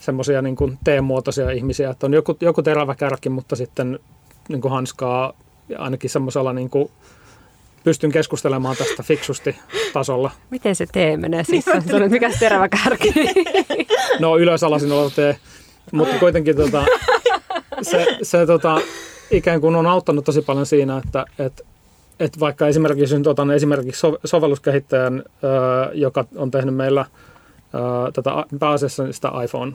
semmoisia 0.00 0.42
niin 0.42 0.56
kuin 0.56 0.78
teemuotoisia 0.84 1.50
ihmisiä, 1.50 1.90
että 1.90 2.06
on 2.06 2.14
joku, 2.14 2.36
joku 2.40 2.62
terävä 2.62 2.94
kärki, 2.94 3.28
mutta 3.28 3.56
sitten 3.56 3.98
niin 4.48 4.60
kuin 4.60 4.72
hanskaa 4.72 5.32
ainakin 5.78 6.10
semmoisella 6.10 6.52
niin 6.52 6.70
kuin 6.70 6.90
pystyn 7.84 8.12
keskustelemaan 8.12 8.76
tästä 8.76 9.02
fiksusti 9.02 9.56
tasolla. 9.92 10.30
Miten 10.50 10.74
se 10.74 10.86
tee 10.92 11.16
menee 11.16 11.44
siis? 11.44 11.64
Mikä 12.10 12.32
se 12.32 12.38
terävä 12.38 12.68
kärki? 12.68 13.14
No 14.20 14.38
ylösalaisin 14.38 14.92
oleva 14.92 15.10
tee, 15.10 15.36
mutta 15.92 16.18
kuitenkin 16.18 16.56
tota, 16.56 16.84
se, 17.82 18.06
se 18.22 18.46
tota, 18.46 18.80
ikään 19.30 19.60
kuin 19.60 19.76
on 19.76 19.86
auttanut 19.86 20.24
tosi 20.24 20.42
paljon 20.42 20.66
siinä, 20.66 21.02
että 21.04 21.24
et, 21.38 21.66
et 22.20 22.40
vaikka 22.40 22.68
esimerkiksi, 22.68 23.16
otan 23.26 23.50
esimerkiksi 23.50 24.06
sovelluskehittäjän, 24.24 25.22
joka 25.94 26.24
on 26.36 26.50
tehnyt 26.50 26.74
meillä 26.74 27.04
tätä 28.14 28.30
pääasiassa 28.58 29.12
sitä 29.12 29.32
iPhone 29.44 29.72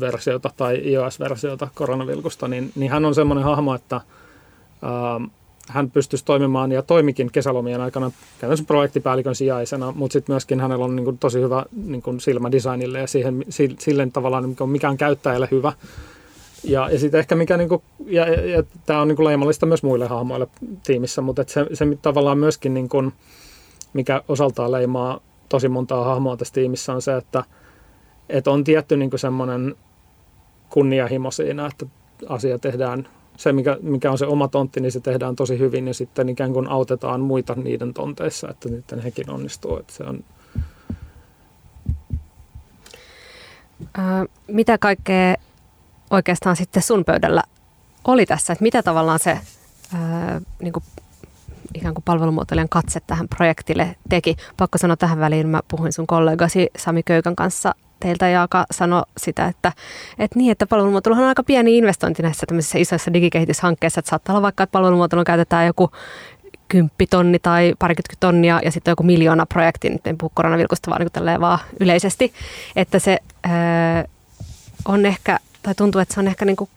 versiota 0.00 0.50
tai 0.56 0.80
iOS-versiota 0.84 1.68
koronavilkusta, 1.74 2.48
niin, 2.48 2.72
niin 2.74 2.90
hän 2.90 3.04
on 3.04 3.14
semmoinen 3.14 3.44
hahmo, 3.44 3.74
että 3.74 3.96
ää, 4.82 5.20
hän 5.68 5.90
pystyisi 5.90 6.24
toimimaan 6.24 6.72
ja 6.72 6.82
toimikin 6.82 7.32
kesälomien 7.32 7.80
aikana 7.80 8.10
käytännössä 8.38 8.64
projektipäällikön 8.66 9.34
sijaisena, 9.34 9.92
mutta 9.92 10.12
sitten 10.12 10.32
myöskin 10.32 10.60
hänellä 10.60 10.84
on 10.84 10.96
niin 10.96 11.04
kuin, 11.04 11.18
tosi 11.18 11.40
hyvä 11.40 11.64
niin 11.72 12.02
kuin 12.02 12.20
silmä 12.20 12.52
designille 12.52 12.98
ja 12.98 13.06
siihen, 13.06 13.44
sille 13.78 14.08
tavallaan 14.12 14.56
on, 14.60 14.70
mikä 14.70 14.88
on 14.88 14.96
käyttäjälle 14.96 15.48
hyvä. 15.50 15.72
Ja, 16.64 16.88
ja 16.90 16.98
sitten 16.98 17.20
ehkä 17.20 17.34
mikä, 17.34 17.56
niin 17.56 17.68
kuin, 17.68 17.82
ja, 18.06 18.28
ja, 18.28 18.46
ja 18.46 18.62
tämä 18.86 19.00
on 19.00 19.08
niin 19.08 19.16
kuin 19.16 19.26
leimallista 19.26 19.66
myös 19.66 19.82
muille 19.82 20.06
hahmoille 20.06 20.46
tiimissä, 20.86 21.22
mutta 21.22 21.42
et 21.42 21.48
se, 21.48 21.66
se 21.72 21.84
tavallaan 22.02 22.38
myöskin, 22.38 22.74
niin 22.74 22.88
kuin, 22.88 23.12
mikä 23.92 24.22
osaltaan 24.28 24.72
leimaa 24.72 25.20
tosi 25.48 25.68
montaa 25.68 26.04
hahmoa 26.04 26.36
tässä 26.36 26.54
tiimissä 26.54 26.92
on 26.92 27.02
se, 27.02 27.16
että 27.16 27.44
et 28.28 28.48
on 28.48 28.64
tietty 28.64 28.96
niin 28.96 29.10
semmoinen 29.16 29.74
kunnianhimo 30.70 31.30
siinä, 31.30 31.66
että 31.66 31.86
asia 32.28 32.58
tehdään, 32.58 33.08
se 33.36 33.52
mikä, 33.52 33.78
mikä 33.82 34.10
on 34.10 34.18
se 34.18 34.26
oma 34.26 34.48
tontti, 34.48 34.80
niin 34.80 34.92
se 34.92 35.00
tehdään 35.00 35.36
tosi 35.36 35.58
hyvin 35.58 35.86
ja 35.86 35.94
sitten 35.94 36.28
ikään 36.28 36.52
kuin 36.52 36.68
autetaan 36.68 37.20
muita 37.20 37.54
niiden 37.54 37.94
tonteissa, 37.94 38.50
että 38.50 38.68
sitten 38.68 39.00
hekin 39.00 39.30
onnistuu. 39.30 39.78
Että 39.78 39.92
se 39.92 40.04
on... 40.04 40.24
Ää, 43.98 44.24
mitä 44.46 44.78
kaikkea 44.78 45.34
oikeastaan 46.10 46.56
sitten 46.56 46.82
sun 46.82 47.04
pöydällä 47.04 47.42
oli 48.04 48.26
tässä, 48.26 48.52
että 48.52 48.62
mitä 48.62 48.82
tavallaan 48.82 49.18
se 49.18 49.38
ää, 49.94 50.40
niin 50.62 50.72
kuin 50.72 50.84
ikään 51.74 51.94
kuin 51.94 52.04
palvelumuotoilijan 52.04 52.68
katse 52.68 53.00
tähän 53.06 53.28
projektille 53.28 53.96
teki. 54.08 54.36
Pakko 54.56 54.78
sanoa 54.78 54.96
tähän 54.96 55.18
väliin, 55.18 55.48
mä 55.48 55.60
puhuin 55.68 55.92
sun 55.92 56.06
kollegasi 56.06 56.70
Sami 56.76 57.02
Köykän 57.02 57.36
kanssa 57.36 57.74
teiltä, 58.04 58.28
joka 58.28 58.64
sanoi 58.70 59.02
sitä, 59.16 59.46
että, 59.46 59.72
että 60.18 60.38
niin, 60.38 60.52
että 60.52 60.66
palvelumuotoilu 60.66 61.20
on 61.20 61.28
aika 61.28 61.42
pieni 61.42 61.78
investointi 61.78 62.22
näissä 62.22 62.46
tämmöisissä 62.46 62.78
isoissa 62.78 63.12
digikehityshankkeissa, 63.12 63.98
että 63.98 64.08
saattaa 64.10 64.32
olla 64.32 64.42
vaikka, 64.42 64.62
että 64.62 64.72
palvelumuotoilu 64.72 65.24
käytetään 65.24 65.66
joku 65.66 65.90
kymppitonni 66.68 67.38
tai 67.38 67.74
parikymmentä 67.78 68.14
tonnia 68.20 68.60
ja 68.64 68.72
sitten 68.72 68.92
joku 68.92 69.02
miljoona 69.02 69.46
projekti, 69.46 69.90
nyt 69.90 70.06
en 70.06 70.18
puhu 70.18 70.32
koronavilkusta 70.34 70.90
vaan, 70.90 71.06
niin 71.26 71.40
vaan 71.40 71.58
yleisesti, 71.80 72.32
että 72.76 72.98
se 72.98 73.18
öö, 73.46 73.52
on 74.84 75.06
ehkä, 75.06 75.38
tai 75.62 75.74
tuntuu, 75.74 76.00
että 76.00 76.14
se 76.14 76.20
on 76.20 76.26
ehkä 76.26 76.44
niin 76.44 76.56
kuin 76.56 76.70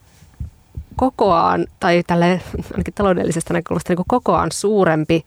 kokoaan, 0.96 1.68
tai 1.80 2.04
tälle 2.08 2.42
ainakin 2.72 2.94
taloudellisesta 2.94 3.54
näkökulmasta 3.54 3.94
niin 3.94 4.06
kokoaan 4.08 4.52
suurempi 4.52 5.26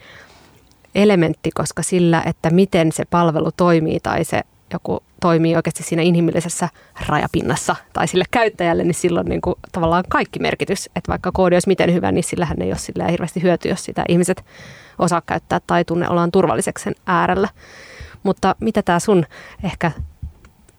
elementti, 0.95 1.51
koska 1.55 1.83
sillä, 1.83 2.23
että 2.27 2.51
miten 2.51 2.93
se 2.93 3.05
palvelu 3.05 3.51
toimii 3.57 4.01
tai 4.01 4.25
se 4.25 4.43
joku 4.73 5.03
toimii 5.21 5.57
oikeasti 5.57 5.83
siinä 5.83 6.03
inhimillisessä 6.03 6.69
rajapinnassa 7.09 7.77
tai 7.93 8.09
sille 8.09 8.25
käyttäjälle, 8.31 8.85
niin 8.85 8.95
silloin 8.95 9.27
niin 9.27 9.41
kuin 9.41 9.55
tavallaan 9.73 10.05
kaikki 10.09 10.39
merkitys. 10.39 10.87
Että 10.87 11.09
vaikka 11.09 11.31
koodi 11.33 11.57
olisi 11.57 11.69
miten 11.69 11.95
hyvä, 11.95 12.13
niin 12.13 12.25
sillähän 12.25 12.63
ei 12.63 12.69
ole 12.69 12.79
sillä 12.79 13.09
hirveästi 13.09 13.43
hyötyä, 13.43 13.73
jos 13.73 13.85
sitä 13.85 14.05
ihmiset 14.09 14.45
osaa 14.99 15.23
käyttää 15.27 15.61
tai 15.67 15.85
tunne 15.85 16.09
ollaan 16.09 16.31
turvalliseksi 16.31 16.85
sen 16.85 16.95
äärellä. 17.07 17.49
Mutta 18.23 18.55
mitä 18.61 18.83
tämä 18.83 18.99
sun 18.99 19.27
ehkä, 19.65 19.93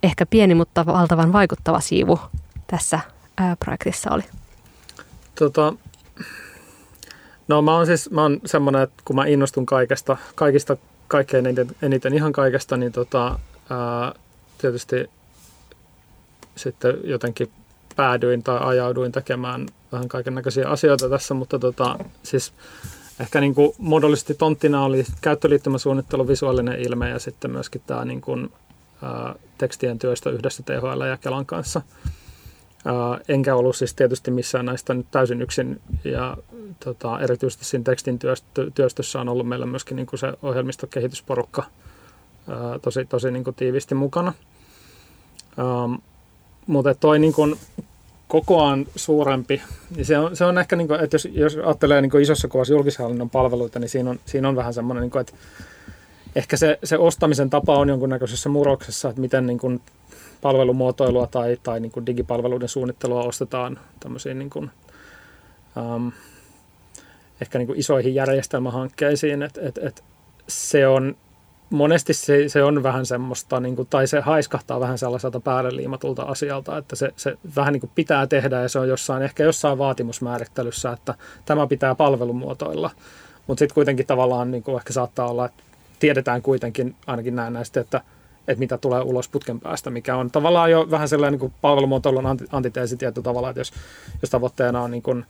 ehkä 0.03 0.25
pieni, 0.25 0.55
mutta 0.55 0.85
valtavan 0.85 1.33
vaikuttava 1.33 1.79
siivu 1.79 2.19
tässä 2.67 2.99
ää, 3.37 3.55
projektissa 3.55 4.11
oli? 4.11 4.23
Tota, 5.35 5.73
no 7.47 7.61
mä 7.61 7.75
oon 7.75 7.85
siis 7.85 8.11
mä 8.11 8.21
oon 8.21 8.41
semmoinen, 8.45 8.81
että 8.81 9.01
kun 9.05 9.15
mä 9.15 9.25
innostun 9.25 9.65
kaikesta, 9.65 10.17
kaikista 10.35 10.77
kaikkein 11.07 11.45
eniten, 11.45 11.67
eniten 11.81 12.13
ihan 12.13 12.31
kaikesta, 12.31 12.77
niin 12.77 12.91
tota, 12.91 13.39
ää, 13.69 14.13
tietysti 14.61 15.09
sitten 16.55 16.97
jotenkin 17.03 17.51
päädyin 17.95 18.43
tai 18.43 18.59
ajauduin 18.61 19.11
tekemään 19.11 19.65
vähän 19.91 20.07
kaiken 20.07 20.35
näköisiä 20.35 20.69
asioita 20.69 21.09
tässä, 21.09 21.33
mutta 21.33 21.59
tota, 21.59 21.99
siis 22.23 22.53
ehkä 23.19 23.41
niin 23.41 23.55
kuin 23.55 23.73
muodollisesti 23.77 24.33
tonttina 24.33 24.83
oli 24.83 25.05
käyttöliittymäsuunnittelu, 25.21 26.27
visuaalinen 26.27 26.79
ilme 26.79 27.09
ja 27.09 27.19
sitten 27.19 27.51
myöskin 27.51 27.81
tämä 27.87 28.05
niin 28.05 28.21
kuin, 28.21 28.51
ää, 29.01 29.35
tekstien 29.57 29.99
työstö 29.99 30.31
yhdessä 30.31 30.63
THL 30.63 31.01
ja 31.01 31.17
Kelan 31.17 31.45
kanssa. 31.45 31.81
Ää, 32.85 33.19
enkä 33.27 33.55
ollut 33.55 33.75
siis 33.75 33.93
tietysti 33.93 34.31
missään 34.31 34.65
näistä 34.65 34.93
nyt 34.93 35.07
täysin 35.11 35.41
yksin 35.41 35.81
ja 36.03 36.37
tota, 36.83 37.19
erityisesti 37.19 37.65
siinä 37.65 37.83
tekstin 37.83 38.19
työstö, 38.19 38.71
työstössä 38.75 39.21
on 39.21 39.29
ollut 39.29 39.47
meillä 39.47 39.65
myöskin 39.65 39.95
niin 39.95 40.07
kuin 40.07 40.19
se 40.19 40.33
ohjelmistokehitysporukka 40.41 41.63
ää, 42.47 42.79
tosi, 42.79 43.05
tosi 43.05 43.31
niin 43.31 43.43
kuin 43.43 43.55
tiivisti 43.55 43.95
mukana. 43.95 44.33
Ähm, 45.59 45.93
mutta 46.67 46.95
toi 46.95 47.19
niin 47.19 47.33
kuin 47.33 47.55
kokoaan 48.27 48.85
suurempi, 48.95 49.61
niin 49.95 50.05
se 50.05 50.17
on, 50.17 50.35
se 50.35 50.45
on 50.45 50.57
ehkä, 50.57 50.75
niin 50.75 50.87
kuin, 50.87 50.99
että 50.99 51.15
jos, 51.15 51.27
jos 51.31 51.55
ajattelee 51.55 52.01
niin 52.01 52.21
isossa 52.21 52.47
kuvassa 52.47 52.73
julkishallinnon 52.73 53.29
palveluita, 53.29 53.79
niin 53.79 53.89
siinä 53.89 54.09
on, 54.09 54.19
siinä 54.25 54.49
on 54.49 54.55
vähän 54.55 54.73
semmoinen, 54.73 55.01
niin 55.01 55.21
että 55.21 55.33
ehkä 56.35 56.57
se, 56.57 56.79
se 56.83 56.97
ostamisen 56.97 57.49
tapa 57.49 57.77
on 57.77 57.89
jonkunnäköisessä 57.89 58.49
murroksessa, 58.49 59.09
että 59.09 59.21
miten 59.21 59.47
niin 59.47 59.59
kuin 59.59 59.81
palvelumuotoilua 60.41 61.27
tai, 61.27 61.57
tai 61.63 61.79
niin 61.79 61.91
kuin 61.91 62.05
digipalveluiden 62.05 62.69
suunnittelua 62.69 63.23
ostetaan 63.23 63.79
tämmöisiin 63.99 64.39
niin 64.39 64.49
kuin, 64.49 64.71
um, 65.95 66.11
ehkä 67.41 67.57
niin 67.57 67.67
kuin 67.67 67.79
isoihin 67.79 68.15
järjestelmähankkeisiin, 68.15 69.43
että 69.43 69.61
et, 69.63 69.77
et 69.77 70.03
se 70.47 70.87
on 70.87 71.15
monesti 71.71 72.13
se, 72.13 72.49
se 72.49 72.63
on 72.63 72.83
vähän 72.83 73.05
semmoista, 73.05 73.59
niin 73.59 73.75
kuin, 73.75 73.87
tai 73.87 74.07
se 74.07 74.19
haiskahtaa 74.19 74.79
vähän 74.79 74.97
sellaiselta 74.97 75.39
päälle 75.39 75.75
liimatulta 75.75 76.23
asialta, 76.23 76.77
että 76.77 76.95
se, 76.95 77.09
se 77.15 77.37
vähän 77.55 77.73
niin 77.73 77.81
kuin 77.81 77.91
pitää 77.95 78.27
tehdä 78.27 78.61
ja 78.61 78.69
se 78.69 78.79
on 78.79 78.89
jossain, 78.89 79.23
ehkä 79.23 79.43
jossain 79.43 79.77
vaatimusmäärittelyssä, 79.77 80.91
että 80.91 81.15
tämä 81.45 81.67
pitää 81.67 81.95
palvelumuotoilla. 81.95 82.89
Mutta 83.47 83.59
sitten 83.59 83.75
kuitenkin 83.75 84.07
tavallaan 84.07 84.51
niin 84.51 84.63
kuin 84.63 84.77
ehkä 84.77 84.93
saattaa 84.93 85.29
olla, 85.29 85.45
että 85.45 85.63
tiedetään 85.99 86.41
kuitenkin 86.41 86.95
ainakin 87.07 87.35
näin 87.35 87.53
näistä, 87.53 87.79
että, 87.79 88.01
että 88.47 88.59
mitä 88.59 88.77
tulee 88.77 89.01
ulos 89.01 89.29
putken 89.29 89.59
päästä, 89.59 89.89
mikä 89.89 90.15
on 90.15 90.31
tavallaan 90.31 90.71
jo 90.71 90.91
vähän 90.91 91.09
sellainen 91.09 91.39
niin 91.39 91.53
palvelumuotoilun 91.61 92.37
antiteesi 92.51 92.97
tietyllä 92.97 93.23
tavalla, 93.23 93.49
että 93.49 93.59
jos, 93.59 93.73
jos 94.21 94.29
tavoitteena 94.29 94.81
on 94.81 94.91
niin 94.91 95.03
kuin, 95.03 95.25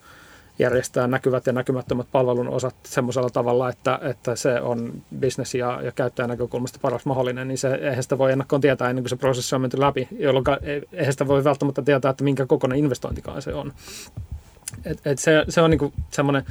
järjestää 0.62 1.08
näkyvät 1.08 1.48
ja 1.48 1.54
näkymättömät 1.54 2.08
palvelun 2.12 2.50
osat 2.50 2.76
semmoisella 2.84 3.30
tavalla, 3.30 3.70
että, 3.70 4.00
että 4.02 4.36
se 4.36 4.62
on 4.62 4.94
bisnes 5.20 5.56
ja, 5.56 5.82
ja 5.82 5.92
käyttäjän 5.92 6.30
näkökulmasta 6.30 6.80
paras 6.82 7.06
mahdollinen, 7.06 7.48
niin 7.48 7.58
se, 7.58 7.76
eihän 7.76 8.04
sitä 8.04 8.18
voi 8.18 8.32
ennakkoon 8.32 8.62
tietää 8.62 8.90
ennen 8.90 9.04
kuin 9.04 9.10
se 9.10 9.16
prosessi 9.16 9.56
on 9.56 9.62
menty 9.62 9.80
läpi, 9.80 10.08
jolloin 10.20 10.46
eihän 10.94 11.14
sitä 11.14 11.28
voi 11.28 11.44
välttämättä 11.44 11.82
tietää, 11.82 12.12
että 12.12 12.24
minkä 12.24 12.46
kokoinen 12.46 12.80
investointikaan 12.80 13.42
se 13.42 13.54
on. 13.54 13.74
Et, 14.86 15.02
et 15.06 15.20
se, 15.20 15.46
se 15.50 15.62
on 15.62 15.70
niinku 15.70 15.94
semmoinen, 16.12 16.44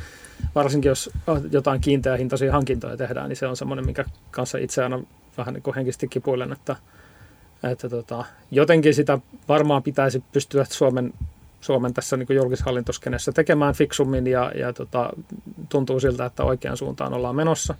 varsinkin 0.54 0.88
jos 0.88 1.10
jotain 1.50 1.80
kiinteähintaisia 1.80 2.52
hankintoja 2.52 2.96
tehdään, 2.96 3.28
niin 3.28 3.36
se 3.36 3.46
on 3.46 3.56
semmoinen, 3.56 3.84
minkä 3.84 4.04
kanssa 4.30 4.58
itse 4.58 4.82
aina 4.82 5.00
vähän 5.38 5.54
niin 5.54 5.74
henkisesti 5.76 6.08
kipuilen, 6.08 6.52
että, 6.52 6.76
että 7.62 7.88
tota, 7.88 8.24
jotenkin 8.50 8.94
sitä 8.94 9.18
varmaan 9.48 9.82
pitäisi 9.82 10.22
pystyä 10.32 10.64
Suomen 10.70 11.12
Suomen 11.60 11.94
tässä 11.94 12.16
niin 12.16 12.26
julkishallintoskenessä 12.30 13.32
tekemään 13.32 13.74
fiksummin 13.74 14.26
ja, 14.26 14.52
ja 14.54 14.72
tota, 14.72 15.10
tuntuu 15.68 16.00
siltä, 16.00 16.24
että 16.24 16.44
oikeaan 16.44 16.76
suuntaan 16.76 17.12
ollaan 17.12 17.36
menossa. 17.36 17.74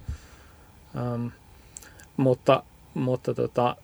Ähm, 0.97 1.27
mutta 2.17 2.63
mutta 2.95 3.35
tota, 3.35 3.77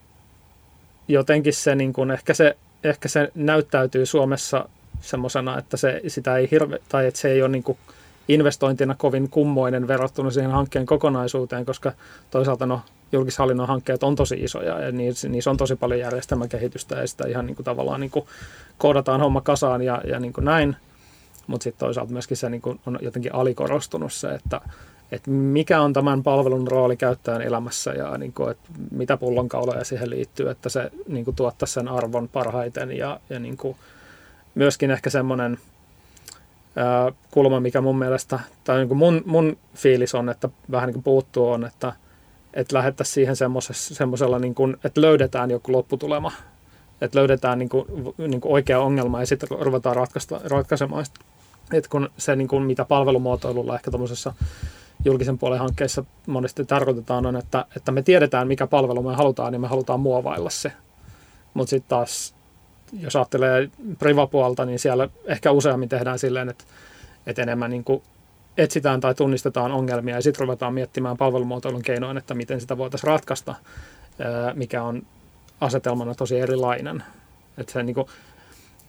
jotenkin 1.09 1.53
se, 1.53 1.75
niin 1.75 1.93
kuin, 1.93 2.11
ehkä 2.11 2.35
se, 2.35 2.57
ehkä 2.85 3.09
se 3.09 3.33
näyttäytyy 3.35 4.07
Suomessa 4.07 4.69
semmoisena, 5.01 5.59
että 5.59 5.77
se, 5.77 6.01
sitä 6.07 6.37
ei 6.37 6.49
hirve, 6.51 6.79
tai 6.89 7.07
että 7.07 7.21
se 7.21 7.31
ei 7.31 7.43
ole 7.43 7.49
niin 7.49 7.63
kuin 7.63 7.79
investointina 8.29 8.95
kovin 8.95 9.31
kummoinen 9.31 9.89
verrattuna 9.89 10.31
siihen 10.31 10.51
hankkeen 10.51 10.87
kokonaisuuteen, 10.87 11.67
koska 11.67 11.93
toisaalta 12.31 12.67
no, 12.67 12.81
julkishallinnon 13.13 13.69
hankkeet 13.69 14.03
on 14.03 14.17
tosi 14.17 14.35
isoja 14.35 14.81
ja 14.81 14.93
niissä, 14.93 15.51
on 15.51 15.57
tosi 15.57 15.77
paljon 15.77 16.01
järjestelmäkehitystä 16.01 16.97
ja 16.97 17.07
sitä 17.07 17.29
ihan 17.29 17.47
niin 17.47 17.57
kuin 17.57 17.65
tavallaan 17.65 18.01
niin 18.01 18.11
kuin 18.11 18.25
koodataan 18.79 19.21
homma 19.21 19.41
kasaan 19.41 19.83
ja, 19.83 20.03
ja 20.09 20.21
niin 20.21 20.33
kuin 20.33 20.45
näin. 20.45 20.77
Mutta 21.47 21.65
sitten 21.65 21.87
toisaalta 21.87 22.13
myöskin 22.13 22.37
se 22.37 22.51
niin 22.51 22.63
kuin 22.63 22.81
on 22.87 22.99
jotenkin 23.03 23.35
alikorostunut 23.35 24.13
se, 24.13 24.29
että, 24.29 24.61
että 25.13 25.31
mikä 25.31 25.81
on 25.81 25.93
tämän 25.93 26.23
palvelun 26.23 26.69
rooli 26.69 26.97
käyttäjän 26.97 27.43
elämässä 27.43 27.93
ja 27.93 28.19
niin 28.19 28.33
kuin, 28.33 28.51
että 28.51 28.69
mitä 28.91 29.17
pullonkauloja 29.17 29.85
siihen 29.85 30.11
liittyy, 30.11 30.51
että 30.51 30.69
se 30.69 30.91
niin 31.09 31.25
kuin 31.25 31.37
tuottaa 31.37 31.67
sen 31.67 31.89
arvon 31.89 32.29
parhaiten 32.29 32.97
ja, 32.97 33.21
ja 33.31 33.39
niin 33.39 33.57
kuin 33.57 33.77
myöskin 34.55 34.91
ehkä 34.91 35.11
semmoinen 35.11 35.59
kulma, 37.31 37.61
mikä 37.61 37.81
mun 37.81 37.99
mielestä, 37.99 38.41
tai 38.65 38.79
niin 38.79 38.89
kuin 38.89 38.99
mun, 38.99 39.23
mun 39.27 39.57
fiilis 39.75 40.15
on, 40.15 40.29
että 40.29 40.49
vähän 40.71 40.87
niin 40.87 40.95
kuin 40.95 41.05
puuttuu 41.05 41.49
on, 41.49 41.65
että– 41.65 41.93
että 42.57 42.77
lähdettäisiin 42.77 43.15
siihen 43.15 43.37
semmoisella, 43.77 44.39
niin 44.39 44.55
kuin, 44.55 44.77
että 44.85 45.01
löydetään 45.01 45.51
joku 45.51 45.73
lopputulema, 45.73 46.33
että 47.01 47.19
löydetään 47.19 47.59
niin 47.59 47.69
kuin, 47.69 47.87
niin 48.19 48.41
kuin 48.41 48.53
oikea 48.53 48.81
ongelma 48.81 49.21
ja 49.21 49.27
sitten 49.27 49.49
ruvetaan 49.61 49.97
ratkaista, 49.97 50.41
ratkaisemaan 50.45 51.05
sitä. 51.05 51.21
Että 51.73 51.91
kun 51.91 52.11
se, 52.19 52.37
niin 52.37 52.49
kuin, 52.49 52.63
mitä 52.63 52.85
palvelumuotoilulla 52.85 53.75
ehkä 53.75 53.91
tuommoisessa 53.91 54.35
julkisen 55.05 55.39
puolen 55.39 55.59
hankkeessa 55.59 56.05
monesti 56.27 56.65
tarkoitetaan 56.65 57.27
on, 57.27 57.37
että, 57.37 57.65
että 57.77 57.93
me 57.93 58.03
tiedetään, 58.03 58.49
mikä 58.49 58.67
palvelu 58.67 59.03
me 59.03 59.15
halutaan, 59.15 59.53
niin 59.53 59.61
me 59.61 59.69
halutaan 59.69 60.01
muovailla 60.01 60.51
se. 60.51 60.73
Mutta 61.55 61.71
sitten 61.71 61.89
taas, 61.89 62.35
jos 62.93 63.17
ajattelee 63.17 63.71
privapuolta, 63.99 64.65
niin 64.65 64.79
siellä 64.79 65.09
ehkä 65.27 65.51
useammin 65.51 65.89
tehdään 65.89 66.19
silleen, 66.19 66.49
että, 66.49 66.65
että 67.27 67.43
enemmän 67.43 67.71
niin 67.71 67.85
kuin 67.85 68.03
etsitään 68.57 69.01
tai 69.01 69.15
tunnistetaan 69.15 69.73
ongelmia 69.73 70.15
ja 70.15 70.23
sitten 70.23 70.41
ruvetaan 70.41 70.75
miettimään 70.75 71.17
palvelumuotoilun 71.17 71.83
keinoin, 71.83 72.17
että 72.17 72.35
miten 72.35 72.61
sitä 72.61 72.79
voitaisiin 72.79 73.09
ratkaista, 73.09 73.55
mikä 74.55 74.83
on 74.83 75.03
asetelmana 75.61 76.15
tosi 76.15 76.41
erilainen. 76.41 77.03
Että 77.59 77.73
se 77.73 77.83
niin 77.83 77.95
kuin, 77.95 78.07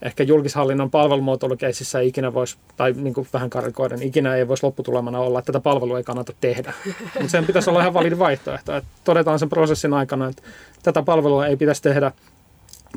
ehkä 0.02 0.24
julkishallinnon 0.24 0.92
palvelumuotoilukeisissä 0.92 2.00
ei 2.00 2.08
ikinä 2.08 2.34
voisi, 2.34 2.58
tai 2.78 2.94
niin 2.94 3.14
kuin 3.14 3.28
vähän 3.34 3.50
karikoiden, 3.50 4.04
ikinä 4.04 4.36
ei 4.36 4.48
voisi 4.48 4.66
lopputulemana 4.66 5.20
olla, 5.20 5.40
että 5.40 5.52
tätä 5.52 5.64
palvelua 5.64 5.98
ei 5.98 6.04
kannata 6.04 6.34
tehdä. 6.42 6.74
Mutta 7.14 7.28
sen 7.28 7.46
pitäisi 7.46 7.70
olla 7.70 7.82
ihan 7.82 7.94
validi 7.94 8.20
vaihtoehto. 8.20 8.76
Että 8.76 8.90
todetaan 9.04 9.40
sen 9.40 9.50
prosessin 9.50 9.94
aikana, 9.94 10.28
että 10.28 10.44
tätä 10.84 11.04
palvelua 11.04 11.48
ei 11.48 11.58
pitäisi 11.58 11.82
tehdä, 11.82 12.12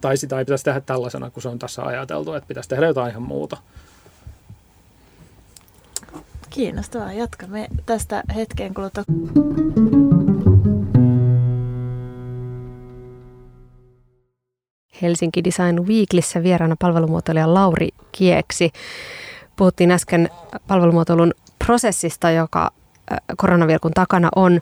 tai 0.00 0.16
sitä 0.16 0.38
ei 0.38 0.44
pitäisi 0.44 0.64
tehdä 0.64 0.80
tällaisena, 0.80 1.30
kun 1.30 1.42
se 1.42 1.48
on 1.48 1.58
tässä 1.58 1.82
ajateltu, 1.82 2.32
että 2.32 2.48
pitäisi 2.48 2.68
tehdä 2.68 2.86
jotain 2.86 3.10
ihan 3.10 3.22
muuta. 3.22 3.56
Kiinnostavaa. 6.50 7.12
Jatkamme 7.12 7.68
tästä 7.86 8.22
hetkeen 8.34 8.74
kuluttua. 8.74 9.04
Helsinki 15.02 15.44
Design 15.44 15.86
Weeklissä 15.86 16.42
vieraana 16.42 16.76
palvelumuotoilija 16.78 17.54
Lauri 17.54 17.88
Kieksi. 18.12 18.70
Puhuttiin 19.56 19.90
äsken 19.90 20.30
palvelumuotoilun 20.66 21.32
prosessista, 21.66 22.30
joka 22.30 22.70
koronavirkun 23.36 23.90
takana 23.90 24.28
on. 24.36 24.60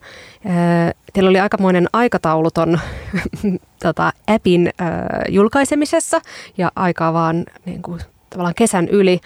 Teillä 1.12 1.30
oli 1.30 1.40
aikamoinen 1.40 1.88
aikatauluton 1.92 2.80
tota, 3.84 4.12
appin 4.26 4.70
julkaisemisessa 5.28 6.20
ja 6.58 6.72
aikaa 6.76 7.12
vaan 7.12 7.44
niin 7.64 7.82
kuin, 7.82 8.00
tavallaan 8.30 8.54
kesän 8.54 8.88
yli. 8.88 9.20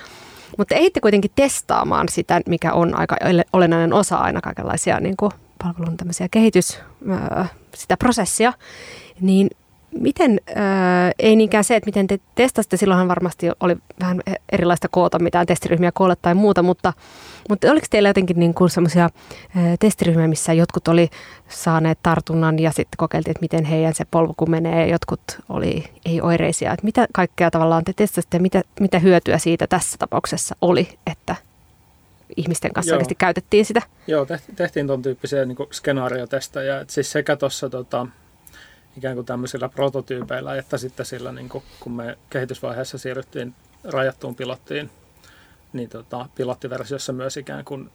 Mutta 0.58 0.74
ehditte 0.74 1.00
kuitenkin 1.00 1.30
testaamaan 1.34 2.08
sitä, 2.08 2.40
mikä 2.46 2.72
on 2.72 2.98
aika 2.98 3.16
olennainen 3.52 3.92
osa 3.92 4.16
aina 4.16 4.40
kaikenlaisia 4.40 5.00
niin 5.00 5.16
kuin 5.16 5.32
palvelun 5.62 5.96
kehitys, 6.30 6.80
sitä 7.74 7.96
prosessia, 7.96 8.52
niin 9.20 9.50
miten, 10.00 10.40
ää, 10.54 11.12
ei 11.18 11.36
niinkään 11.36 11.64
se, 11.64 11.76
että 11.76 11.88
miten 11.88 12.06
te 12.06 12.18
testasitte, 12.34 12.76
silloinhan 12.76 13.08
varmasti 13.08 13.46
oli 13.60 13.76
vähän 14.00 14.20
erilaista 14.52 14.88
koota, 14.90 15.18
mitään 15.18 15.46
testiryhmiä 15.46 15.92
koolle 15.94 16.16
tai 16.22 16.34
muuta, 16.34 16.62
mutta, 16.62 16.92
mutta 17.48 17.70
oliko 17.70 17.86
teillä 17.90 18.08
jotenkin 18.08 18.38
niin 18.38 18.54
kuin 18.54 18.70
semmoisia 18.70 19.10
testiryhmiä, 19.80 20.28
missä 20.28 20.52
jotkut 20.52 20.88
oli 20.88 21.10
saaneet 21.48 21.98
tartunnan 22.02 22.58
ja 22.58 22.70
sitten 22.70 22.96
kokeiltiin, 22.96 23.30
että 23.30 23.42
miten 23.42 23.64
heidän 23.64 23.94
se 23.94 24.04
polku 24.10 24.46
menee 24.46 24.80
ja 24.80 24.92
jotkut 24.92 25.20
oli 25.48 25.84
ei-oireisia. 26.06 26.72
Että 26.72 26.84
mitä 26.84 27.06
kaikkea 27.14 27.50
tavallaan 27.50 27.84
te 27.84 27.92
testasitte 27.96 28.36
ja 28.36 28.42
mitä, 28.42 28.62
mitä 28.80 28.98
hyötyä 28.98 29.38
siitä 29.38 29.66
tässä 29.66 29.98
tapauksessa 29.98 30.56
oli, 30.60 30.88
että 31.06 31.36
ihmisten 32.36 32.72
kanssa 32.72 32.90
Joo. 32.90 32.96
oikeasti 32.96 33.14
käytettiin 33.14 33.64
sitä? 33.64 33.82
Joo, 34.06 34.26
tehtiin 34.56 34.86
tuon 34.86 35.02
tyyppisiä 35.02 35.44
niin 35.44 35.56
skenaariotestejä. 35.70 36.84
Siis 36.88 37.12
sekä 37.12 37.36
tuossa 37.36 37.70
tota, 37.70 38.06
ikään 38.96 39.14
kuin 39.14 39.26
tämmöisillä 39.26 39.68
prototyypeillä, 39.68 40.56
että 40.56 40.78
sitten 40.78 41.06
sillä, 41.06 41.32
niin 41.32 41.48
kuin, 41.48 41.64
kun 41.80 41.92
me 41.92 42.18
kehitysvaiheessa 42.30 42.98
siirryttiin 42.98 43.54
rajattuun 43.84 44.34
pilottiin, 44.34 44.90
niin 45.72 45.88
tota, 45.88 46.28
pilottiversiossa 46.34 47.12
myös 47.12 47.36
ikään 47.36 47.64
kuin 47.64 47.90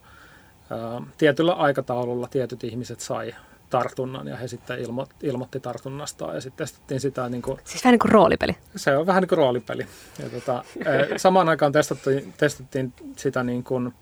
ää, 0.70 1.02
tietyllä 1.18 1.52
aikataululla 1.52 2.28
tietyt 2.28 2.64
ihmiset 2.64 3.00
sai 3.00 3.34
tartunnan 3.70 4.28
ja 4.28 4.36
he 4.36 4.48
sitten 4.48 4.78
ilmo, 4.80 5.06
ilmoitti 5.22 5.60
tartunnastaan 5.60 6.34
ja 6.34 6.40
sitten 6.40 6.66
testattiin 6.66 7.00
sitä 7.00 7.28
niin 7.28 7.42
kuin, 7.42 7.58
Siis 7.64 7.84
vähän 7.84 7.92
niin 7.92 7.98
kuin 7.98 8.12
roolipeli. 8.12 8.56
se 8.76 8.96
on 8.96 9.06
vähän 9.06 9.20
niin 9.22 9.28
kuin 9.28 9.36
roolipeli. 9.38 9.86
Ja 10.22 10.30
tota, 10.30 10.64
samaan 11.16 11.48
aikaan 11.48 11.72
testattiin, 11.72 12.34
testattiin 12.36 12.92
sitä 13.16 13.42
niin 13.42 13.64
kuin, 13.64 13.94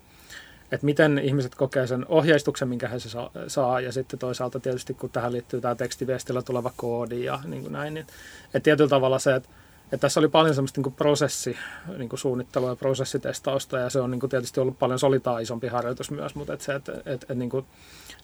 että 0.71 0.85
miten 0.85 1.19
ihmiset 1.19 1.55
kokee 1.55 1.87
sen 1.87 2.05
ohjeistuksen, 2.09 2.67
minkä 2.67 2.87
he 2.87 2.99
se 2.99 3.09
saa, 3.47 3.81
ja 3.81 3.91
sitten 3.91 4.19
toisaalta 4.19 4.59
tietysti 4.59 4.93
kun 4.93 5.09
tähän 5.09 5.31
liittyy 5.31 5.61
tämä 5.61 5.75
tekstiviestillä 5.75 6.41
tuleva 6.41 6.71
koodi 6.75 7.23
ja 7.23 7.39
niin 7.45 7.61
kuin 7.61 7.73
näin, 7.73 7.93
niin 7.93 8.05
että 8.45 8.59
tietyllä 8.59 8.89
tavalla 8.89 9.19
se, 9.19 9.35
että, 9.35 9.49
että 9.83 9.97
tässä 9.97 10.19
oli 10.19 10.27
paljon 10.27 10.55
semmoista 10.55 10.77
niin 10.77 10.83
kuin 10.83 10.93
prosessi, 10.93 11.57
niin 11.97 12.09
kuin 12.09 12.19
suunnittelua 12.19 12.69
ja 12.69 12.75
prosessitestausta, 12.75 13.77
ja 13.77 13.89
se 13.89 13.99
on 13.99 14.11
niin 14.11 14.19
kuin 14.19 14.29
tietysti 14.29 14.59
ollut 14.59 14.79
paljon 14.79 14.99
solitaa 14.99 15.39
isompi 15.39 15.67
harjoitus 15.67 16.11
myös, 16.11 16.35
mutta 16.35 16.53
että 16.53 16.65
se, 16.65 16.75
että, 16.75 16.91
että, 16.91 17.11
että 17.13 17.33
niin 17.33 17.65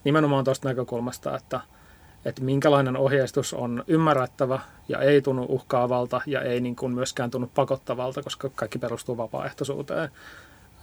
nimenomaan 0.04 0.44
tuosta 0.44 0.68
näkökulmasta, 0.68 1.36
että, 1.36 1.60
että 2.24 2.42
minkälainen 2.42 2.96
ohjeistus 2.96 3.54
on 3.54 3.84
ymmärrettävä 3.86 4.60
ja 4.88 4.98
ei 4.98 5.22
tunnu 5.22 5.46
uhkaavalta 5.48 6.20
ja 6.26 6.40
ei 6.40 6.60
niin 6.60 6.76
kuin 6.76 6.94
myöskään 6.94 7.30
tunnu 7.30 7.50
pakottavalta, 7.54 8.22
koska 8.22 8.50
kaikki 8.54 8.78
perustuu 8.78 9.16
vapaaehtoisuuteen. 9.16 10.10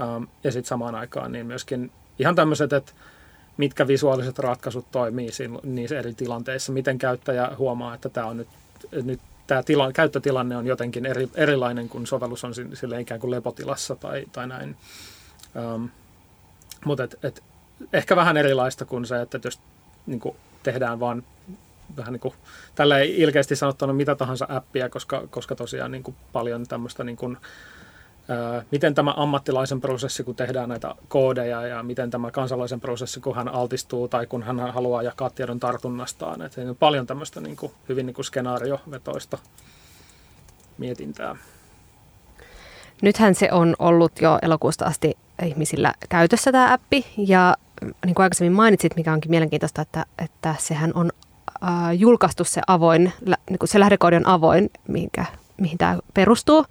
Ähm, 0.02 0.24
ja 0.44 0.52
sitten 0.52 0.70
samaan 0.70 0.96
aikaan 0.96 1.32
niin 1.32 1.46
myöskin 1.46 1.92
ihan 2.20 2.36
tämmöiset, 2.36 2.74
että 2.74 2.92
mitkä 3.58 3.88
visuaaliset 3.88 4.40
ratkaisut 4.40 4.92
toimii 4.92 5.32
siinä, 5.32 5.60
niissä 5.64 6.00
eri 6.00 6.14
tilanteissa, 6.14 6.72
miten 6.72 6.98
käyttäjä 6.98 7.52
huomaa, 7.58 7.96
että 7.96 8.10
tämä 8.10 8.28
on 8.28 8.38
nyt, 8.38 8.48
nyt 9.04 9.20
tämä 9.48 9.64
tila, 9.64 9.92
käyttötilanne 9.92 10.58
on 10.58 10.68
jotenkin 10.68 11.06
eri, 11.06 11.30
erilainen, 11.36 11.90
kun 11.90 12.08
sovellus 12.08 12.44
on 12.44 12.54
sille 12.74 13.02
ikään 13.02 13.20
kuin 13.20 13.32
lepotilassa 13.32 13.96
tai, 13.96 14.26
tai 14.32 14.48
näin. 14.48 14.76
Um, 15.76 15.90
mutta 16.86 17.04
et, 17.04 17.18
et, 17.24 17.44
ehkä 17.94 18.16
vähän 18.16 18.38
erilaista 18.38 18.86
kuin 18.86 19.06
se, 19.06 19.22
että 19.22 19.40
jos 19.44 19.60
niin 20.06 20.20
kuin 20.20 20.36
tehdään 20.64 21.00
vaan 21.00 21.24
vähän 21.98 22.14
niin 22.14 22.20
kuin, 22.20 22.34
tällä 22.76 23.00
ei 23.00 23.22
ilkeästi 23.22 23.56
sanottuna 23.56 23.94
mitä 23.94 24.16
tahansa 24.16 24.46
appia, 24.50 24.90
koska, 24.90 25.28
koska 25.30 25.56
tosiaan 25.56 25.92
niin 25.92 26.04
kuin 26.04 26.16
paljon 26.32 26.68
tämmöistä 26.68 27.04
niin 27.04 27.18
kuin, 27.18 27.38
miten 28.72 28.96
tämä 28.96 29.14
ammattilaisen 29.18 29.82
prosessi, 29.82 30.24
kun 30.24 30.36
tehdään 30.36 30.70
näitä 30.70 30.96
koodeja 31.08 31.68
ja 31.68 31.84
miten 31.84 32.12
tämä 32.12 32.32
kansalaisen 32.32 32.82
prosessi, 32.82 33.20
kun 33.20 33.36
hän 33.36 33.48
altistuu 33.48 34.08
tai 34.08 34.26
kun 34.26 34.44
hän 34.44 34.74
haluaa 34.74 35.04
jakaa 35.04 35.30
tiedon 35.30 35.60
tartunnastaan. 35.60 36.42
Että 36.42 36.62
on 36.62 36.76
paljon 36.76 37.08
tämmöistä 37.08 37.42
niin 37.42 37.56
kuin, 37.56 37.72
hyvin 37.90 38.06
niin 38.06 38.14
kuin 38.14 38.26
skenaariovetoista 38.26 39.38
mietintää. 40.78 41.36
Nythän 43.02 43.36
se 43.36 43.52
on 43.52 43.76
ollut 43.80 44.12
jo 44.22 44.40
elokuusta 44.42 44.86
asti 44.86 45.18
ihmisillä 45.46 45.94
käytössä 46.10 46.52
tämä 46.52 46.74
appi 46.74 47.06
ja 47.18 47.56
niin 48.06 48.16
kuin 48.16 48.24
aikaisemmin 48.24 48.54
mainitsit, 48.54 48.96
mikä 48.96 49.14
onkin 49.14 49.32
mielenkiintoista, 49.32 49.82
että, 49.82 50.06
että 50.20 50.56
sehän 50.60 50.92
on 50.96 51.12
äh, 51.64 51.72
julkaistu 51.94 52.44
se 52.44 52.62
avoin, 52.68 53.14
niin 53.50 53.60
kuin 53.60 53.70
se 53.70 53.80
lähdekoodi 53.80 54.16
on 54.16 54.28
avoin, 54.28 54.70
minkä, 54.88 55.26
mihin 55.58 55.78
tämä 55.78 55.98
perustuu. 56.14 56.66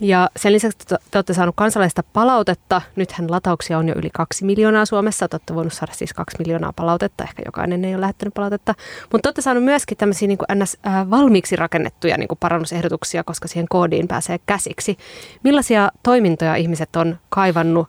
Ja 0.00 0.30
sen 0.36 0.52
lisäksi 0.52 0.78
te, 0.78 0.96
te 1.10 1.18
olette 1.18 1.34
saaneet 1.34 1.56
kansalaista 1.56 2.02
palautetta. 2.12 2.82
Nythän 2.96 3.30
latauksia 3.30 3.78
on 3.78 3.88
jo 3.88 3.94
yli 3.96 4.10
kaksi 4.12 4.44
miljoonaa 4.44 4.86
Suomessa. 4.86 5.28
Te 5.28 5.34
olette 5.34 5.54
voinut 5.54 5.72
saada 5.72 5.92
siis 5.92 6.12
kaksi 6.12 6.36
miljoonaa 6.38 6.72
palautetta. 6.72 7.24
Ehkä 7.24 7.42
jokainen 7.46 7.84
ei 7.84 7.94
ole 7.94 8.00
lähettänyt 8.00 8.34
palautetta. 8.34 8.74
Mutta 9.02 9.18
te 9.22 9.28
olette 9.28 9.42
saaneet 9.42 9.64
myöskin 9.64 9.98
tämmöisiä 9.98 10.28
niin 10.28 10.38
NS, 10.54 10.76
äh, 10.86 11.10
valmiiksi 11.10 11.56
rakennettuja 11.56 12.18
niin 12.18 12.28
kuin 12.28 12.38
parannusehdotuksia, 12.38 13.24
koska 13.24 13.48
siihen 13.48 13.68
koodiin 13.68 14.08
pääsee 14.08 14.38
käsiksi. 14.46 14.98
Millaisia 15.44 15.90
toimintoja 16.02 16.56
ihmiset 16.56 16.96
on 16.96 17.18
kaivannut 17.28 17.88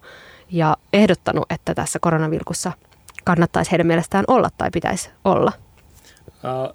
ja 0.51 0.78
ehdottanut, 0.93 1.45
että 1.51 1.76
tässä 1.76 1.99
koronavilkussa 1.99 2.72
kannattaisi 3.24 3.72
heidän 3.72 3.88
mielestään 3.88 4.24
olla 4.28 4.49
tai 4.57 4.70
pitäisi 4.74 5.10
olla? 5.26 5.51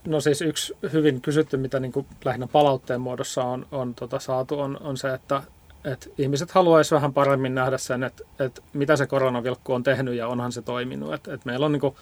No 0.05 0.21
siis 0.21 0.43
yksi 0.43 0.77
hyvin 0.93 1.21
kysytty, 1.21 1.57
mitä 1.57 1.81
niin 1.81 1.93
kuin 1.93 2.07
lähinnä 2.25 2.47
palautteen 2.47 3.01
muodossa 3.01 3.45
on, 3.45 3.67
on 3.73 3.95
tota 3.95 4.19
saatu, 4.19 4.61
on, 4.61 4.79
on 4.81 4.97
se, 4.97 5.15
että, 5.15 5.43
että 5.85 6.07
ihmiset 6.19 6.51
haluaisivat 6.51 6.97
vähän 6.97 7.13
paremmin 7.13 7.55
nähdä 7.55 7.79
sen, 7.79 8.05
että, 8.05 8.25
että 8.39 8.63
mitä 8.73 8.97
se 8.97 9.07
koronavilkku 9.07 9.73
on 9.73 9.83
tehnyt 9.83 10.15
ja 10.15 10.29
onhan 10.29 10.53
se 10.53 10.63
toiminut. 10.63 11.15
Että, 11.15 11.35
että 11.35 11.47
meillä 11.47 11.67
on 11.67 11.73
niin 11.73 11.81
kuin, 11.81 11.95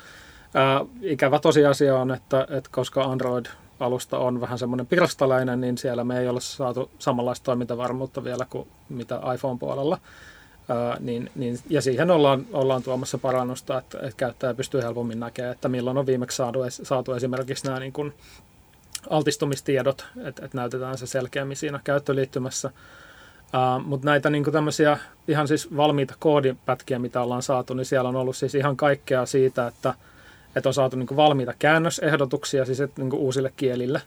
ää, 0.54 0.84
ikävä 1.02 1.38
tosiasia 1.38 1.98
on, 1.98 2.10
että, 2.10 2.46
että 2.50 2.70
koska 2.72 3.04
Android-alusta 3.04 4.18
on 4.18 4.40
vähän 4.40 4.58
semmoinen 4.58 4.86
pirstalainen, 4.86 5.60
niin 5.60 5.78
siellä 5.78 6.04
me 6.04 6.18
ei 6.18 6.28
ole 6.28 6.40
saatu 6.40 6.90
samanlaista 6.98 7.44
toimintavarmuutta 7.44 8.24
vielä 8.24 8.46
kuin 8.50 8.68
mitä 8.88 9.20
iPhone-puolella. 9.34 9.98
Ää, 10.68 10.96
niin, 11.00 11.30
niin, 11.34 11.58
ja 11.68 11.82
siihen 11.82 12.10
ollaan, 12.10 12.46
ollaan 12.52 12.82
tuomassa 12.82 13.18
parannusta, 13.18 13.78
että, 13.78 13.98
että 13.98 14.16
käyttäjä 14.16 14.54
pystyy 14.54 14.82
helpommin 14.82 15.20
näkemään, 15.20 15.52
että 15.52 15.68
milloin 15.68 15.98
on 15.98 16.06
viimeksi 16.06 16.36
saatu, 16.36 16.58
saatu 16.70 17.12
esimerkiksi 17.12 17.66
nämä 17.66 17.80
niin 17.80 17.92
kuin 17.92 18.14
altistumistiedot, 19.10 20.06
että, 20.24 20.44
että 20.44 20.56
näytetään 20.56 20.98
se 20.98 21.06
selkeämmin 21.06 21.56
siinä 21.56 21.80
käyttöliittymässä. 21.84 22.70
Uh, 23.54 23.84
Mutta 23.84 24.04
näitä 24.04 24.30
niin 24.30 24.44
kuin 24.44 24.52
tämmöisiä 24.52 24.98
ihan 25.28 25.48
siis 25.48 25.76
valmiita 25.76 26.14
koodipätkiä, 26.18 26.98
mitä 26.98 27.20
ollaan 27.20 27.42
saatu, 27.42 27.74
niin 27.74 27.84
siellä 27.84 28.08
on 28.08 28.16
ollut 28.16 28.36
siis 28.36 28.54
ihan 28.54 28.76
kaikkea 28.76 29.26
siitä, 29.26 29.66
että, 29.66 29.94
että 30.56 30.68
on 30.68 30.74
saatu 30.74 30.96
niin 30.96 31.06
kuin 31.06 31.16
valmiita 31.16 31.54
käännösehdotuksia 31.58 32.64
siis 32.64 32.80
että, 32.80 33.02
niin 33.02 33.10
kuin 33.10 33.20
uusille 33.20 33.52
kielille, 33.56 34.02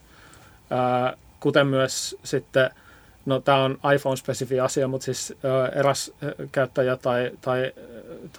uh, 0.61 1.19
kuten 1.39 1.67
myös 1.67 2.15
sitten– 2.23 2.69
No 3.25 3.39
tämä 3.39 3.63
on 3.63 3.71
iPhone-spesifi 3.95 4.59
asia, 4.59 4.87
mutta 4.87 5.05
siis 5.05 5.33
ö, 5.43 5.67
eräs 5.79 6.11
käyttäjä 6.51 6.97
tai, 6.97 7.31
tai 7.41 7.71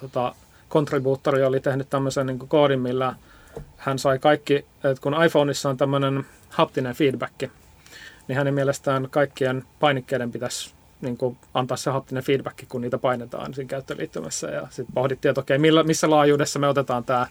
tota, 0.01 0.35
kontribuuttori 0.69 1.43
oli 1.43 1.59
tehnyt 1.59 1.89
tämmöisen 1.89 2.25
niin 2.27 2.39
koodin, 2.39 2.79
millä 2.79 3.15
hän 3.77 3.99
sai 3.99 4.19
kaikki, 4.19 4.55
että 4.55 5.01
kun 5.01 5.23
iPhoneissa 5.25 5.69
on 5.69 5.77
tämmöinen 5.77 6.25
haptinen 6.49 6.95
feedback, 6.95 7.43
niin 8.27 8.37
hänen 8.37 8.53
mielestään 8.53 9.07
kaikkien 9.11 9.63
painikkeiden 9.79 10.31
pitäisi 10.31 10.73
niin 11.01 11.17
kuin 11.17 11.37
antaa 11.53 11.77
se 11.77 11.89
haptinen 11.89 12.23
feedback, 12.23 12.57
kun 12.69 12.81
niitä 12.81 12.97
painetaan 12.97 13.53
siinä 13.53 13.69
käyttöliittymässä. 13.69 14.47
Ja 14.47 14.67
sitten 14.69 14.93
pohdittiin, 14.93 15.29
että 15.29 15.41
okei, 15.41 15.57
millä, 15.57 15.83
missä 15.83 16.09
laajuudessa 16.09 16.59
me 16.59 16.67
otetaan 16.67 17.03
tämä 17.03 17.27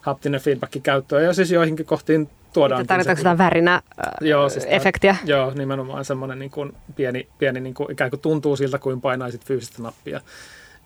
haptinen 0.00 0.40
feedback 0.40 0.72
käyttöön. 0.82 1.24
Ja 1.24 1.34
siis 1.34 1.50
joihinkin 1.50 1.86
kohtiin 1.86 2.30
tuodaan. 2.56 2.86
Tarkoitatko 2.86 3.18
sitä 3.18 3.38
värinä 3.38 3.74
äh, 3.74 3.82
joo, 4.20 4.48
siis 4.48 4.66
efektiä? 4.68 5.16
joo, 5.24 5.52
nimenomaan 5.54 6.04
semmoinen 6.04 6.38
niin 6.38 6.50
kuin 6.50 6.72
pieni, 6.96 7.28
pieni 7.38 7.60
niin 7.60 7.74
kuin, 7.74 7.92
ikään 7.92 8.10
kuin 8.10 8.20
tuntuu 8.20 8.56
siltä, 8.56 8.78
kuin 8.78 9.00
painaisit 9.00 9.44
fyysistä 9.44 9.82
nappia. 9.82 10.20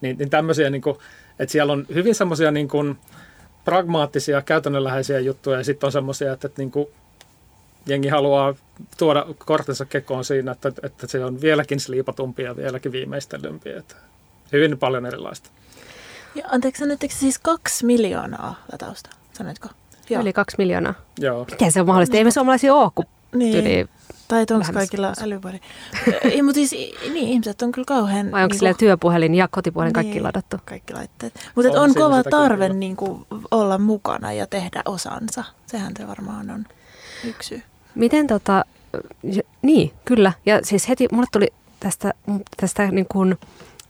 Niin, 0.00 0.18
niin 0.18 0.30
tämmöisiä, 0.30 0.70
niin 0.70 0.82
kuin, 0.82 0.96
että 1.38 1.52
siellä 1.52 1.72
on 1.72 1.86
hyvin 1.94 2.14
semmoisia 2.14 2.50
niin 2.50 2.68
kuin, 2.68 2.98
pragmaattisia, 3.64 4.42
käytännönläheisiä 4.42 5.18
juttuja 5.18 5.58
ja 5.58 5.64
sitten 5.64 5.86
on 5.86 5.92
semmoisia, 5.92 6.32
että, 6.32 6.46
että 6.46 6.62
niin 6.62 6.70
kuin, 6.70 6.86
jengi 7.86 8.08
haluaa 8.08 8.54
tuoda 8.98 9.26
kortensa 9.38 9.84
kekoon 9.84 10.24
siinä, 10.24 10.52
että, 10.52 10.72
että 10.82 11.06
se 11.06 11.24
on 11.24 11.40
vieläkin 11.40 11.80
sliipatumpi 11.80 12.42
ja 12.42 12.56
vieläkin 12.56 12.92
viimeistellympi. 12.92 13.70
Että 13.70 13.94
hyvin 14.52 14.78
paljon 14.78 15.06
erilaista. 15.06 15.50
Ja 16.34 16.44
anteeksi, 16.48 16.80
sanoitteko 16.80 17.14
siis 17.16 17.38
kaksi 17.38 17.86
miljoonaa 17.86 18.64
latausta, 18.72 19.10
sanoitko? 19.32 19.68
Joo. 20.10 20.22
Yli 20.22 20.32
kaksi 20.32 20.56
miljoonaa. 20.58 20.94
Joo. 21.18 21.46
Miten 21.50 21.72
se 21.72 21.80
on 21.80 21.86
mahdollista? 21.86 22.16
Ei 22.16 22.24
me 22.24 22.30
suomalaisia 22.30 22.74
ole, 22.74 22.90
kun 22.94 23.04
niin. 23.34 23.52
Tyli 23.52 23.86
tai 24.28 24.46
onko 24.50 24.66
kaikilla 24.72 25.12
älypuhelin? 25.22 25.60
Ei, 26.24 26.42
mutta 26.42 26.54
siis, 26.54 26.70
niin, 27.02 27.28
ihmiset 27.28 27.62
on 27.62 27.72
kyllä 27.72 27.86
kauhean... 27.86 28.30
Vai 28.30 28.42
onko 28.44 28.56
niin 28.60 28.76
työpuhelin 28.76 29.34
ja 29.34 29.48
kotipuhelin 29.48 29.88
niin, 29.88 29.94
kaikki 29.94 30.20
ladattu? 30.20 30.56
Kaikki 30.64 30.94
laitteet. 30.94 31.34
Mutta 31.54 31.70
on, 31.70 31.78
on 31.78 31.94
kova 31.94 32.22
tarve 32.22 32.68
niin 32.68 32.96
kuin, 32.96 33.26
olla 33.50 33.78
mukana 33.78 34.32
ja 34.32 34.46
tehdä 34.46 34.82
osansa. 34.84 35.44
Sehän 35.66 35.92
se 35.98 36.08
varmaan 36.08 36.50
on 36.50 36.64
yksi 37.24 37.48
syy. 37.48 37.62
Miten 37.94 38.26
tota... 38.26 38.64
Niin, 39.62 39.92
kyllä. 40.04 40.32
Ja 40.46 40.60
siis 40.62 40.88
heti 40.88 41.08
mulle 41.12 41.26
tuli 41.32 41.48
tästä, 41.80 42.14
tästä 42.56 42.90
niin 42.90 43.06
kuin, 43.08 43.38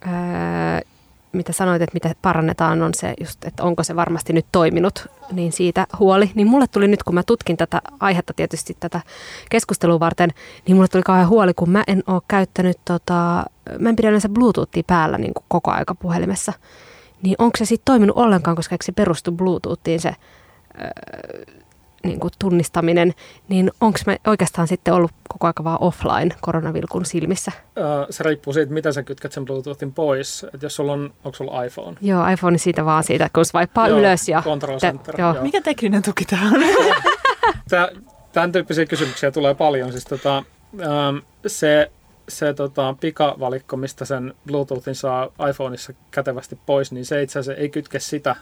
ää, 0.00 0.82
mitä 1.32 1.52
sanoit, 1.52 1.82
että 1.82 1.94
mitä 1.94 2.14
parannetaan, 2.22 2.82
on 2.82 2.94
se 2.94 3.14
just, 3.20 3.44
että 3.44 3.64
onko 3.64 3.82
se 3.82 3.96
varmasti 3.96 4.32
nyt 4.32 4.46
toiminut, 4.52 5.06
niin 5.32 5.52
siitä 5.52 5.86
huoli. 5.98 6.30
Niin 6.34 6.46
mulle 6.46 6.66
tuli 6.66 6.88
nyt, 6.88 7.02
kun 7.02 7.14
mä 7.14 7.22
tutkin 7.22 7.56
tätä 7.56 7.82
aihetta 8.00 8.32
tietysti 8.32 8.76
tätä 8.80 9.00
keskustelua 9.50 10.00
varten, 10.00 10.30
niin 10.66 10.76
mulle 10.76 10.88
tuli 10.88 11.02
kauhean 11.02 11.28
huoli, 11.28 11.54
kun 11.54 11.70
mä 11.70 11.84
en 11.86 12.02
ole 12.06 12.22
käyttänyt, 12.28 12.78
tota, 12.84 13.44
mä 13.78 13.88
en 13.88 13.96
pidä 13.96 14.08
yleensä 14.08 14.28
Bluetoothia 14.28 14.82
päällä 14.86 15.18
niin 15.18 15.34
kuin 15.34 15.44
koko 15.48 15.70
aika 15.70 15.94
puhelimessa. 15.94 16.52
Niin 17.22 17.34
onko 17.38 17.56
se 17.56 17.64
sitten 17.64 17.84
toiminut 17.84 18.16
ollenkaan, 18.16 18.56
koska 18.56 18.74
eikö 18.74 18.84
se 18.84 18.92
perustu 18.92 19.32
Bluetoothiin 19.32 20.00
se 20.00 20.14
niin 22.04 22.20
kuin 22.20 22.32
tunnistaminen, 22.38 23.14
niin 23.48 23.70
onko 23.80 23.98
me 24.06 24.18
oikeastaan 24.26 24.68
sitten 24.68 24.94
ollut 24.94 25.10
koko 25.28 25.46
aika 25.46 25.64
vaan 25.64 25.78
offline 25.80 26.34
koronavilkun 26.40 27.04
silmissä? 27.04 27.52
se 28.10 28.24
riippuu 28.24 28.52
siitä, 28.52 28.72
miten 28.72 28.92
sä 28.92 29.02
kytkät 29.02 29.32
sen 29.32 29.44
Bluetoothin 29.44 29.92
pois. 29.92 30.46
Et 30.54 30.62
jos 30.62 30.76
sulla 30.76 30.92
on, 30.92 31.14
onko 31.24 31.36
sulla 31.36 31.64
iPhone? 31.64 31.96
Joo, 32.00 32.28
iPhone 32.28 32.58
siitä 32.58 32.84
vaan 32.84 33.04
siitä, 33.04 33.30
kun 33.32 33.44
swipaa 33.44 33.88
ylös. 33.88 34.28
Ja 34.28 34.42
Control 34.42 34.78
Center. 34.78 35.14
Te, 35.14 35.22
joo. 35.22 35.34
joo. 35.34 35.42
Mikä 35.42 35.60
tekninen 35.60 36.02
tuki 36.02 36.24
tämä 36.24 36.50
on? 36.54 36.62
Tämän 38.32 38.52
tyyppisiä 38.52 38.86
kysymyksiä 38.86 39.30
tulee 39.30 39.54
paljon. 39.54 39.92
Siis 39.92 40.04
tota, 40.04 40.42
se 41.46 41.90
se 42.30 42.54
tota, 42.54 42.94
pikavalikko, 43.00 43.76
mistä 43.76 44.04
sen 44.04 44.34
Bluetoothin 44.46 44.94
saa 44.94 45.28
iPhoneissa 45.50 45.92
kätevästi 46.10 46.58
pois, 46.66 46.92
niin 46.92 47.04
se 47.04 47.22
itse 47.22 47.38
asiassa 47.38 47.60
ei 47.60 47.68
kytke 47.68 48.00
sitä 48.00 48.36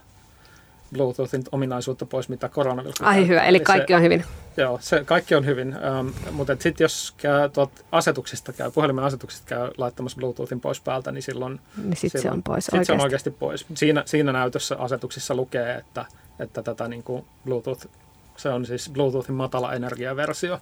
Bluetoothin 0.93 1.43
ominaisuutta 1.53 2.07
pois, 2.07 2.29
mitä 2.29 2.49
koronavirus. 2.49 3.03
Ai 3.03 3.29
hyvä, 3.29 3.43
eli 3.43 3.61
kaikki 3.61 3.93
se, 3.93 3.97
on 3.97 4.03
hyvin. 4.03 4.25
Joo, 4.57 4.79
se, 4.83 5.05
kaikki 5.05 5.35
on 5.35 5.47
hyvin, 5.47 5.77
ähm, 5.85 6.09
mutta 6.33 6.57
sitten 6.59 6.85
jos 6.85 7.15
käy 7.17 7.49
tuot 7.49 7.71
asetuksista 7.93 8.53
käy, 8.53 8.71
puhelimen 8.71 9.05
asetuksista 9.05 9.47
käy 9.47 9.71
laittamassa 9.79 10.17
Bluetoothin 10.17 10.61
pois 10.61 10.81
päältä, 10.81 11.13
niin 11.13 11.23
silloin, 11.23 11.61
niin 11.77 11.97
sit 11.97 12.13
silloin 12.13 12.23
se 12.23 12.31
on 12.31 12.43
pois 12.43 12.67
sit 12.67 12.85
se 12.85 12.93
on 12.93 13.01
oikeasti 13.01 13.31
pois. 13.31 13.67
Siinä, 13.75 14.03
siinä 14.07 14.33
näytössä 14.33 14.77
asetuksissa 14.79 15.35
lukee, 15.35 15.75
että, 15.75 16.05
että 16.39 16.63
tätä 16.63 16.89
niin 16.89 17.03
kuin 17.03 17.25
Bluetooth, 17.45 17.87
se 18.37 18.49
on 18.49 18.67
siis 18.67 18.91
Bluetoothin 18.91 19.35
matala 19.35 19.75
energiaversio, 19.75 20.61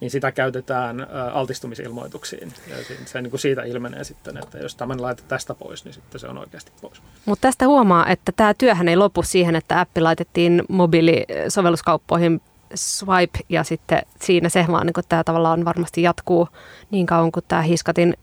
niin 0.00 0.10
sitä 0.10 0.32
käytetään 0.32 1.06
altistumisilmoituksiin. 1.32 2.52
Ja 2.68 2.76
se 3.06 3.22
niin 3.22 3.30
kuin 3.30 3.40
siitä 3.40 3.62
ilmenee 3.62 4.04
sitten, 4.04 4.36
että 4.36 4.58
jos 4.58 4.76
tämän 4.76 5.02
laitat 5.02 5.28
tästä 5.28 5.54
pois, 5.54 5.84
niin 5.84 5.94
sitten 5.94 6.20
se 6.20 6.26
on 6.26 6.38
oikeasti 6.38 6.72
pois. 6.80 7.02
Mutta 7.26 7.48
tästä 7.48 7.66
huomaa, 7.66 8.06
että 8.06 8.32
tämä 8.36 8.54
työhän 8.54 8.88
ei 8.88 8.96
lopu 8.96 9.22
siihen, 9.22 9.56
että 9.56 9.80
appi 9.80 10.00
laitettiin 10.00 10.62
mobiilisovelluskauppoihin 10.68 12.40
swipe 12.74 13.38
ja 13.48 13.64
sitten 13.64 14.02
siinä 14.22 14.48
se 14.48 14.66
vaan 14.68 14.86
niin 14.86 15.04
tämä 15.08 15.24
tavallaan 15.24 15.64
varmasti 15.64 16.02
jatkuu 16.02 16.48
niin 16.90 17.06
kauan 17.06 17.32
kuin 17.32 17.44
tämä 17.48 17.62
Hiskatin 17.62 18.14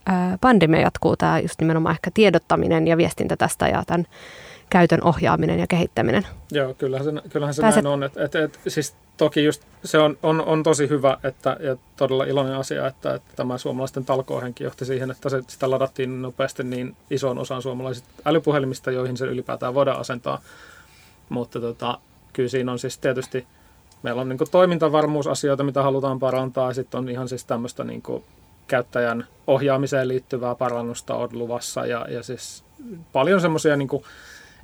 pandemia 0.41 0.81
jatkuu, 0.81 1.15
tämä 1.15 1.39
just 1.39 1.61
nimenomaan 1.61 1.93
ehkä 1.95 2.11
tiedottaminen 2.13 2.87
ja 2.87 2.97
viestintä 2.97 3.37
tästä 3.37 3.67
ja 3.67 3.83
tämän 3.87 4.05
käytön 4.71 5.03
ohjaaminen 5.03 5.59
ja 5.59 5.67
kehittäminen. 5.67 6.27
Joo, 6.51 6.73
kyllähän 6.73 7.05
se, 7.05 7.29
kyllähän 7.29 7.53
se 7.53 7.61
Pääset... 7.61 7.83
näin 7.83 7.93
on. 7.93 8.03
Et, 8.03 8.17
et, 8.17 8.35
et, 8.35 8.59
siis 8.67 8.95
toki 9.17 9.43
just 9.43 9.63
se 9.83 9.97
on, 9.97 10.17
on, 10.23 10.41
on 10.41 10.63
tosi 10.63 10.89
hyvä 10.89 11.17
että, 11.23 11.57
ja 11.59 11.77
todella 11.95 12.23
iloinen 12.23 12.55
asia, 12.55 12.87
että, 12.87 13.13
että 13.13 13.35
tämä 13.35 13.57
suomalaisten 13.57 14.05
talkoohenki 14.05 14.63
johti 14.63 14.85
siihen, 14.85 15.11
että 15.11 15.29
se, 15.29 15.41
sitä 15.47 15.69
ladattiin 15.69 16.21
nopeasti 16.21 16.63
niin 16.63 16.95
isoon 17.09 17.37
osaan 17.37 17.61
suomalaisista 17.61 18.09
älypuhelimista, 18.25 18.91
joihin 18.91 19.17
se 19.17 19.25
ylipäätään 19.25 19.73
voidaan 19.73 19.99
asentaa. 19.99 20.41
Mutta 21.29 21.59
tota, 21.59 21.97
kyllä 22.33 22.49
siinä 22.49 22.71
on 22.71 22.79
siis 22.79 22.97
tietysti, 22.97 23.47
meillä 24.03 24.21
on 24.21 24.29
niin 24.29 24.39
toimintavarmuusasioita, 24.51 25.63
mitä 25.63 25.83
halutaan 25.83 26.19
parantaa, 26.19 26.69
ja 26.69 26.73
sitten 26.73 26.97
on 26.97 27.09
ihan 27.09 27.29
siis 27.29 27.45
tämmöistä 27.45 27.83
niin 27.83 28.03
käyttäjän 28.67 29.27
ohjaamiseen 29.47 30.07
liittyvää 30.07 30.55
parannusta 30.55 31.15
on 31.15 31.29
luvassa, 31.31 31.85
ja, 31.85 32.05
ja 32.09 32.23
siis 32.23 32.63
paljon 33.13 33.41
semmoisia, 33.41 33.77
niin 33.77 33.89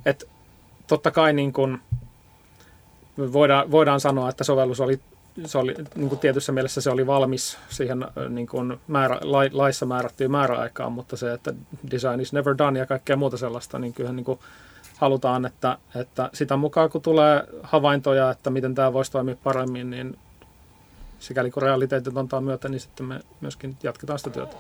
että 0.08 0.26
totta 0.88 1.12
kai 1.12 1.34
niin 1.34 1.54
kuin, 1.54 1.82
voidaan, 3.18 3.72
voidaan 3.72 4.00
sanoa, 4.00 4.30
että 4.30 4.44
sovellus 4.44 4.80
oli, 4.80 5.00
se 5.46 5.58
oli 5.58 5.76
niin 5.96 6.10
kuin 6.10 6.20
tietyssä 6.20 6.52
mielessä 6.52 6.82
se 6.82 6.90
oli 6.90 7.08
valmis 7.08 7.58
siihen 7.70 8.06
niin 8.30 8.48
kuin 8.48 8.80
määrä, 8.88 9.20
laissa 9.52 9.86
määrättyyn 9.86 10.32
määräaikaan, 10.32 10.92
mutta 10.92 11.18
se, 11.18 11.34
että 11.34 11.54
design 11.92 12.20
is 12.20 12.34
never 12.34 12.58
done 12.58 12.80
ja 12.80 12.86
kaikkea 12.86 13.16
muuta 13.16 13.38
sellaista, 13.38 13.80
niin 13.80 13.94
kyllähän 13.94 14.16
niin 14.16 14.26
kuin 14.26 14.40
halutaan, 14.98 15.46
että, 15.46 15.78
että 15.96 16.30
sitä 16.34 16.58
mukaan 16.58 16.90
kun 16.90 17.02
tulee 17.02 17.44
havaintoja, 17.64 18.32
että 18.32 18.50
miten 18.50 18.76
tämä 18.76 18.94
voisi 18.94 19.12
toimia 19.12 19.36
paremmin, 19.44 19.90
niin 19.90 20.18
sikäli 21.20 21.52
kun 21.52 21.64
realiteetit 21.64 22.18
antaa 22.18 22.42
myötä, 22.42 22.70
niin 22.70 22.80
sitten 22.80 23.06
me 23.06 23.20
myöskin 23.42 23.78
jatketaan 23.84 24.20
sitä 24.20 24.30
työtä. 24.30 24.56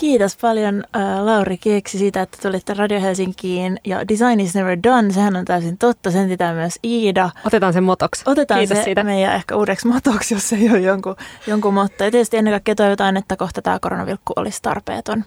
Kiitos 0.00 0.36
paljon 0.36 0.84
äh, 0.96 1.24
Lauri 1.24 1.58
keksi 1.58 1.98
siitä, 1.98 2.22
että 2.22 2.38
tulitte 2.42 2.74
Radio 2.74 3.00
Helsinkiin 3.00 3.78
ja 3.84 4.08
Design 4.08 4.40
is 4.40 4.54
never 4.54 4.78
done, 4.82 5.12
sehän 5.12 5.36
on 5.36 5.44
täysin 5.44 5.78
totta, 5.78 6.10
sen 6.10 6.28
pitää 6.28 6.54
myös 6.54 6.78
Iida. 6.84 7.30
Otetaan 7.46 7.72
se 7.72 7.80
motoksi. 7.80 8.22
Otetaan 8.26 8.60
Kiitos 8.60 8.78
se 8.78 8.84
siitä. 8.84 9.04
meidän 9.04 9.34
ehkä 9.34 9.56
uudeksi 9.56 9.88
motoksi, 9.88 10.34
jos 10.34 10.52
ei 10.52 10.70
ole 10.70 10.80
jonkun, 10.80 11.16
jonkun 11.46 11.74
motto. 11.74 12.04
Ja 12.04 12.10
tietysti 12.10 12.36
ennen 12.36 12.52
kaikkea 12.52 12.74
toivotaan, 12.74 13.16
että 13.16 13.36
kohta 13.36 13.62
tämä 13.62 13.78
koronavilkku 13.80 14.32
olisi 14.36 14.58
tarpeeton. 14.62 15.24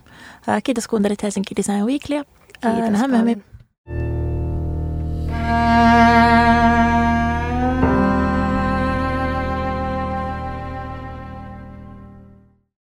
Äh, 0.49 0.63
kiitos 0.63 0.88
kuuntelit 0.88 1.24
Helsinki 1.24 1.55
Design 1.55 1.86
Weeklyä. 1.86 2.24
Äh, 2.65 2.89
Nähdään 2.89 3.09
myöhemmin. 3.09 3.43